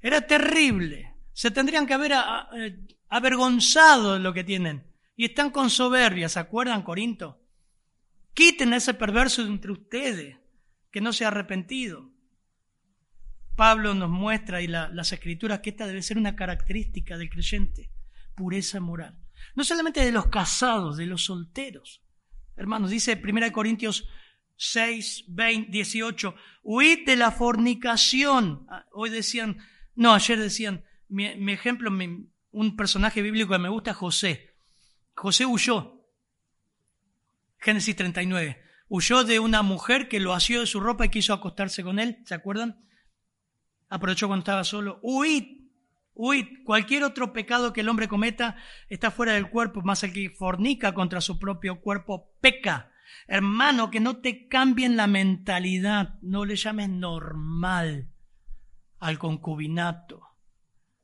Era 0.00 0.26
terrible. 0.26 1.14
Se 1.32 1.50
tendrían 1.50 1.86
que 1.86 1.94
haber 1.94 2.12
eh, 2.12 2.78
avergonzado 3.08 4.14
de 4.14 4.20
lo 4.20 4.32
que 4.32 4.44
tienen. 4.44 4.86
Y 5.16 5.26
están 5.26 5.50
con 5.50 5.70
soberbia, 5.70 6.28
¿se 6.28 6.38
acuerdan, 6.38 6.82
Corinto? 6.82 7.40
Quiten 8.34 8.72
ese 8.72 8.94
perverso 8.94 9.42
entre 9.42 9.72
ustedes, 9.72 10.36
que 10.92 11.00
no 11.00 11.12
se 11.12 11.24
ha 11.24 11.28
arrepentido. 11.28 12.12
Pablo 13.58 13.92
nos 13.92 14.08
muestra 14.08 14.62
y 14.62 14.68
las 14.68 15.12
escrituras 15.12 15.58
que 15.58 15.70
esta 15.70 15.84
debe 15.84 16.00
ser 16.00 16.16
una 16.16 16.36
característica 16.36 17.18
del 17.18 17.28
creyente, 17.28 17.90
pureza 18.36 18.78
moral. 18.78 19.18
No 19.56 19.64
solamente 19.64 20.04
de 20.04 20.12
los 20.12 20.28
casados, 20.28 20.96
de 20.96 21.06
los 21.06 21.24
solteros. 21.24 22.04
Hermanos, 22.54 22.88
dice 22.88 23.20
1 23.20 23.50
Corintios 23.50 24.08
6, 24.58 25.24
20, 25.26 25.72
18, 25.72 26.36
huid 26.62 27.04
de 27.04 27.16
la 27.16 27.32
fornicación. 27.32 28.64
Ah, 28.70 28.86
hoy 28.92 29.10
decían, 29.10 29.58
no, 29.96 30.14
ayer 30.14 30.38
decían, 30.38 30.84
mi, 31.08 31.52
ejemplo, 31.52 31.90
un 32.52 32.76
personaje 32.76 33.22
bíblico 33.22 33.54
que 33.54 33.58
me 33.58 33.68
gusta, 33.68 33.92
José. 33.92 34.54
José 35.16 35.46
huyó. 35.46 36.06
Génesis 37.58 37.96
39. 37.96 38.62
Huyó 38.88 39.24
de 39.24 39.40
una 39.40 39.62
mujer 39.62 40.08
que 40.08 40.20
lo 40.20 40.32
asió 40.32 40.60
de 40.60 40.66
su 40.66 40.78
ropa 40.78 41.06
y 41.06 41.08
quiso 41.08 41.32
acostarse 41.32 41.82
con 41.82 41.98
él, 41.98 42.22
¿se 42.24 42.34
acuerdan? 42.34 42.84
Aprovechó 43.88 44.26
cuando 44.26 44.42
estaba 44.42 44.64
solo. 44.64 44.98
Huid, 45.02 45.68
huid. 46.14 46.46
Cualquier 46.64 47.04
otro 47.04 47.32
pecado 47.32 47.72
que 47.72 47.80
el 47.80 47.88
hombre 47.88 48.08
cometa 48.08 48.56
está 48.88 49.10
fuera 49.10 49.32
del 49.32 49.50
cuerpo, 49.50 49.82
más 49.82 50.02
el 50.02 50.12
que 50.12 50.30
fornica 50.30 50.94
contra 50.94 51.20
su 51.20 51.38
propio 51.38 51.80
cuerpo 51.80 52.32
peca. 52.40 52.92
Hermano, 53.26 53.90
que 53.90 54.00
no 54.00 54.18
te 54.18 54.48
cambien 54.48 54.96
la 54.96 55.06
mentalidad, 55.06 56.18
no 56.20 56.44
le 56.44 56.56
llames 56.56 56.88
normal 56.88 58.08
al 58.98 59.18
concubinato. 59.18 60.22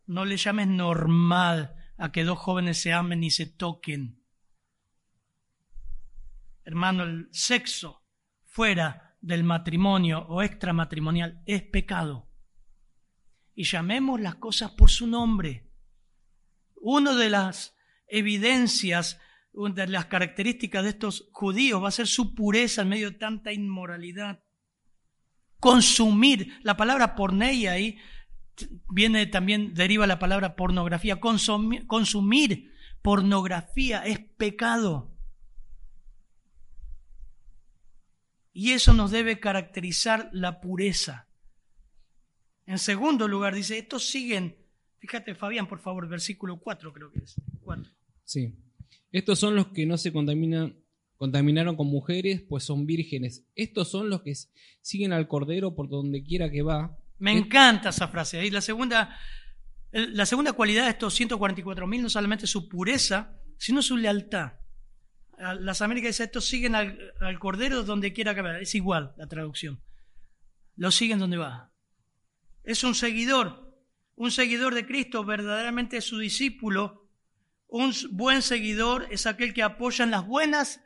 No 0.07 0.25
le 0.25 0.37
llames 0.37 0.69
normal 0.69 1.77
a 1.97 2.13
que 2.13 2.25
dos 2.25 2.39
jóvenes 2.39 2.81
se 2.81 2.93
amen 2.93 3.25
y 3.25 3.31
se 3.31 3.47
toquen. 3.47 4.21
Hermano, 6.65 7.05
el 7.05 7.29
sexo 7.31 8.03
fuera 8.45 9.17
del 9.21 9.45
matrimonio 9.45 10.21
o 10.29 10.43
extramatrimonial 10.43 11.43
es 11.47 11.63
pecado. 11.63 12.29
Y 13.55 13.65
llamemos 13.65 14.21
las 14.21 14.37
cosas 14.37 14.73
por 14.73 14.91
su 14.91 15.07
nombre. 15.07 15.71
Una 16.77 17.15
de 17.15 17.31
las 17.31 17.77
evidencias, 18.09 19.21
una 19.53 19.75
de 19.75 19.87
las 19.87 20.07
características 20.07 20.83
de 20.83 20.91
estos 20.91 21.29
judíos 21.33 21.83
va 21.83 21.89
a 21.89 21.93
ser 21.93 22.07
su 22.07 22.35
pureza 22.35 22.83
en 22.83 22.89
medio 22.89 23.11
de 23.11 23.19
tanta 23.19 23.53
inmoralidad. 23.53 24.43
Consumir, 25.61 26.59
la 26.63 26.77
palabra 26.77 27.15
porneia 27.15 27.73
ahí 27.73 27.99
viene 28.89 29.27
también, 29.27 29.75
deriva 29.75 30.07
la 30.07 30.19
palabra 30.19 30.57
pornografía. 30.57 31.21
Consumir, 31.21 31.87
consumir 31.87 32.73
pornografía 33.03 34.05
es 34.05 34.19
pecado. 34.19 35.15
Y 38.53 38.73
eso 38.73 38.93
nos 38.93 39.11
debe 39.11 39.41
caracterizar 39.41 40.31
la 40.33 40.61
pureza. 40.61 41.24
En 42.67 42.79
segundo 42.79 43.29
lugar, 43.29 43.55
dice, 43.55 43.79
estos 43.79 44.09
siguen, 44.09 44.57
fíjate 44.99 45.35
Fabián, 45.35 45.69
por 45.69 45.81
favor, 45.81 46.09
versículo 46.09 46.59
4 46.59 46.93
creo 46.93 47.11
que 47.13 47.21
es. 47.21 47.37
Sí. 48.25 48.55
Estos 49.13 49.39
son 49.39 49.55
los 49.55 49.69
que 49.69 49.87
no 49.87 49.99
se 49.99 50.13
contaminan, 50.13 50.77
contaminaron 51.17 51.77
con 51.77 51.87
mujeres, 51.87 52.43
pues 52.49 52.65
son 52.65 52.87
vírgenes. 52.87 53.45
Estos 53.55 53.91
son 53.91 54.09
los 54.09 54.23
que 54.23 54.33
siguen 54.81 55.13
al 55.13 55.29
Cordero 55.29 55.75
por 55.75 55.89
donde 55.89 56.25
quiera 56.25 56.51
que 56.51 56.63
va. 56.63 56.99
Me 57.19 57.33
encanta 57.33 57.91
esa 57.91 58.09
frase. 58.09 58.45
Y 58.45 58.51
la 58.51 58.61
segunda, 58.61 59.17
la 59.93 60.27
segunda 60.27 60.53
cualidad 60.53 60.85
de 60.85 60.91
estos 60.91 61.19
144.000 61.21 62.03
no 62.03 62.11
solamente 62.11 62.47
su 62.47 62.69
pureza, 62.69 63.39
sino 63.59 63.83
su 63.83 63.97
lealtad. 63.97 64.55
Las 65.39 65.83
Américas 65.83 66.11
dicen, 66.11 66.27
estos 66.27 66.45
siguen 66.47 66.75
al, 66.75 67.39
Cordero 67.39 67.83
donde 67.83 68.13
quiera 68.13 68.35
que 68.35 68.43
vaya. 68.43 68.61
Es 68.61 68.75
igual 68.75 69.15
la 69.17 69.27
traducción. 69.27 69.81
Lo 70.77 70.91
siguen 70.91 71.19
donde 71.19 71.37
va. 71.37 71.74
Es 72.65 72.83
un 72.83 72.95
seguidor. 72.95 73.73
Un 74.17 74.31
seguidor 74.31 74.75
de 74.75 74.87
Cristo 74.87 75.25
verdaderamente 75.25 76.01
su 76.01 76.19
discípulo. 76.19 77.09
Un 77.69 77.93
buen 78.11 78.43
seguidor 78.43 79.07
es 79.11 79.27
aquel 79.27 79.53
que 79.55 79.63
apoya 79.63 80.05
en 80.05 80.11
las 80.11 80.27
buenas 80.27 80.81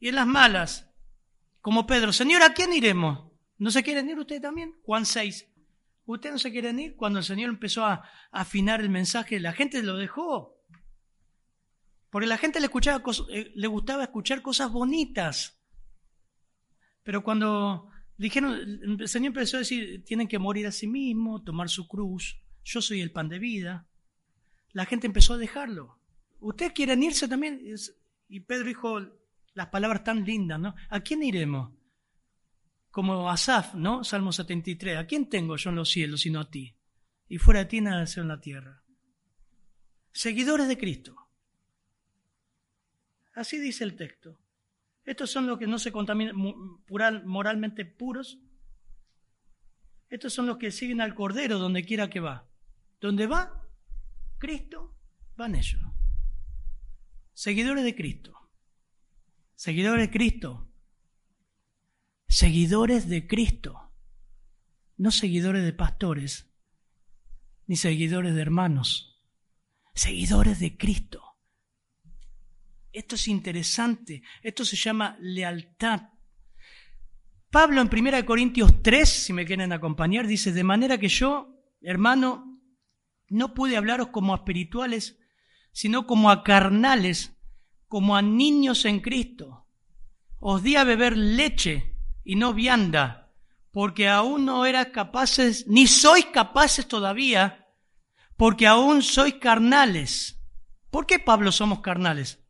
y 0.00 0.08
en 0.08 0.16
las 0.16 0.26
malas. 0.26 0.90
Como 1.60 1.86
Pedro, 1.86 2.12
Señor, 2.12 2.42
¿a 2.42 2.54
quién 2.54 2.72
iremos? 2.72 3.30
¿No 3.58 3.70
se 3.70 3.82
quieren 3.82 4.08
ir 4.08 4.18
ustedes 4.18 4.42
también? 4.42 4.74
Juan 4.82 5.06
6. 5.06 5.48
¿Ustedes 6.06 6.32
no 6.32 6.38
se 6.38 6.50
quieren 6.50 6.80
ir? 6.80 6.96
Cuando 6.96 7.20
el 7.20 7.24
Señor 7.24 7.50
empezó 7.50 7.84
a 7.84 8.08
afinar 8.32 8.80
el 8.80 8.88
mensaje, 8.88 9.38
la 9.38 9.52
gente 9.52 9.82
lo 9.82 9.96
dejó. 9.96 10.60
Porque 12.10 12.26
la 12.26 12.38
gente 12.38 12.58
le, 12.58 12.66
escuchaba, 12.66 13.02
eh, 13.30 13.52
le 13.54 13.66
gustaba 13.68 14.02
escuchar 14.02 14.42
cosas 14.42 14.72
bonitas. 14.72 15.62
Pero 17.02 17.22
cuando 17.22 17.91
dijeron, 18.22 18.98
el 19.00 19.08
Señor 19.08 19.28
empezó 19.28 19.56
a 19.56 19.60
decir, 19.60 20.04
tienen 20.04 20.28
que 20.28 20.38
morir 20.38 20.66
a 20.66 20.72
sí 20.72 20.86
mismo, 20.86 21.42
tomar 21.42 21.68
su 21.68 21.88
cruz, 21.88 22.40
yo 22.64 22.80
soy 22.80 23.00
el 23.00 23.10
pan 23.10 23.28
de 23.28 23.38
vida, 23.38 23.88
la 24.72 24.86
gente 24.86 25.06
empezó 25.06 25.34
a 25.34 25.38
dejarlo. 25.38 25.98
¿Ustedes 26.40 26.72
quieren 26.72 27.02
irse 27.02 27.28
también? 27.28 27.60
Y 28.28 28.40
Pedro 28.40 28.66
dijo 28.66 29.00
las 29.54 29.66
palabras 29.68 30.04
tan 30.04 30.24
lindas, 30.24 30.58
¿no? 30.58 30.74
¿A 30.88 31.00
quién 31.00 31.22
iremos? 31.22 31.72
Como 32.90 33.28
Asaf, 33.28 33.74
¿no? 33.74 34.04
Salmo 34.04 34.32
73. 34.32 34.98
¿A 34.98 35.06
quién 35.06 35.28
tengo 35.28 35.56
yo 35.56 35.70
en 35.70 35.76
los 35.76 35.90
cielos 35.90 36.20
sino 36.20 36.40
a 36.40 36.50
ti? 36.50 36.74
Y 37.28 37.38
fuera 37.38 37.60
de 37.60 37.66
ti 37.66 37.80
nada 37.80 38.04
en 38.16 38.28
la 38.28 38.40
tierra. 38.40 38.82
Seguidores 40.12 40.68
de 40.68 40.78
Cristo. 40.78 41.16
Así 43.34 43.58
dice 43.58 43.84
el 43.84 43.96
texto. 43.96 44.38
Estos 45.04 45.30
son 45.30 45.46
los 45.46 45.58
que 45.58 45.66
no 45.66 45.78
se 45.78 45.92
contaminan 45.92 46.36
moralmente 47.24 47.84
puros. 47.84 48.38
Estos 50.08 50.32
son 50.32 50.46
los 50.46 50.58
que 50.58 50.70
siguen 50.70 51.00
al 51.00 51.14
Cordero 51.14 51.58
donde 51.58 51.84
quiera 51.84 52.10
que 52.10 52.20
va. 52.20 52.48
Donde 53.00 53.26
va 53.26 53.66
Cristo, 54.38 54.96
van 55.36 55.54
ellos. 55.54 55.80
Seguidores 57.34 57.84
de 57.84 57.94
Cristo. 57.94 58.50
Seguidores 59.54 60.06
de 60.06 60.10
Cristo 60.10 60.72
seguidores 62.32 63.10
de 63.10 63.26
Cristo, 63.26 63.92
no 64.96 65.10
seguidores 65.10 65.62
de 65.64 65.74
pastores, 65.74 66.50
ni 67.66 67.76
seguidores 67.76 68.34
de 68.34 68.40
hermanos, 68.40 69.22
seguidores 69.94 70.58
de 70.58 70.78
Cristo. 70.78 71.31
Esto 72.92 73.14
es 73.14 73.26
interesante, 73.28 74.22
esto 74.42 74.64
se 74.66 74.76
llama 74.76 75.16
lealtad. 75.20 76.10
Pablo 77.50 77.80
en 77.80 77.90
1 77.92 78.26
Corintios 78.26 78.82
3, 78.82 79.08
si 79.08 79.32
me 79.32 79.46
quieren 79.46 79.72
acompañar, 79.72 80.26
dice, 80.26 80.52
de 80.52 80.62
manera 80.62 80.98
que 80.98 81.08
yo, 81.08 81.58
hermano, 81.80 82.60
no 83.28 83.54
pude 83.54 83.78
hablaros 83.78 84.08
como 84.08 84.34
a 84.34 84.38
espirituales, 84.38 85.18
sino 85.72 86.06
como 86.06 86.30
a 86.30 86.44
carnales, 86.44 87.34
como 87.88 88.14
a 88.14 88.20
niños 88.20 88.84
en 88.84 89.00
Cristo. 89.00 89.66
Os 90.38 90.62
di 90.62 90.76
a 90.76 90.84
beber 90.84 91.16
leche 91.16 91.96
y 92.24 92.36
no 92.36 92.52
vianda, 92.52 93.32
porque 93.70 94.08
aún 94.08 94.44
no 94.44 94.66
eras 94.66 94.88
capaces, 94.88 95.66
ni 95.66 95.86
sois 95.86 96.26
capaces 96.26 96.86
todavía, 96.86 97.68
porque 98.36 98.66
aún 98.66 99.02
sois 99.02 99.34
carnales. 99.34 100.42
¿Por 100.90 101.06
qué, 101.06 101.18
Pablo, 101.18 101.52
somos 101.52 101.80
carnales? 101.80 102.41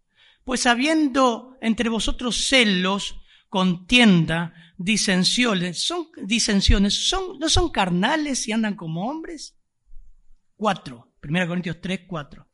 Pues 0.44 0.66
habiendo 0.66 1.56
entre 1.60 1.88
vosotros 1.88 2.48
celos, 2.48 3.20
contienda, 3.48 4.54
disensiones, 4.76 5.82
son 5.82 6.08
disensiones, 6.24 7.08
son, 7.08 7.38
no 7.38 7.48
son 7.48 7.70
carnales 7.70 8.48
y 8.48 8.52
andan 8.52 8.74
como 8.74 9.08
hombres. 9.08 9.56
Cuatro, 10.56 11.14
1 11.22 11.46
Corintios 11.46 11.80
3, 11.80 12.00
4. 12.08 12.48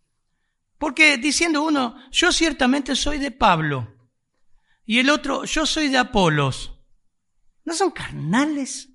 Porque 0.78 1.16
diciendo 1.16 1.62
uno, 1.62 1.97
yo 2.11 2.32
ciertamente 2.32 2.95
soy 2.95 3.18
de 3.18 3.30
Pablo, 3.30 3.99
y 4.89 5.01
el 5.01 5.11
otro, 5.11 5.45
yo 5.45 5.66
soy 5.66 5.89
de 5.89 5.99
Apolos. 5.99 6.80
¿No 7.66 7.74
son 7.74 7.91
carnales? 7.91 8.89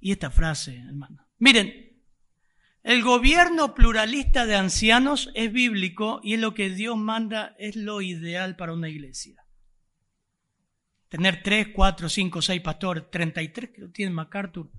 Y 0.00 0.10
esta 0.10 0.28
frase, 0.28 0.76
hermano. 0.76 1.24
Miren, 1.38 1.89
el 2.82 3.02
gobierno 3.02 3.74
pluralista 3.74 4.46
de 4.46 4.56
ancianos 4.56 5.30
es 5.34 5.52
bíblico 5.52 6.20
y 6.22 6.34
es 6.34 6.40
lo 6.40 6.54
que 6.54 6.70
Dios 6.70 6.96
manda, 6.96 7.54
es 7.58 7.76
lo 7.76 8.00
ideal 8.00 8.56
para 8.56 8.72
una 8.72 8.88
iglesia. 8.88 9.44
Tener 11.08 11.42
tres, 11.42 11.68
cuatro, 11.74 12.08
cinco, 12.08 12.40
seis 12.40 12.62
pastores, 12.62 13.10
treinta 13.10 13.42
y 13.42 13.48
tres 13.48 13.70
que 13.70 13.82
lo 13.82 13.90
tiene 13.90 14.12
MacArthur. 14.12 14.70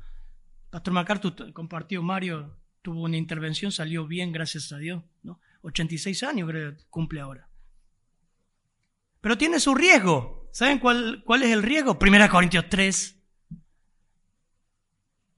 Pastor 0.70 0.93
MacArthur 0.93 1.54
compartió 1.54 2.02
Mario, 2.02 2.58
tuvo 2.82 3.04
una 3.04 3.18
intervención, 3.18 3.72
salió 3.72 4.08
bien, 4.08 4.32
gracias 4.32 4.72
a 4.72 4.78
Dios. 4.78 5.04
¿no? 5.24 5.39
86 5.62 6.24
años 6.24 6.49
creo 6.49 6.76
que 6.76 6.84
cumple 6.89 7.20
ahora. 7.20 7.49
Pero 9.20 9.38
tiene 9.38 9.60
su 9.60 9.76
riesgo. 9.76 10.49
¿Saben 10.52 10.80
cuál, 10.80 11.24
cuál 11.24 11.43
es 11.43 11.52
el 11.52 11.62
riesgo? 11.62 11.99
Primera 11.99 12.30
Corintios 12.30 12.68
3. 12.68 13.21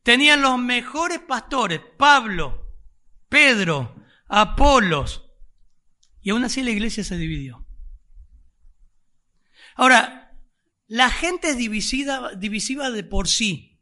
Tenían 0.04 0.42
los 0.42 0.60
mejores 0.60 1.20
pastores, 1.20 1.82
Pablo, 1.98 2.68
Pedro, 3.30 3.96
Apolos, 4.28 5.24
y 6.22 6.30
aún 6.30 6.44
así 6.44 6.62
la 6.62 6.72
iglesia 6.72 7.04
se 7.04 7.18
dividió. 7.18 7.66
Ahora, 9.76 10.38
la 10.88 11.10
gente 11.10 11.50
es 11.50 11.58
divisiva, 11.58 12.92
de 12.92 13.04
por 13.04 13.28
sí. 13.28 13.82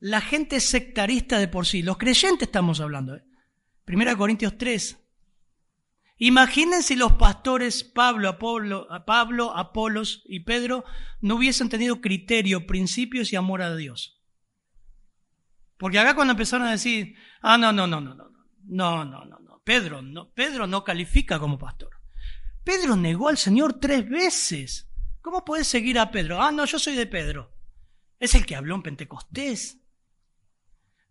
La 0.00 0.20
gente 0.20 0.56
es 0.56 0.64
sectarista 0.64 1.38
de 1.38 1.48
por 1.48 1.66
sí. 1.66 1.82
Los 1.82 1.98
creyentes 1.98 2.48
estamos 2.48 2.80
hablando. 2.80 3.16
¿eh? 3.16 3.24
Primera 3.84 4.16
Corintios 4.16 4.56
3. 4.56 4.98
Imaginen 6.18 6.82
si 6.82 6.96
los 6.96 7.12
pastores 7.12 7.84
Pablo, 7.84 8.38
Pablo, 8.38 9.56
Apolos 9.56 10.22
y 10.26 10.40
Pedro 10.40 10.84
no 11.20 11.36
hubiesen 11.36 11.68
tenido 11.68 12.00
criterio, 12.00 12.66
principios 12.66 13.32
y 13.32 13.36
amor 13.36 13.62
a 13.62 13.76
Dios. 13.76 14.17
Porque 15.78 15.98
acá 15.98 16.14
cuando 16.14 16.32
empezaron 16.32 16.66
a 16.66 16.72
decir, 16.72 17.14
ah, 17.40 17.56
no, 17.56 17.72
no, 17.72 17.86
no, 17.86 18.00
no, 18.00 18.14
no, 18.14 18.24
no, 18.64 19.04
no, 19.04 19.24
no, 19.24 19.38
no, 19.38 19.62
Pedro, 19.64 20.02
no, 20.02 20.30
Pedro 20.30 20.66
no 20.66 20.84
califica 20.84 21.38
como 21.38 21.58
pastor. 21.58 21.90
Pedro 22.64 22.96
negó 22.96 23.28
al 23.28 23.38
Señor 23.38 23.80
tres 23.80 24.06
veces. 24.08 24.90
¿Cómo 25.22 25.44
puedes 25.44 25.66
seguir 25.66 25.98
a 25.98 26.10
Pedro? 26.10 26.42
Ah, 26.42 26.50
no, 26.50 26.64
yo 26.64 26.78
soy 26.78 26.96
de 26.96 27.06
Pedro. 27.06 27.54
Es 28.18 28.34
el 28.34 28.44
que 28.44 28.56
habló 28.56 28.74
en 28.74 28.82
Pentecostés. 28.82 29.80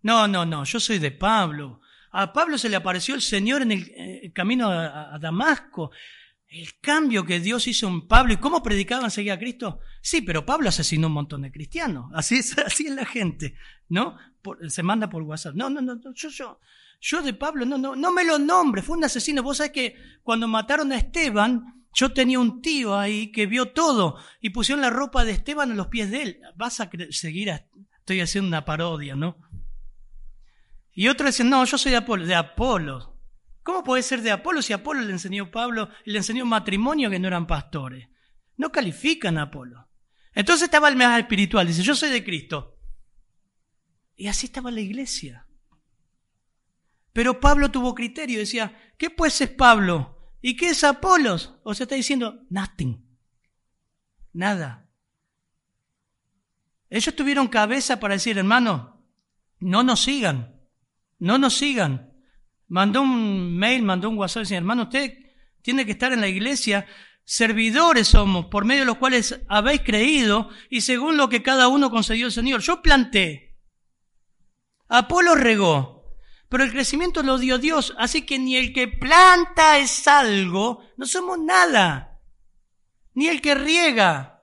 No, 0.01 0.27
no, 0.27 0.45
no, 0.45 0.63
yo 0.65 0.79
soy 0.79 0.99
de 0.99 1.11
Pablo. 1.11 1.81
A 2.11 2.33
Pablo 2.33 2.57
se 2.57 2.69
le 2.69 2.75
apareció 2.75 3.15
el 3.15 3.21
Señor 3.21 3.61
en 3.61 3.71
el, 3.71 3.91
eh, 3.95 4.31
camino 4.33 4.69
a, 4.69 5.17
Damasco. 5.19 5.91
El 6.47 6.79
cambio 6.79 7.25
que 7.25 7.39
Dios 7.39 7.67
hizo 7.67 7.87
en 7.87 8.07
Pablo 8.07 8.33
y 8.33 8.37
cómo 8.37 8.63
predicaban 8.63 9.11
seguir 9.11 9.33
a 9.33 9.39
Cristo. 9.39 9.79
Sí, 10.01 10.21
pero 10.21 10.45
Pablo 10.45 10.69
asesinó 10.69 11.07
un 11.07 11.13
montón 11.13 11.41
de 11.41 11.51
cristianos. 11.51 12.09
Así 12.15 12.37
es, 12.37 12.57
así 12.57 12.87
es 12.87 12.95
la 12.95 13.05
gente, 13.05 13.55
¿no? 13.89 14.17
se 14.69 14.81
manda 14.81 15.09
por 15.09 15.23
WhatsApp. 15.23 15.55
No, 15.55 15.69
no, 15.69 15.81
no, 15.81 15.99
yo, 16.13 16.29
yo, 16.29 16.59
yo 17.01 17.21
de 17.21 17.33
Pablo, 17.33 17.65
no, 17.65 17.77
no, 17.77 17.97
no 17.97 18.11
me 18.11 18.23
lo 18.23 18.39
nombre, 18.39 18.81
fue 18.81 18.97
un 18.97 19.03
asesino. 19.03 19.43
Vos 19.43 19.57
sabés 19.57 19.73
que 19.73 19.95
cuando 20.23 20.47
mataron 20.47 20.91
a 20.93 20.97
Esteban, 20.97 21.83
yo 21.93 22.13
tenía 22.13 22.39
un 22.39 22.61
tío 22.61 22.97
ahí 22.97 23.31
que 23.31 23.45
vio 23.45 23.73
todo 23.73 24.17
y 24.39 24.51
pusieron 24.51 24.81
la 24.81 24.89
ropa 24.89 25.25
de 25.25 25.31
Esteban 25.31 25.71
en 25.71 25.77
los 25.77 25.87
pies 25.87 26.11
de 26.11 26.21
él. 26.21 26.39
Vas 26.55 26.79
a 26.79 26.89
seguir, 27.09 27.49
estoy 27.99 28.21
haciendo 28.21 28.47
una 28.47 28.63
parodia, 28.63 29.15
¿no? 29.15 29.37
Y 30.93 31.09
otros 31.09 31.27
dicen, 31.27 31.49
no, 31.49 31.63
yo 31.65 31.77
soy 31.77 31.91
de 31.91 31.97
Apolo. 31.97 32.25
De 32.25 32.35
Apolo. 32.35 33.16
¿Cómo 33.67 33.83
puede 33.83 34.01
ser 34.01 34.21
de 34.21 34.31
Apolo 34.31 34.61
si 34.61 34.71
Apolo 34.71 35.01
le 35.01 35.11
enseñó 35.11 35.51
Pablo 35.51 35.89
le 36.05 36.19
enseñó 36.19 36.45
matrimonio 36.45 37.09
que 37.09 37.19
no 37.19 37.27
eran 37.27 37.45
pastores? 37.45 38.07
No 38.55 38.71
califican 38.71 39.37
a 39.37 39.41
Apolo. 39.41 39.89
Entonces 40.33 40.67
estaba 40.67 40.87
el 40.87 40.95
más 40.95 41.19
espiritual, 41.19 41.67
dice, 41.67 41.83
yo 41.83 41.93
soy 41.93 42.09
de 42.09 42.23
Cristo. 42.23 42.79
Y 44.15 44.27
así 44.27 44.45
estaba 44.45 44.71
la 44.71 44.79
iglesia. 44.79 45.47
Pero 47.11 47.41
Pablo 47.41 47.69
tuvo 47.69 47.93
criterio, 47.93 48.39
decía, 48.39 48.93
¿qué 48.97 49.09
pues 49.09 49.41
es 49.41 49.49
Pablo? 49.49 50.31
¿Y 50.41 50.55
qué 50.55 50.69
es 50.69 50.85
Apolos? 50.85 51.59
O 51.63 51.73
sea, 51.73 51.83
está 51.83 51.95
diciendo, 51.95 52.45
nothing. 52.49 53.05
Nada. 54.31 54.89
Ellos 56.89 57.13
tuvieron 57.13 57.49
cabeza 57.49 57.99
para 57.99 58.13
decir, 58.13 58.37
hermano, 58.37 59.03
no 59.59 59.83
nos 59.83 60.03
sigan. 60.03 60.57
No 61.19 61.37
nos 61.37 61.57
sigan. 61.57 62.13
Mandó 62.67 63.01
un 63.01 63.57
mail, 63.57 63.83
mandó 63.83 64.09
un 64.09 64.17
WhatsApp, 64.17 64.43
dice, 64.43 64.55
hermano, 64.55 64.83
usted 64.83 65.13
tiene 65.61 65.85
que 65.85 65.93
estar 65.93 66.11
en 66.11 66.21
la 66.21 66.27
iglesia. 66.27 66.85
Servidores 67.23 68.07
somos, 68.07 68.45
por 68.45 68.65
medio 68.65 68.81
de 68.81 68.85
los 68.85 68.97
cuales 68.97 69.41
habéis 69.49 69.81
creído 69.81 70.49
y 70.69 70.81
según 70.81 71.17
lo 71.17 71.29
que 71.29 71.43
cada 71.43 71.67
uno 71.67 71.89
concedió 71.89 72.25
el 72.25 72.31
Señor. 72.31 72.61
Yo 72.61 72.81
planté. 72.81 73.57
Apolo 74.87 75.35
regó, 75.35 76.15
pero 76.49 76.63
el 76.63 76.71
crecimiento 76.71 77.23
lo 77.23 77.37
dio 77.37 77.57
Dios. 77.57 77.93
Así 77.97 78.21
que 78.21 78.39
ni 78.39 78.55
el 78.55 78.73
que 78.73 78.87
planta 78.87 79.77
es 79.77 80.07
algo, 80.07 80.83
no 80.95 81.05
somos 81.05 81.39
nada. 81.39 82.19
Ni 83.13 83.27
el 83.27 83.41
que 83.41 83.55
riega. 83.55 84.41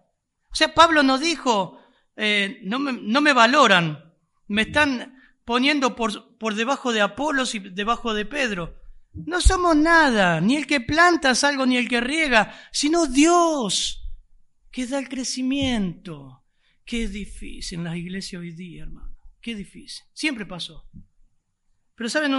O 0.50 0.54
sea, 0.54 0.74
Pablo 0.74 1.02
nos 1.02 1.20
dijo, 1.20 1.80
eh, 2.16 2.60
no, 2.62 2.78
me, 2.78 2.92
no 2.92 3.20
me 3.20 3.32
valoran, 3.32 4.12
me 4.46 4.62
están 4.62 5.18
poniendo 5.44 5.96
por, 5.96 6.33
por 6.44 6.56
debajo 6.56 6.92
de 6.92 7.00
Apolos 7.00 7.54
y 7.54 7.58
debajo 7.58 8.12
de 8.12 8.26
Pedro. 8.26 8.78
No 9.14 9.40
somos 9.40 9.74
nada, 9.74 10.42
ni 10.42 10.56
el 10.56 10.66
que 10.66 10.78
planta 10.78 11.30
es 11.30 11.42
algo, 11.42 11.64
ni 11.64 11.78
el 11.78 11.88
que 11.88 12.02
riega, 12.02 12.54
sino 12.70 13.06
Dios 13.06 14.06
que 14.70 14.86
da 14.86 14.98
el 14.98 15.08
crecimiento. 15.08 16.44
Qué 16.84 17.08
difícil 17.08 17.78
en 17.78 17.84
las 17.84 17.96
iglesias 17.96 18.40
hoy 18.40 18.50
día, 18.50 18.82
hermano. 18.82 19.16
Qué 19.40 19.54
difícil. 19.54 20.04
Siempre 20.12 20.44
pasó. 20.44 20.86
Pero 21.94 22.10
saben, 22.10 22.34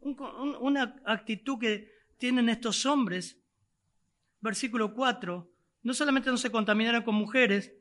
una 0.00 0.96
actitud 1.04 1.56
que 1.60 1.88
tienen 2.18 2.48
estos 2.48 2.84
hombres, 2.84 3.38
versículo 4.40 4.92
4, 4.92 5.52
no 5.84 5.94
solamente 5.94 6.32
no 6.32 6.36
se 6.36 6.50
contaminaron 6.50 7.04
con 7.04 7.14
mujeres, 7.14 7.72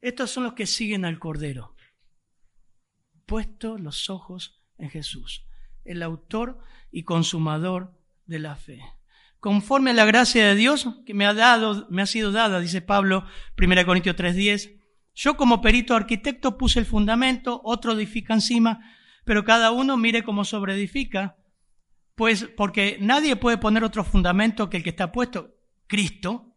estos 0.00 0.30
son 0.30 0.44
los 0.44 0.54
que 0.54 0.64
siguen 0.64 1.04
al 1.04 1.18
Cordero 1.18 1.76
puesto 3.30 3.78
los 3.78 4.10
ojos 4.10 4.59
en 4.80 4.90
Jesús, 4.90 5.44
el 5.84 6.02
autor 6.02 6.58
y 6.90 7.04
consumador 7.04 7.92
de 8.26 8.38
la 8.38 8.56
fe. 8.56 8.80
Conforme 9.38 9.90
a 9.90 9.94
la 9.94 10.04
gracia 10.04 10.46
de 10.46 10.54
Dios 10.54 10.88
que 11.06 11.14
me 11.14 11.26
ha 11.26 11.32
dado, 11.32 11.86
me 11.90 12.02
ha 12.02 12.06
sido 12.06 12.32
dada, 12.32 12.60
dice 12.60 12.82
Pablo, 12.82 13.24
1 13.56 13.86
Corintios 13.86 14.16
3:10, 14.16 14.78
yo 15.14 15.36
como 15.36 15.60
perito 15.60 15.94
arquitecto 15.94 16.58
puse 16.58 16.78
el 16.78 16.86
fundamento, 16.86 17.60
otro 17.64 17.92
edifica 17.92 18.34
encima, 18.34 18.80
pero 19.24 19.44
cada 19.44 19.70
uno 19.70 19.96
mire 19.96 20.22
cómo 20.22 20.44
sobreedifica, 20.44 21.36
pues 22.14 22.44
porque 22.56 22.98
nadie 23.00 23.36
puede 23.36 23.58
poner 23.58 23.82
otro 23.84 24.04
fundamento 24.04 24.68
que 24.68 24.76
el 24.76 24.82
que 24.82 24.90
está 24.90 25.10
puesto, 25.10 25.54
Cristo, 25.86 26.49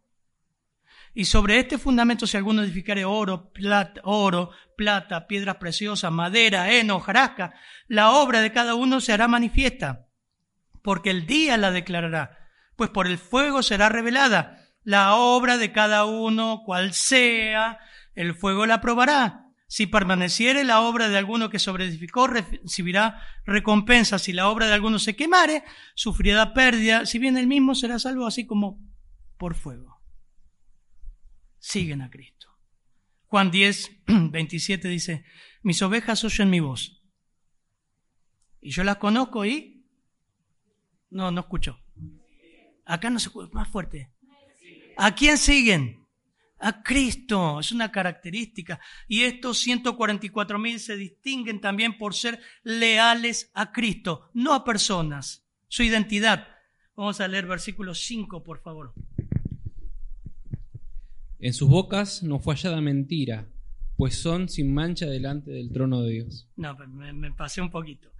y 1.14 1.26
sobre 1.26 1.58
este 1.60 1.78
fundamento, 1.78 2.26
si 2.26 2.36
alguno 2.36 2.62
edificare 2.62 3.04
oro, 3.04 3.52
plata, 3.52 4.00
oro, 4.04 4.50
plata, 4.76 5.26
piedras 5.28 5.56
preciosas, 5.56 6.10
madera, 6.10 6.72
heno, 6.72 6.98
jarasca, 6.98 7.54
la 7.86 8.10
obra 8.10 8.40
de 8.40 8.52
cada 8.52 8.74
uno 8.74 9.00
se 9.00 9.12
hará 9.12 9.28
manifiesta, 9.28 10.08
porque 10.82 11.10
el 11.10 11.26
día 11.26 11.56
la 11.56 11.70
declarará, 11.70 12.50
pues 12.76 12.90
por 12.90 13.06
el 13.06 13.18
fuego 13.18 13.62
será 13.62 13.88
revelada 13.88 14.60
la 14.84 15.14
obra 15.14 15.56
de 15.56 15.72
cada 15.72 16.04
uno, 16.04 16.62
cual 16.64 16.92
sea, 16.92 17.78
el 18.14 18.34
fuego 18.34 18.66
la 18.66 18.80
probará. 18.80 19.40
Si 19.66 19.86
permaneciere 19.86 20.62
la 20.62 20.82
obra 20.82 21.08
de 21.08 21.16
alguno 21.16 21.48
que 21.48 21.58
sobreedificó, 21.58 22.26
recibirá 22.26 23.22
recompensa. 23.46 24.18
Si 24.18 24.32
la 24.32 24.48
obra 24.48 24.66
de 24.66 24.74
alguno 24.74 24.98
se 24.98 25.16
quemare, 25.16 25.64
sufrirá 25.94 26.52
pérdida, 26.52 27.06
si 27.06 27.18
bien 27.18 27.36
el 27.38 27.46
mismo 27.46 27.74
será 27.74 27.98
salvo 27.98 28.26
así 28.26 28.46
como 28.46 28.78
por 29.38 29.54
fuego. 29.54 29.93
Siguen 31.64 32.02
a 32.02 32.10
Cristo. 32.10 32.48
Juan 33.26 33.50
10, 33.50 34.02
27 34.06 34.86
dice, 34.88 35.24
mis 35.62 35.80
ovejas 35.80 36.22
oyen 36.22 36.50
mi 36.50 36.60
voz. 36.60 37.02
Y 38.60 38.70
yo 38.70 38.84
las 38.84 38.98
conozco 38.98 39.46
y... 39.46 39.82
No, 41.10 41.30
no 41.30 41.40
escucho. 41.40 41.80
Acá 42.84 43.08
no 43.08 43.18
se 43.18 43.28
escucha, 43.28 43.50
más 43.52 43.68
fuerte. 43.68 44.12
¿A 44.98 45.14
quién 45.14 45.38
siguen? 45.38 46.06
A 46.58 46.82
Cristo, 46.82 47.60
es 47.60 47.72
una 47.72 47.90
característica. 47.90 48.78
Y 49.08 49.22
estos 49.22 49.58
144 49.58 50.58
mil 50.58 50.78
se 50.78 50.96
distinguen 50.96 51.60
también 51.60 51.96
por 51.96 52.14
ser 52.14 52.40
leales 52.62 53.50
a 53.54 53.72
Cristo, 53.72 54.30
no 54.34 54.52
a 54.52 54.64
personas. 54.64 55.46
Su 55.68 55.82
identidad. 55.82 56.46
Vamos 56.94 57.20
a 57.20 57.28
leer 57.28 57.46
versículo 57.46 57.94
5, 57.94 58.42
por 58.42 58.60
favor. 58.60 58.94
En 61.38 61.52
sus 61.52 61.68
bocas 61.68 62.22
no 62.22 62.38
fue 62.38 62.54
hallada 62.54 62.80
mentira, 62.80 63.48
pues 63.96 64.16
son 64.18 64.48
sin 64.48 64.72
mancha 64.72 65.06
delante 65.06 65.50
del 65.50 65.72
trono 65.72 66.02
de 66.02 66.12
Dios. 66.12 66.48
No, 66.56 66.76
me, 66.76 67.12
me 67.12 67.32
pasé 67.32 67.60
un 67.60 67.70
poquito. 67.70 68.10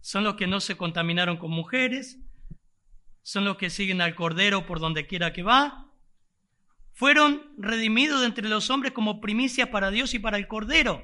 Son 0.00 0.24
los 0.24 0.34
que 0.34 0.46
no 0.46 0.60
se 0.60 0.76
contaminaron 0.76 1.38
con 1.38 1.50
mujeres, 1.50 2.18
son 3.22 3.46
los 3.46 3.56
que 3.56 3.70
siguen 3.70 4.02
al 4.02 4.14
Cordero 4.14 4.66
por 4.66 4.80
donde 4.80 5.06
quiera 5.06 5.32
que 5.32 5.42
va. 5.42 5.90
Fueron 6.92 7.42
redimidos 7.56 8.20
de 8.20 8.26
entre 8.26 8.48
los 8.48 8.70
hombres 8.70 8.92
como 8.92 9.20
primicia 9.20 9.70
para 9.70 9.90
Dios 9.90 10.14
y 10.14 10.18
para 10.18 10.36
el 10.36 10.46
Cordero. 10.46 11.02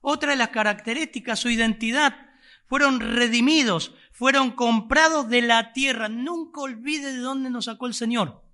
Otra 0.00 0.30
de 0.30 0.36
las 0.36 0.50
características, 0.50 1.40
su 1.40 1.50
identidad. 1.50 2.14
Fueron 2.68 3.00
redimidos, 3.00 3.94
fueron 4.12 4.52
comprados 4.52 5.28
de 5.28 5.42
la 5.42 5.72
tierra. 5.72 6.08
Nunca 6.08 6.60
olvide 6.60 7.12
de 7.12 7.18
dónde 7.18 7.50
nos 7.50 7.64
sacó 7.64 7.88
el 7.88 7.94
Señor. 7.94 8.44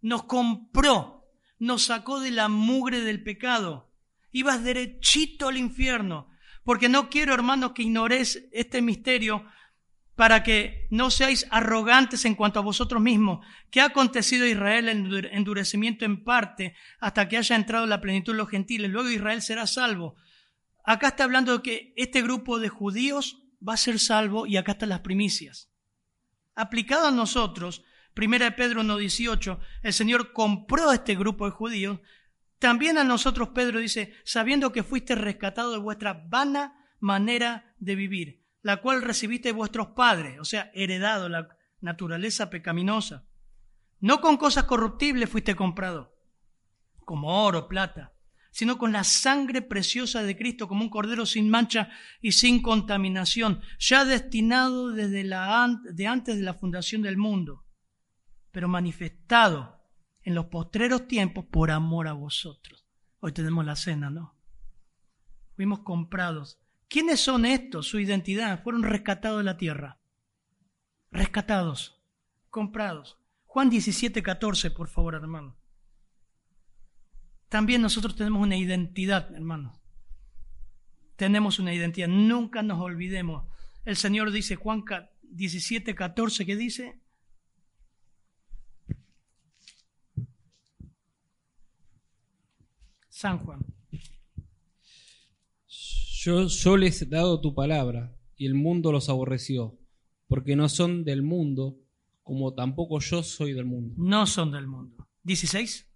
Nos 0.00 0.22
compró, 0.22 1.19
nos 1.60 1.84
sacó 1.84 2.18
de 2.18 2.32
la 2.32 2.48
mugre 2.48 3.02
del 3.02 3.22
pecado. 3.22 3.92
Ibas 4.32 4.64
derechito 4.64 5.46
al 5.46 5.56
infierno. 5.56 6.28
Porque 6.64 6.88
no 6.88 7.08
quiero, 7.08 7.32
hermanos, 7.34 7.72
que 7.72 7.82
ignores 7.82 8.48
este 8.52 8.82
misterio 8.82 9.44
para 10.16 10.42
que 10.42 10.86
no 10.90 11.10
seáis 11.10 11.46
arrogantes 11.50 12.24
en 12.24 12.34
cuanto 12.34 12.58
a 12.58 12.62
vosotros 12.62 13.00
mismos. 13.00 13.46
¿Qué 13.70 13.80
ha 13.80 13.86
acontecido 13.86 14.44
a 14.44 14.48
Israel 14.48 14.88
el 14.88 15.26
endurecimiento 15.32 16.04
en 16.04 16.24
parte 16.24 16.74
hasta 16.98 17.28
que 17.28 17.36
haya 17.36 17.56
entrado 17.56 17.86
la 17.86 18.00
plenitud 18.00 18.32
de 18.32 18.38
los 18.38 18.50
gentiles? 18.50 18.90
Luego 18.90 19.08
Israel 19.08 19.40
será 19.40 19.66
salvo. 19.66 20.16
Acá 20.84 21.08
está 21.08 21.24
hablando 21.24 21.58
de 21.58 21.62
que 21.62 21.94
este 21.96 22.22
grupo 22.22 22.58
de 22.58 22.68
judíos 22.68 23.42
va 23.66 23.74
a 23.74 23.78
ser 23.78 23.98
salvo 23.98 24.46
y 24.46 24.56
acá 24.56 24.72
están 24.72 24.90
las 24.90 25.00
primicias. 25.00 25.70
Aplicado 26.54 27.08
a 27.08 27.12
nosotros, 27.12 27.82
1 28.20 28.56
Pedro 28.56 28.82
1.18, 28.82 29.58
el 29.82 29.92
Señor 29.92 30.32
compró 30.32 30.90
a 30.90 30.94
este 30.94 31.14
grupo 31.14 31.46
de 31.46 31.52
judíos. 31.52 32.00
También 32.58 32.98
a 32.98 33.04
nosotros 33.04 33.50
Pedro 33.50 33.78
dice, 33.78 34.14
sabiendo 34.24 34.72
que 34.72 34.82
fuiste 34.82 35.14
rescatado 35.14 35.72
de 35.72 35.78
vuestra 35.78 36.24
vana 36.28 36.74
manera 37.00 37.74
de 37.78 37.94
vivir 37.94 38.40
la 38.62 38.78
cual 38.78 39.02
recibiste 39.02 39.50
de 39.50 39.54
vuestros 39.54 39.88
padres, 39.88 40.38
o 40.38 40.44
sea, 40.44 40.70
heredado 40.74 41.28
la 41.28 41.48
naturaleza 41.80 42.50
pecaminosa. 42.50 43.24
No 44.00 44.20
con 44.20 44.36
cosas 44.36 44.64
corruptibles 44.64 45.30
fuiste 45.30 45.54
comprado, 45.54 46.14
como 47.04 47.44
oro, 47.44 47.68
plata, 47.68 48.12
sino 48.50 48.78
con 48.78 48.92
la 48.92 49.04
sangre 49.04 49.62
preciosa 49.62 50.22
de 50.22 50.36
Cristo, 50.36 50.68
como 50.68 50.82
un 50.82 50.90
cordero 50.90 51.24
sin 51.26 51.50
mancha 51.50 51.90
y 52.20 52.32
sin 52.32 52.62
contaminación, 52.62 53.60
ya 53.78 54.04
destinado 54.04 54.90
desde 54.90 55.24
la, 55.24 55.80
de 55.84 56.06
antes 56.06 56.36
de 56.36 56.42
la 56.42 56.54
fundación 56.54 57.02
del 57.02 57.16
mundo, 57.16 57.64
pero 58.50 58.68
manifestado 58.68 59.80
en 60.22 60.34
los 60.34 60.46
postreros 60.46 61.06
tiempos 61.08 61.44
por 61.46 61.70
amor 61.70 62.08
a 62.08 62.12
vosotros. 62.12 62.86
Hoy 63.20 63.32
tenemos 63.32 63.64
la 63.64 63.76
cena, 63.76 64.10
¿no? 64.10 64.36
Fuimos 65.54 65.80
comprados 65.80 66.60
¿Quiénes 66.90 67.20
son 67.20 67.46
estos? 67.46 67.86
Su 67.86 68.00
identidad. 68.00 68.64
Fueron 68.64 68.82
rescatados 68.82 69.38
de 69.38 69.44
la 69.44 69.56
tierra. 69.56 70.00
Rescatados. 71.12 72.02
Comprados. 72.50 73.16
Juan 73.46 73.70
17, 73.70 74.24
14, 74.24 74.72
por 74.72 74.88
favor, 74.88 75.14
hermano. 75.14 75.56
También 77.48 77.80
nosotros 77.80 78.16
tenemos 78.16 78.42
una 78.42 78.56
identidad, 78.56 79.32
hermano. 79.32 79.80
Tenemos 81.14 81.60
una 81.60 81.72
identidad. 81.72 82.08
Nunca 82.08 82.62
nos 82.64 82.80
olvidemos. 82.80 83.46
El 83.84 83.96
Señor 83.96 84.32
dice, 84.32 84.56
Juan 84.56 84.82
17, 85.22 85.94
14, 85.94 86.44
¿qué 86.44 86.56
dice? 86.56 87.00
San 93.20 93.36
Juan. 93.36 93.60
Yo, 95.66 96.76
les 96.78 97.02
he 97.02 97.04
dado 97.04 97.38
tu 97.42 97.54
palabra, 97.54 98.16
y 98.34 98.46
el 98.46 98.54
mundo 98.54 98.92
los 98.92 99.10
aborreció, 99.10 99.78
porque 100.26 100.56
no 100.56 100.70
son 100.70 101.04
del 101.04 101.20
mundo, 101.20 101.76
como 102.22 102.54
tampoco 102.54 102.98
yo 102.98 103.22
soy 103.22 103.52
del 103.52 103.66
mundo. 103.66 103.94
No 103.98 104.26
son 104.26 104.52
del 104.52 104.66
mundo. 104.66 105.06
16. 105.24 105.86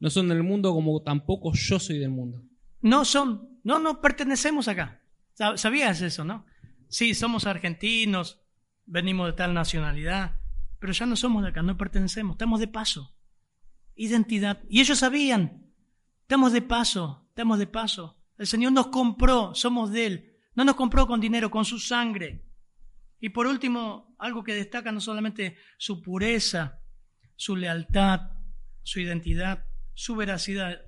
No 0.00 0.10
son 0.10 0.28
del 0.28 0.42
mundo 0.42 0.72
como 0.72 1.00
tampoco 1.02 1.52
yo 1.54 1.78
soy 1.78 2.00
del 2.00 2.10
mundo. 2.10 2.42
No 2.80 3.04
son, 3.04 3.60
no, 3.62 3.78
no 3.78 4.00
pertenecemos 4.00 4.66
acá. 4.66 5.04
¿Sabías 5.54 6.00
eso, 6.02 6.24
no? 6.24 6.46
Sí, 6.88 7.14
somos 7.14 7.46
argentinos, 7.46 8.40
venimos 8.86 9.28
de 9.28 9.34
tal 9.34 9.54
nacionalidad, 9.54 10.40
pero 10.80 10.92
ya 10.92 11.06
no 11.06 11.14
somos 11.14 11.44
de 11.44 11.50
acá, 11.50 11.62
no 11.62 11.78
pertenecemos, 11.78 12.34
estamos 12.34 12.58
de 12.58 12.66
paso. 12.66 13.14
Identidad. 13.94 14.62
Y 14.68 14.80
ellos 14.80 14.98
sabían, 14.98 15.66
estamos 16.22 16.52
de 16.52 16.62
paso, 16.62 17.26
estamos 17.28 17.58
de 17.58 17.66
paso. 17.66 18.18
El 18.38 18.46
Señor 18.46 18.72
nos 18.72 18.88
compró, 18.88 19.54
somos 19.54 19.90
de 19.92 20.06
Él. 20.06 20.36
No 20.54 20.64
nos 20.64 20.74
compró 20.74 21.06
con 21.06 21.20
dinero, 21.20 21.50
con 21.50 21.64
su 21.64 21.78
sangre. 21.78 22.44
Y 23.20 23.30
por 23.30 23.46
último, 23.46 24.14
algo 24.18 24.42
que 24.42 24.54
destaca 24.54 24.92
no 24.92 25.00
solamente 25.00 25.56
su 25.78 26.02
pureza, 26.02 26.80
su 27.36 27.56
lealtad, 27.56 28.32
su 28.82 29.00
identidad, 29.00 29.64
su 29.94 30.16
veracidad. 30.16 30.80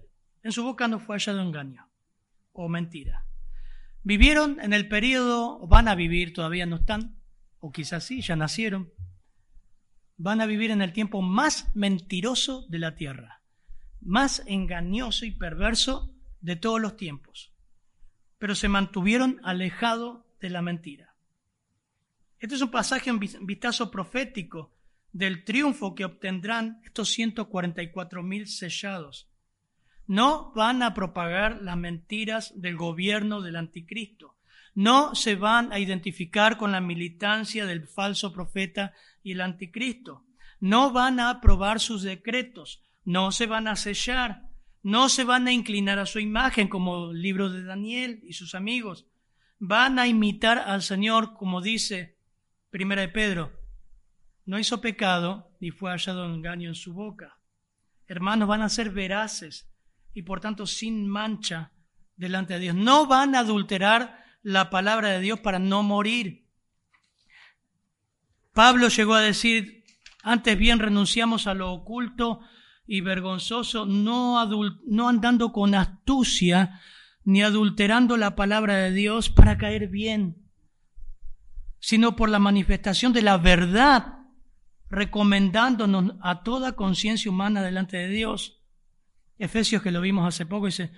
En 0.43 0.53
su 0.53 0.63
boca 0.63 0.89
no 0.89 0.99
fue 0.99 1.17
hallado 1.17 1.41
engaño 1.41 1.89
o 2.53 2.69
mentira. 2.69 3.27
Vivieron 4.03 4.61
en 4.61 4.73
el 4.73 4.89
periodo, 4.89 5.67
van 5.67 5.89
a 5.89 5.95
vivir, 5.95 6.33
todavía 6.33 6.67
no 6.67 6.77
están, 6.77 7.17
o 7.59 7.73
quizás 7.73 8.05
sí, 8.05 8.21
ya 8.21 8.37
nacieron, 8.37 8.93
van 10.17 10.41
a 10.41 10.47
vivir 10.47 10.71
en 10.71 10.83
el 10.83 10.93
tiempo 10.93 11.23
más 11.23 11.75
mentiroso 11.75 12.67
de 12.69 12.79
la 12.79 12.95
tierra, 12.95 13.43
más 14.01 14.43
engañoso 14.47 15.25
y 15.25 15.33
perverso 15.33 16.15
de 16.41 16.57
todos 16.57 16.81
los 16.81 16.97
tiempos, 16.97 17.53
pero 18.39 18.55
se 18.55 18.69
mantuvieron 18.69 19.41
alejados 19.43 20.21
de 20.41 20.51
la 20.51 20.63
mentira. 20.63 21.15
Este 22.39 22.57
es 22.57 22.61
un 22.61 22.71
pasaje, 22.71 23.11
un 23.11 23.19
vistazo 23.19 23.91
profético 23.91 24.75
del 25.13 25.45
triunfo 25.45 25.95
que 25.95 26.05
obtendrán 26.05 26.81
estos 26.85 27.09
144 27.11 28.23
mil 28.23 28.47
sellados. 28.47 29.31
No 30.07 30.53
van 30.55 30.83
a 30.83 30.93
propagar 30.93 31.63
las 31.63 31.79
mentiras 31.79 32.53
del 32.61 32.77
gobierno 32.77 33.41
del 33.41 33.57
anticristo. 33.57 34.37
No 34.75 35.15
se 35.15 35.37
van 35.37 35.73
a 35.73 35.79
identificar 35.79 36.59
con 36.59 36.73
la 36.73 36.81
militancia 36.81 37.65
del 37.65 37.87
falso 37.87 38.33
profeta 38.33 38.93
y 39.25 39.33
el 39.33 39.41
anticristo. 39.41 40.25
No 40.61 40.93
van 40.93 41.19
a 41.19 41.31
aprobar 41.31 41.81
sus 41.81 42.03
decretos. 42.03 42.85
No 43.05 43.33
se 43.33 43.47
van 43.47 43.67
a 43.67 43.75
sellar 43.75 44.55
no 44.85 45.09
se 45.09 45.25
van 45.25 45.49
a 45.49 45.53
inclinar 45.53 45.99
a 45.99 46.05
su 46.05 46.21
imagen 46.21 46.69
como 46.69 47.11
el 47.11 47.23
libro 47.23 47.49
de 47.49 47.65
Daniel 47.65 48.21
y 48.23 48.35
sus 48.35 48.55
amigos. 48.55 49.07
Van 49.59 49.99
a 49.99 50.07
imitar 50.07 50.59
al 50.59 50.83
Señor 50.83 51.33
como 51.39 51.63
dice 51.63 52.19
Primera 52.69 53.01
de 53.01 53.09
Pedro. 53.09 53.59
No 54.45 54.59
hizo 54.59 54.83
pecado 54.83 55.57
ni 55.59 55.71
fue 55.71 55.91
hallado 55.91 56.27
engaño 56.27 56.69
en 56.69 56.75
su 56.75 56.93
boca. 56.93 57.39
Hermanos, 58.07 58.47
van 58.47 58.61
a 58.61 58.69
ser 58.69 58.91
veraces 58.91 59.73
y 60.13 60.21
por 60.21 60.41
tanto 60.41 60.67
sin 60.67 61.09
mancha 61.09 61.73
delante 62.17 62.53
de 62.53 62.61
Dios. 62.61 62.77
No 62.77 63.07
van 63.07 63.35
a 63.35 63.39
adulterar 63.39 64.23
la 64.43 64.69
palabra 64.69 65.09
de 65.13 65.21
Dios 65.21 65.41
para 65.41 65.59
no 65.59 65.83
morir. 65.83 66.44
Pablo 68.55 68.89
llegó 68.89 69.15
a 69.15 69.21
decir, 69.21 69.85
antes 70.23 70.57
bien 70.57 70.79
renunciamos 70.79 71.49
a 71.49 71.55
lo 71.55 71.73
oculto 71.73 72.41
y 72.87 73.01
vergonzoso, 73.01 73.85
no, 73.85 74.39
andando 75.09 75.53
con 75.53 75.75
astucia 75.75 76.81
ni 77.25 77.43
adulterando 77.43 78.17
la 78.17 78.37
palabra 78.37 78.77
de 78.77 78.93
Dios 78.93 79.29
para 79.29 79.59
caer 79.59 79.89
bien, 79.89 80.49
sino 81.81 82.15
por 82.15 82.29
la 82.29 82.39
manifestación 82.39 83.13
de 83.13 83.23
la 83.23 83.39
verdad, 83.39 84.19
recomendándonos 84.89 86.15
a 86.23 86.45
toda 86.45 86.77
conciencia 86.77 87.31
humana 87.31 87.61
delante 87.61 87.97
de 87.97 88.09
Dios. 88.09 88.63
Efesios 89.37 89.83
que 89.83 89.91
lo 89.91 90.01
vimos 90.01 90.29
hace 90.29 90.47
poco 90.47 90.67
dice, 90.67 90.93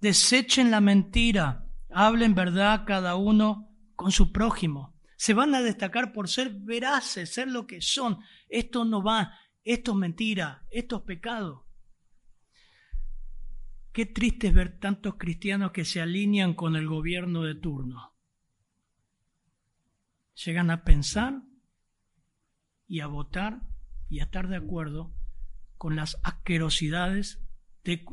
desechen 0.00 0.72
la 0.72 0.80
mentira, 0.80 1.68
hablen 1.90 2.34
verdad 2.34 2.82
cada 2.86 3.14
uno 3.14 3.70
con 3.94 4.10
su 4.10 4.32
prójimo. 4.32 4.97
Se 5.18 5.34
van 5.34 5.54
a 5.54 5.60
destacar 5.60 6.14
por 6.14 6.30
ser 6.30 6.54
veraces, 6.54 7.28
ser 7.34 7.48
lo 7.48 7.66
que 7.66 7.82
son. 7.82 8.20
Esto 8.48 8.86
no 8.86 9.02
va 9.02 9.34
esto 9.70 9.92
es 9.92 9.98
mentira, 9.98 10.66
esto 10.70 10.96
es 10.96 11.02
pecado. 11.02 11.66
Qué 13.92 14.06
triste 14.06 14.46
es 14.46 14.54
ver 14.54 14.78
tantos 14.78 15.16
cristianos 15.18 15.72
que 15.72 15.84
se 15.84 16.00
alinean 16.00 16.54
con 16.54 16.74
el 16.74 16.88
gobierno 16.88 17.42
de 17.42 17.54
turno. 17.54 18.16
Llegan 20.42 20.70
a 20.70 20.84
pensar 20.84 21.42
y 22.86 23.00
a 23.00 23.08
votar 23.08 23.60
y 24.08 24.20
a 24.20 24.24
estar 24.24 24.48
de 24.48 24.56
acuerdo 24.56 25.14
con 25.76 25.96
las 25.96 26.18
asquerosidades 26.22 27.42
de 27.84 28.06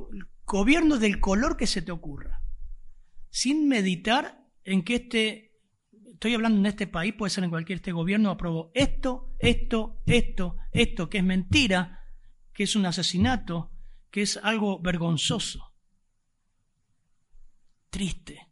gobierno 0.43 0.97
del 0.97 1.21
color 1.21 1.55
que 1.55 1.67
se 1.67 1.81
te 1.81 1.93
ocurra, 1.93 2.41
sin 3.29 3.69
meditar 3.69 4.45
en 4.65 4.83
que 4.83 4.95
este, 4.95 5.54
estoy 6.15 6.33
hablando 6.33 6.59
en 6.59 6.65
este 6.65 6.87
país, 6.87 7.13
puede 7.13 7.29
ser 7.29 7.43
en 7.43 7.49
cualquier 7.49 7.77
este 7.77 7.91
gobierno, 7.91 8.29
aprobó 8.29 8.71
esto, 8.73 9.35
esto, 9.39 10.01
esto, 10.05 10.55
esto, 10.71 11.09
que 11.09 11.19
es 11.19 11.23
mentira, 11.23 11.99
que 12.53 12.63
es 12.63 12.75
un 12.75 12.85
asesinato, 12.85 13.71
que 14.09 14.21
es 14.21 14.37
algo 14.37 14.79
vergonzoso, 14.79 15.73
triste. 17.89 18.47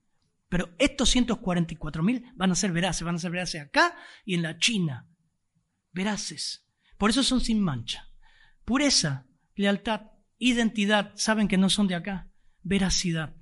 Pero 0.50 0.76
estos 0.78 1.10
144 1.10 2.04
mil 2.04 2.26
van 2.36 2.52
a 2.52 2.56
ser 2.56 2.72
veraces, 2.72 3.04
van 3.04 3.16
a 3.16 3.20
ser 3.20 3.32
veraces 3.32 3.62
acá 3.62 3.96
y 4.26 4.36
en 4.36 4.44
la 4.44 4.58
China. 4.58 5.10
Veraces. 5.92 6.68
Por 6.98 7.10
eso 7.10 7.24
son 7.24 7.42
sin 7.42 7.62
mancha. 7.62 8.10
Pureza, 8.66 9.26
lealtad, 9.56 10.12
identidad, 10.38 11.14
saben 11.16 11.48
que 11.48 11.58
no 11.58 11.70
son 11.70 11.88
de 11.88 11.96
acá. 11.96 12.30
Veracidad. 12.62 13.36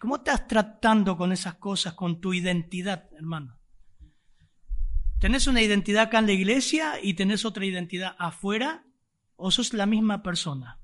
¿Cómo 0.00 0.16
estás 0.16 0.46
tratando 0.46 1.16
con 1.16 1.32
esas 1.32 1.54
cosas, 1.54 1.94
con 1.94 2.20
tu 2.20 2.32
identidad, 2.32 3.08
hermano? 3.16 3.58
¿Tenés 5.18 5.48
una 5.48 5.60
identidad 5.60 6.04
acá 6.04 6.20
en 6.20 6.26
la 6.26 6.32
iglesia 6.32 7.02
y 7.02 7.14
tenés 7.14 7.44
otra 7.44 7.64
identidad 7.64 8.14
afuera? 8.18 8.84
¿O 9.34 9.50
sos 9.50 9.74
la 9.74 9.86
misma 9.86 10.22
persona? 10.22 10.78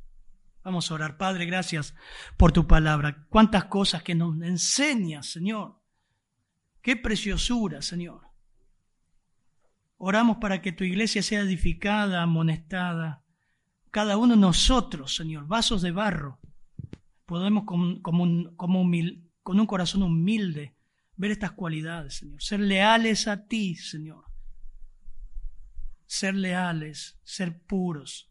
Vamos 0.64 0.90
a 0.90 0.94
orar. 0.94 1.16
Padre, 1.16 1.46
gracias 1.46 1.94
por 2.36 2.50
tu 2.50 2.66
palabra. 2.66 3.26
Cuántas 3.28 3.66
cosas 3.66 4.02
que 4.02 4.14
nos 4.14 4.34
enseñas, 4.42 5.26
Señor. 5.26 5.80
Qué 6.82 6.96
preciosura, 6.96 7.82
Señor. 7.82 8.22
Oramos 9.96 10.38
para 10.38 10.60
que 10.60 10.72
tu 10.72 10.82
iglesia 10.82 11.22
sea 11.22 11.40
edificada, 11.40 12.22
amonestada. 12.22 13.22
Cada 13.90 14.16
uno 14.16 14.34
de 14.34 14.40
nosotros, 14.40 15.14
Señor, 15.14 15.46
vasos 15.46 15.82
de 15.82 15.92
barro, 15.92 16.40
podemos 17.24 17.64
con 17.64 18.00
un 19.60 19.66
corazón 19.66 20.02
humilde 20.02 20.76
ver 21.16 21.30
estas 21.30 21.52
cualidades, 21.52 22.16
Señor. 22.16 22.42
Ser 22.42 22.60
leales 22.60 23.28
a 23.28 23.46
ti, 23.46 23.76
Señor. 23.76 24.24
Ser 26.06 26.34
leales, 26.34 27.18
ser 27.22 27.62
puros. 27.62 28.30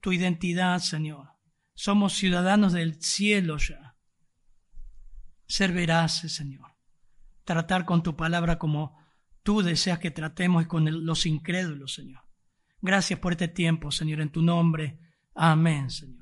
tu 0.00 0.12
identidad, 0.12 0.78
Señor. 0.78 1.28
Somos 1.74 2.14
ciudadanos 2.14 2.72
del 2.72 3.00
cielo 3.02 3.58
ya. 3.58 3.96
Ser 5.46 5.72
veraces, 5.72 6.32
Señor. 6.32 6.72
Tratar 7.44 7.84
con 7.84 8.02
tu 8.02 8.16
palabra 8.16 8.58
como 8.58 8.96
tú 9.42 9.62
deseas 9.62 9.98
que 9.98 10.10
tratemos 10.10 10.66
con 10.66 11.04
los 11.04 11.26
incrédulos, 11.26 11.94
Señor. 11.94 12.22
Gracias 12.80 13.18
por 13.18 13.32
este 13.32 13.48
tiempo, 13.48 13.90
Señor, 13.90 14.20
en 14.20 14.30
tu 14.30 14.42
nombre. 14.42 14.98
Amén, 15.34 15.90
Señor. 15.90 16.21